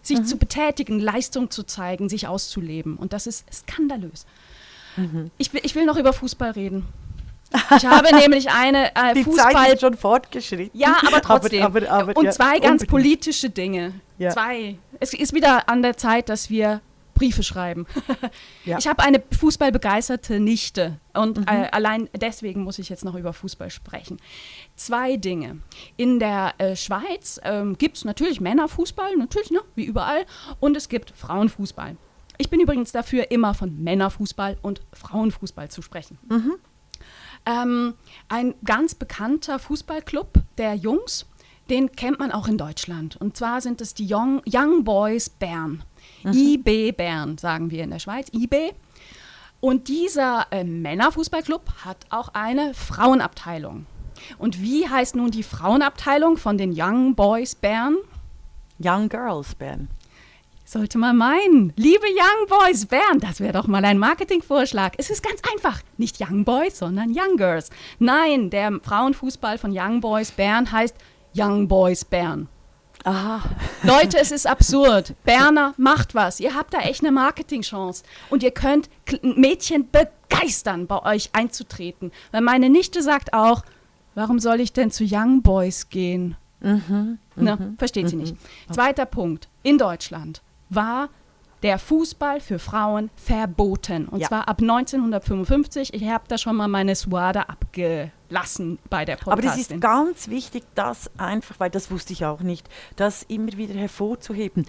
sich 0.01 0.23
zu 0.23 0.37
betätigen, 0.37 0.99
Leistung 0.99 1.51
zu 1.51 1.63
zeigen, 1.63 2.07
sich 2.07 2.27
auszuleben. 2.27 2.95
Und 2.95 3.11
das 3.13 3.27
ist 3.27 3.45
skandalös. 3.53 4.25
Ich, 5.37 5.53
will, 5.53 5.61
ich 5.63 5.75
will 5.75 5.85
noch 5.85 5.97
über 5.97 6.13
Fußball 6.13 6.51
reden. 6.51 6.85
Ich 7.75 7.85
habe 7.85 8.13
nämlich 8.15 8.49
eine 8.49 8.87
äh, 8.95 9.13
Die 9.13 9.23
Fußball 9.23 9.53
Zeit 9.53 9.73
ist 9.75 9.81
schon 9.81 9.95
fortgeschritten. 9.95 10.77
ja, 10.77 10.97
aber 11.07 11.21
trotzdem. 11.21 11.63
Aber, 11.63 11.79
aber, 11.89 11.91
aber, 12.11 12.17
und 12.17 12.25
ja, 12.25 12.31
zwei 12.31 12.59
ganz 12.59 12.81
unbedingt. 12.83 12.89
politische 12.89 13.49
Dinge. 13.49 13.93
Ja. 14.17 14.31
Zwei. 14.31 14.77
Es 14.99 15.13
ist 15.13 15.33
wieder 15.33 15.69
an 15.69 15.81
der 15.81 15.95
Zeit, 15.97 16.29
dass 16.29 16.49
wir 16.49 16.81
Briefe 17.13 17.41
schreiben. 17.43 17.87
Ja. 18.63 18.77
Ich 18.77 18.87
habe 18.87 19.01
eine 19.01 19.23
fußballbegeisterte 19.39 20.39
Nichte 20.39 20.99
und 21.13 21.37
Mhm. 21.39 21.45
äh, 21.47 21.67
allein 21.71 22.09
deswegen 22.15 22.63
muss 22.63 22.77
ich 22.79 22.89
jetzt 22.89 23.03
noch 23.05 23.15
über 23.15 23.33
Fußball 23.33 23.71
sprechen. 23.71 24.17
Zwei 24.75 25.17
Dinge. 25.17 25.59
In 25.95 26.19
der 26.19 26.53
äh, 26.59 26.75
Schweiz 26.75 27.39
ähm, 27.43 27.77
gibt 27.77 27.97
es 27.97 28.05
natürlich 28.05 28.39
Männerfußball, 28.39 29.15
natürlich, 29.15 29.49
ne, 29.51 29.61
wie 29.73 29.85
überall, 29.85 30.25
und 30.59 30.77
es 30.77 30.89
gibt 30.89 31.11
Frauenfußball. 31.15 31.97
Ich 32.37 32.51
bin 32.51 32.59
übrigens 32.59 32.91
dafür, 32.91 33.31
immer 33.31 33.55
von 33.55 33.83
Männerfußball 33.83 34.57
und 34.61 34.81
Frauenfußball 34.93 35.69
zu 35.69 35.81
sprechen. 35.81 36.19
Ähm, 37.47 37.93
ein 38.27 38.55
ganz 38.65 38.93
bekannter 38.93 39.57
Fußballclub 39.57 40.33
der 40.57 40.75
Jungs, 40.75 41.25
den 41.69 41.93
kennt 41.93 42.19
man 42.19 42.31
auch 42.31 42.49
in 42.49 42.57
Deutschland. 42.57 43.15
Und 43.15 43.37
zwar 43.37 43.61
sind 43.61 43.79
es 43.79 43.93
die 43.93 44.13
Young, 44.13 44.41
Young 44.45 44.83
Boys 44.83 45.29
Bern. 45.29 45.83
IB 46.25 46.91
Bern, 46.91 47.37
sagen 47.37 47.71
wir 47.71 47.85
in 47.85 47.91
der 47.91 47.99
Schweiz. 47.99 48.27
IB. 48.33 48.73
Und 49.61 49.87
dieser 49.87 50.47
äh, 50.51 50.63
Männerfußballclub 50.63 51.85
hat 51.85 52.05
auch 52.09 52.29
eine 52.33 52.73
Frauenabteilung. 52.73 53.85
Und 54.37 54.61
wie 54.61 54.89
heißt 54.89 55.15
nun 55.15 55.31
die 55.31 55.43
Frauenabteilung 55.43 56.37
von 56.37 56.57
den 56.57 56.73
Young 56.75 57.15
Boys 57.15 57.55
Bern? 57.55 57.97
Young 58.79 59.09
Girls, 59.09 59.55
Ben. 59.55 59.87
Sollte 60.69 60.97
man 60.97 61.15
meinen. 61.15 61.71
Liebe 61.77 62.07
Young 62.07 62.47
Boys 62.49 62.87
Bern, 62.87 63.21
das 63.21 63.39
wäre 63.39 63.53
doch 63.53 63.67
mal 63.67 63.85
ein 63.85 63.97
Marketingvorschlag. 63.97 64.95
Es 64.97 65.09
ist 65.09 65.23
ganz 65.23 65.39
einfach. 65.53 65.81
Nicht 65.95 66.19
Young 66.19 66.43
Boys, 66.43 66.79
sondern 66.79 67.11
Young 67.15 67.37
Girls. 67.37 67.69
Nein, 67.99 68.49
der 68.49 68.77
Frauenfußball 68.83 69.59
von 69.59 69.71
Young 69.73 70.01
Boys 70.01 70.31
Bern 70.31 70.69
heißt 70.69 70.93
Young 71.33 71.69
Boys 71.69 72.03
Bern. 72.03 72.49
Aha. 73.05 73.43
Leute, 73.83 74.17
es 74.17 74.33
ist 74.33 74.45
absurd. 74.45 75.13
Berner, 75.23 75.73
macht 75.77 76.15
was. 76.15 76.41
Ihr 76.41 76.53
habt 76.53 76.73
da 76.73 76.79
echt 76.79 77.01
eine 77.01 77.13
Marketingchance. 77.13 78.03
Und 78.29 78.43
ihr 78.43 78.51
könnt 78.51 78.89
Mädchen 79.21 79.87
begeistern, 79.89 80.85
bei 80.85 81.01
euch 81.15 81.29
einzutreten. 81.31 82.11
Weil 82.33 82.41
meine 82.41 82.69
Nichte 82.69 83.01
sagt 83.01 83.31
auch, 83.31 83.63
warum 84.15 84.39
soll 84.39 84.59
ich 84.59 84.73
denn 84.73 84.91
zu 84.91 85.05
Young 85.09 85.43
Boys 85.43 85.87
gehen? 85.87 86.35
Mhm, 86.59 87.19
ne? 87.37 87.55
mhm, 87.55 87.77
Versteht 87.77 88.09
sie 88.09 88.17
nicht. 88.17 88.35
Zweiter 88.69 89.05
Punkt. 89.05 89.47
In 89.63 89.77
Deutschland 89.77 90.41
war 90.69 91.09
der 91.63 91.79
Fußball 91.79 92.39
für 92.39 92.59
Frauen 92.59 93.09
verboten. 93.15 94.07
Und 94.07 94.19
Ja. 94.19 94.27
zwar 94.27 94.47
ab 94.47 94.61
1955. 94.61 95.91
Ich 95.93 96.03
habe 96.07 96.23
da 96.27 96.37
schon 96.37 96.55
mal 96.55 96.67
meine 96.67 96.95
Suada 96.95 97.41
abgelassen 97.43 98.77
bei 98.91 99.05
der 99.05 99.15
Aber 99.25 99.41
das 99.41 99.53
Podcastin. 99.55 99.77
ist 99.77 99.81
ganz 99.81 100.27
wichtig, 100.29 100.63
das 100.75 101.09
einfach, 101.17 101.59
weil 101.59 101.71
das 101.71 101.89
wusste 101.89 102.13
ich 102.13 102.25
auch 102.25 102.41
nicht, 102.41 102.69
das 102.95 103.23
immer 103.23 103.53
wieder 103.53 103.73
hervorzuheben. 103.73 104.67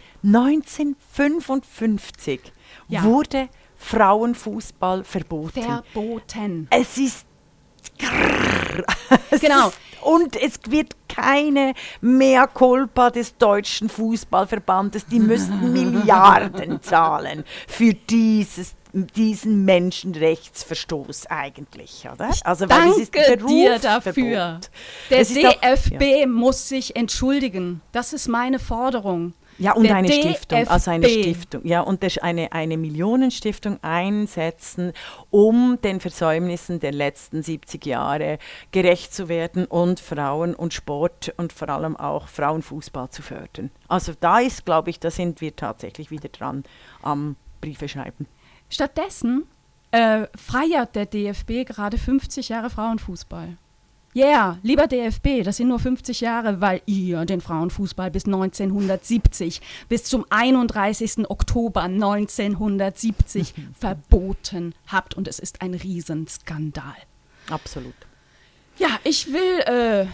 1955 1.29 2.41
Ja. 2.89 3.03
wurde 3.05 3.49
Frauenfußball 3.77 5.05
verboten. 5.05 5.63
verboten. 5.63 6.67
es 6.71 6.99
ist 6.99 7.27
Genau. 9.41 9.73
Und 10.03 10.37
es 10.37 10.61
wird 10.69 10.95
keine 11.09 11.75
mehr 12.01 12.47
Culpa 12.47 13.11
des 13.11 13.37
deutschen 13.37 13.89
Fußballverbandes. 13.89 15.07
Die 15.07 15.19
müssten 15.19 15.73
Milliarden 15.73 16.81
zahlen 16.83 17.45
für 17.67 17.95
dieses, 17.95 18.75
diesen 18.93 19.65
Menschenrechtsverstoß 19.65 21.27
eigentlich, 21.27 22.09
oder? 22.13 22.31
Also, 22.45 22.69
weil 22.71 22.91
es 22.91 22.99
ist 22.99 23.15
Danke 23.15 23.45
dir 23.45 23.79
dafür. 23.79 24.61
Der 25.11 25.25
DFB 25.25 26.27
muss 26.29 26.69
sich 26.69 26.95
entschuldigen. 26.95 27.81
Das 27.93 28.13
ist 28.13 28.29
meine 28.29 28.59
Forderung. 28.59 29.35
Ja, 29.59 29.73
und 29.73 29.85
Der 29.85 29.97
eine 29.97 30.13
Stiftung, 30.13 30.69
also 30.69 30.91
eine 30.91 31.07
DFB. 31.07 31.21
Stiftung, 31.21 31.67
ja, 31.67 31.81
und 31.81 32.23
eine, 32.23 32.53
eine 32.53 32.77
Millionenstiftung 32.77 33.83
einsetzen, 33.83 34.93
um 35.31 35.79
den 35.83 36.01
Versäumnissen 36.01 36.79
der 36.79 36.93
letzten 36.93 37.43
70 37.43 37.85
Jahre 37.85 38.39
gerecht 38.71 39.13
zu 39.13 39.29
werden 39.29 39.65
und 39.65 39.99
Frauen 39.99 40.55
und 40.55 40.75
Sport 40.75 41.35
und 41.37 41.53
vor 41.53 41.69
allem 41.69 41.97
auch 41.97 42.29
Frauenfußball 42.29 43.11
zu 43.11 43.23
fördern. 43.23 43.71
Also 43.89 44.13
da 44.19 44.39
ist, 44.39 44.65
glaube 44.65 44.91
ich, 44.91 45.01
da 45.01 45.11
sind 45.11 45.41
wir 45.41 45.57
tatsächlich 45.57 46.11
wieder 46.11 46.29
dran 46.29 46.63
am 47.03 47.37
Briefe 47.61 47.89
schreiben. 47.89 48.27
Stattdessen 48.71 49.45
äh, 49.91 50.27
feiert 50.37 50.95
der 50.95 51.07
DFB 51.07 51.67
gerade 51.67 51.99
50 51.99 52.51
Jahre 52.51 52.71
Frauenfußball. 52.71 53.57
Yeah, 54.19 54.59
lieber 54.65 54.89
DFB, 54.89 55.45
das 55.45 55.59
sind 55.59 55.69
nur 55.69 55.79
50 55.79 56.21
Jahre, 56.21 56.61
weil 56.61 56.83
ihr 56.87 57.25
den 57.25 57.41
Frauenfußball 57.41 58.11
bis 58.11 58.25
1970, 58.25 59.61
bis 59.89 60.03
zum 60.03 60.27
31. 60.29 61.31
Oktober 61.31 61.83
1970 61.83 63.55
verboten 63.79 64.75
habt. 64.89 65.15
Und 65.15 65.29
es 65.29 65.39
ist 65.39 65.63
ein 65.63 65.73
Riesenskandal. 65.73 66.97
Absolut. 67.49 67.95
Ja, 68.79 68.89
ich 69.05 69.33
will, 69.33 69.61
äh, 69.67 70.07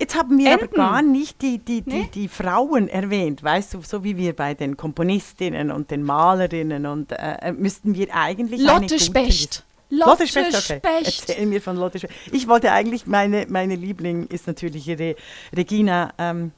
Jetzt 0.00 0.16
haben 0.16 0.36
wir 0.36 0.54
aber 0.54 0.62
Enden. 0.64 0.74
gar 0.76 1.02
nicht 1.02 1.40
die, 1.40 1.58
die, 1.58 1.82
die, 1.82 1.90
Nee? 1.90 2.10
die 2.12 2.26
Frauen 2.28 2.88
erwähnt, 2.88 3.44
weißt 3.44 3.74
du, 3.74 3.82
so 3.82 4.02
wie 4.02 4.16
wir 4.16 4.34
bei 4.34 4.54
den 4.54 4.76
Komponistinnen 4.76 5.70
und 5.70 5.92
den 5.92 6.02
Malerinnen 6.02 6.86
und 6.86 7.12
äh, 7.12 7.52
müssten 7.52 7.94
wir 7.94 8.12
eigentlich 8.14 8.60
Lotte 8.60 8.98
Specht. 8.98 9.64
Lotte 9.98 10.26
Specht, 10.26 10.54
okay. 10.54 10.78
Specht. 10.78 11.28
Erzähl 11.28 11.46
mir 11.46 11.60
von 11.60 11.76
Lotte 11.76 11.98
Specht. 11.98 12.14
Ich 12.32 12.48
wollte 12.48 12.72
eigentlich, 12.72 13.06
meine, 13.06 13.46
meine 13.48 13.76
Liebling 13.76 14.26
ist 14.26 14.46
natürlich 14.46 14.88
Re 14.88 15.16
Regina, 15.54 16.12
ähm, 16.18 16.52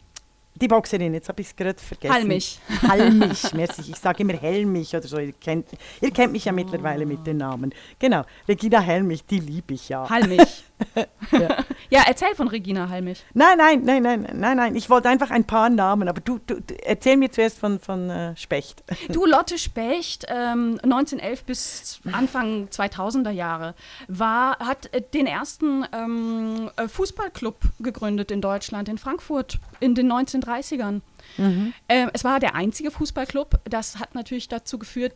die 0.61 0.69
Boxerin, 0.69 1.13
jetzt 1.13 1.29
habe 1.29 1.43
ich 1.43 1.49
es 1.49 1.57
gerade 1.57 1.79
vergessen. 1.79 2.15
Halmich. 2.15 2.59
Halmich, 2.83 3.53
merci. 3.53 3.83
Ich 3.91 3.97
sage 3.97 4.23
immer 4.23 4.33
Helmich 4.33 4.95
oder 4.97 5.07
so. 5.07 5.19
Ihr 5.19 5.33
kennt, 5.33 5.69
ihr 6.01 6.11
kennt 6.11 6.33
mich 6.33 6.47
ja 6.47 6.53
mittlerweile 6.53 7.05
mit 7.05 7.27
den 7.27 7.37
Namen. 7.39 7.75
Genau, 7.99 8.23
Regina 8.49 8.81
Helmich, 8.81 9.25
die 9.27 9.41
liebe 9.41 9.75
ich 9.75 9.91
ja. 9.91 10.09
Halmich. 10.09 10.65
Ja. 11.33 11.65
ja, 11.91 12.03
erzähl 12.07 12.35
von 12.35 12.49
Regina 12.49 12.89
Halmich. 12.89 13.25
Nein, 13.35 13.59
nein, 13.59 13.83
nein, 13.85 14.03
nein, 14.03 14.29
nein, 14.33 14.57
nein. 14.57 14.77
Ich 14.77 14.89
wollte 14.89 15.09
einfach 15.09 15.31
ein 15.31 15.45
paar 15.45 15.69
Namen, 15.71 16.09
aber 16.09 16.21
du, 16.21 16.39
du, 16.47 16.57
erzähl 16.85 17.17
mir 17.17 17.31
zuerst 17.33 17.59
von, 17.59 17.81
von 17.81 18.11
äh, 18.11 18.37
Specht. 18.37 18.85
Du, 19.09 19.27
Lotte 19.27 19.59
Specht, 19.59 20.27
ähm, 20.29 20.79
1911 20.83 21.45
bis 21.45 22.01
Anfang 22.13 22.69
2000er 22.69 23.31
Jahre, 23.31 23.75
war, 24.09 24.59
hat 24.59 24.93
äh, 24.95 25.03
den 25.03 25.27
ersten 25.27 25.85
ähm, 25.93 26.71
äh, 26.77 26.89
Fußballclub 26.89 27.57
gegründet 27.81 28.31
in 28.31 28.41
Deutschland, 28.41 28.89
in 28.89 28.99
Frankfurt, 28.99 29.59
in 29.81 29.95
den 29.95 30.13
1930ern. 30.13 31.01
Ähm, 31.39 32.11
es 32.13 32.25
war 32.25 32.41
der 32.41 32.55
einzige 32.55 32.91
Fußballclub. 32.91 33.61
Das 33.65 33.99
hat 33.99 34.15
natürlich 34.15 34.49
dazu 34.49 34.79
geführt, 34.79 35.13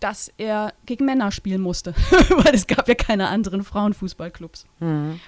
dass 0.00 0.32
er 0.38 0.74
gegen 0.86 1.04
Männer 1.04 1.30
spielen 1.30 1.60
musste, 1.60 1.94
weil 2.30 2.54
es 2.54 2.66
gab 2.66 2.88
ja 2.88 2.94
keine 2.94 3.28
anderen 3.28 3.62
Frauenfußballclubs. 3.62 4.66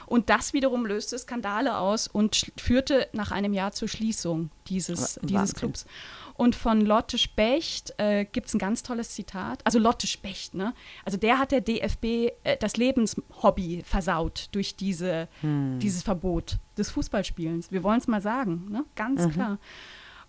Und 0.07 0.31
das 0.31 0.53
wiederum 0.53 0.87
löste 0.87 1.19
Skandale 1.19 1.77
aus 1.77 2.09
und 2.09 2.53
führte 2.57 3.09
nach 3.13 3.31
einem 3.31 3.53
Jahr 3.53 3.73
zur 3.73 3.89
Schließung 3.89 4.51
dieses, 4.69 5.21
dieses. 5.23 5.55
Clubs. 5.55 5.87
Und 6.35 6.57
von 6.57 6.81
Lotte 6.81 7.19
Specht 7.19 7.95
äh, 7.99 8.25
gibt 8.25 8.49
es 8.49 8.55
ein 8.55 8.59
ganz 8.59 8.83
tolles 8.83 9.11
Zitat. 9.11 9.61
Also 9.65 9.79
Lotte 9.79 10.07
Specht, 10.07 10.55
ne? 10.55 10.75
Also 11.05 11.19
der 11.19 11.39
hat 11.39 11.53
der 11.53 11.61
DFB 11.61 12.05
äh, 12.43 12.57
das 12.59 12.77
Lebenshobby 12.79 13.83
versaut 13.85 14.49
durch 14.53 14.75
diese, 14.75 15.29
dieses 15.43 16.03
Verbot 16.03 16.57
des 16.79 16.91
Fußballspielens. 16.91 17.71
Wir 17.71 17.83
wollen 17.83 17.99
es 17.99 18.09
mal 18.09 18.23
sagen, 18.23 18.69
ne? 18.71 18.85
Ganz 18.97 19.29
klar. 19.29 19.59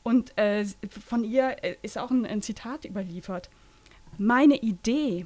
Und 0.04 0.38
äh, 0.38 0.66
von 0.90 1.24
ihr 1.24 1.64
äh, 1.64 1.78
ist 1.82 1.98
auch 1.98 2.12
ein, 2.12 2.26
ein 2.26 2.42
Zitat 2.42 2.86
überliefert. 2.86 3.50
Meine 4.18 4.58
Idee, 4.58 5.26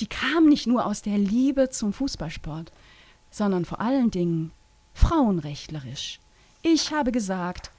die 0.00 0.06
kam 0.06 0.48
nicht 0.48 0.66
nur 0.66 0.86
aus 0.86 1.02
der 1.02 1.18
Liebe 1.18 1.70
zum 1.70 1.92
Fußballsport, 1.92 2.70
sondern 3.30 3.64
vor 3.64 3.80
allen 3.80 4.10
Dingen 4.10 4.52
frauenrechtlerisch. 4.94 6.20
Ich 6.62 6.92
habe 6.92 7.10
gesagt, 7.10 7.70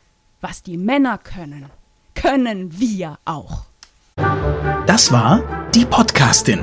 was 0.42 0.62
die 0.64 0.78
Männer 0.78 1.18
können, 1.18 1.68
können 2.16 2.78
wir 2.78 3.18
auch. 3.26 3.66
Das 4.86 5.12
war 5.12 5.70
die 5.74 5.86
Podcastin, 5.86 6.60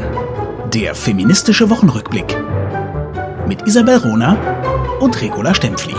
der 0.72 0.94
feministische 0.94 1.70
Wochenrückblick 1.70 2.36
mit 3.46 3.66
Isabel 3.66 3.96
Rona 3.96 4.98
und 5.00 5.20
Regula 5.20 5.54
Stempfli. 5.54 5.94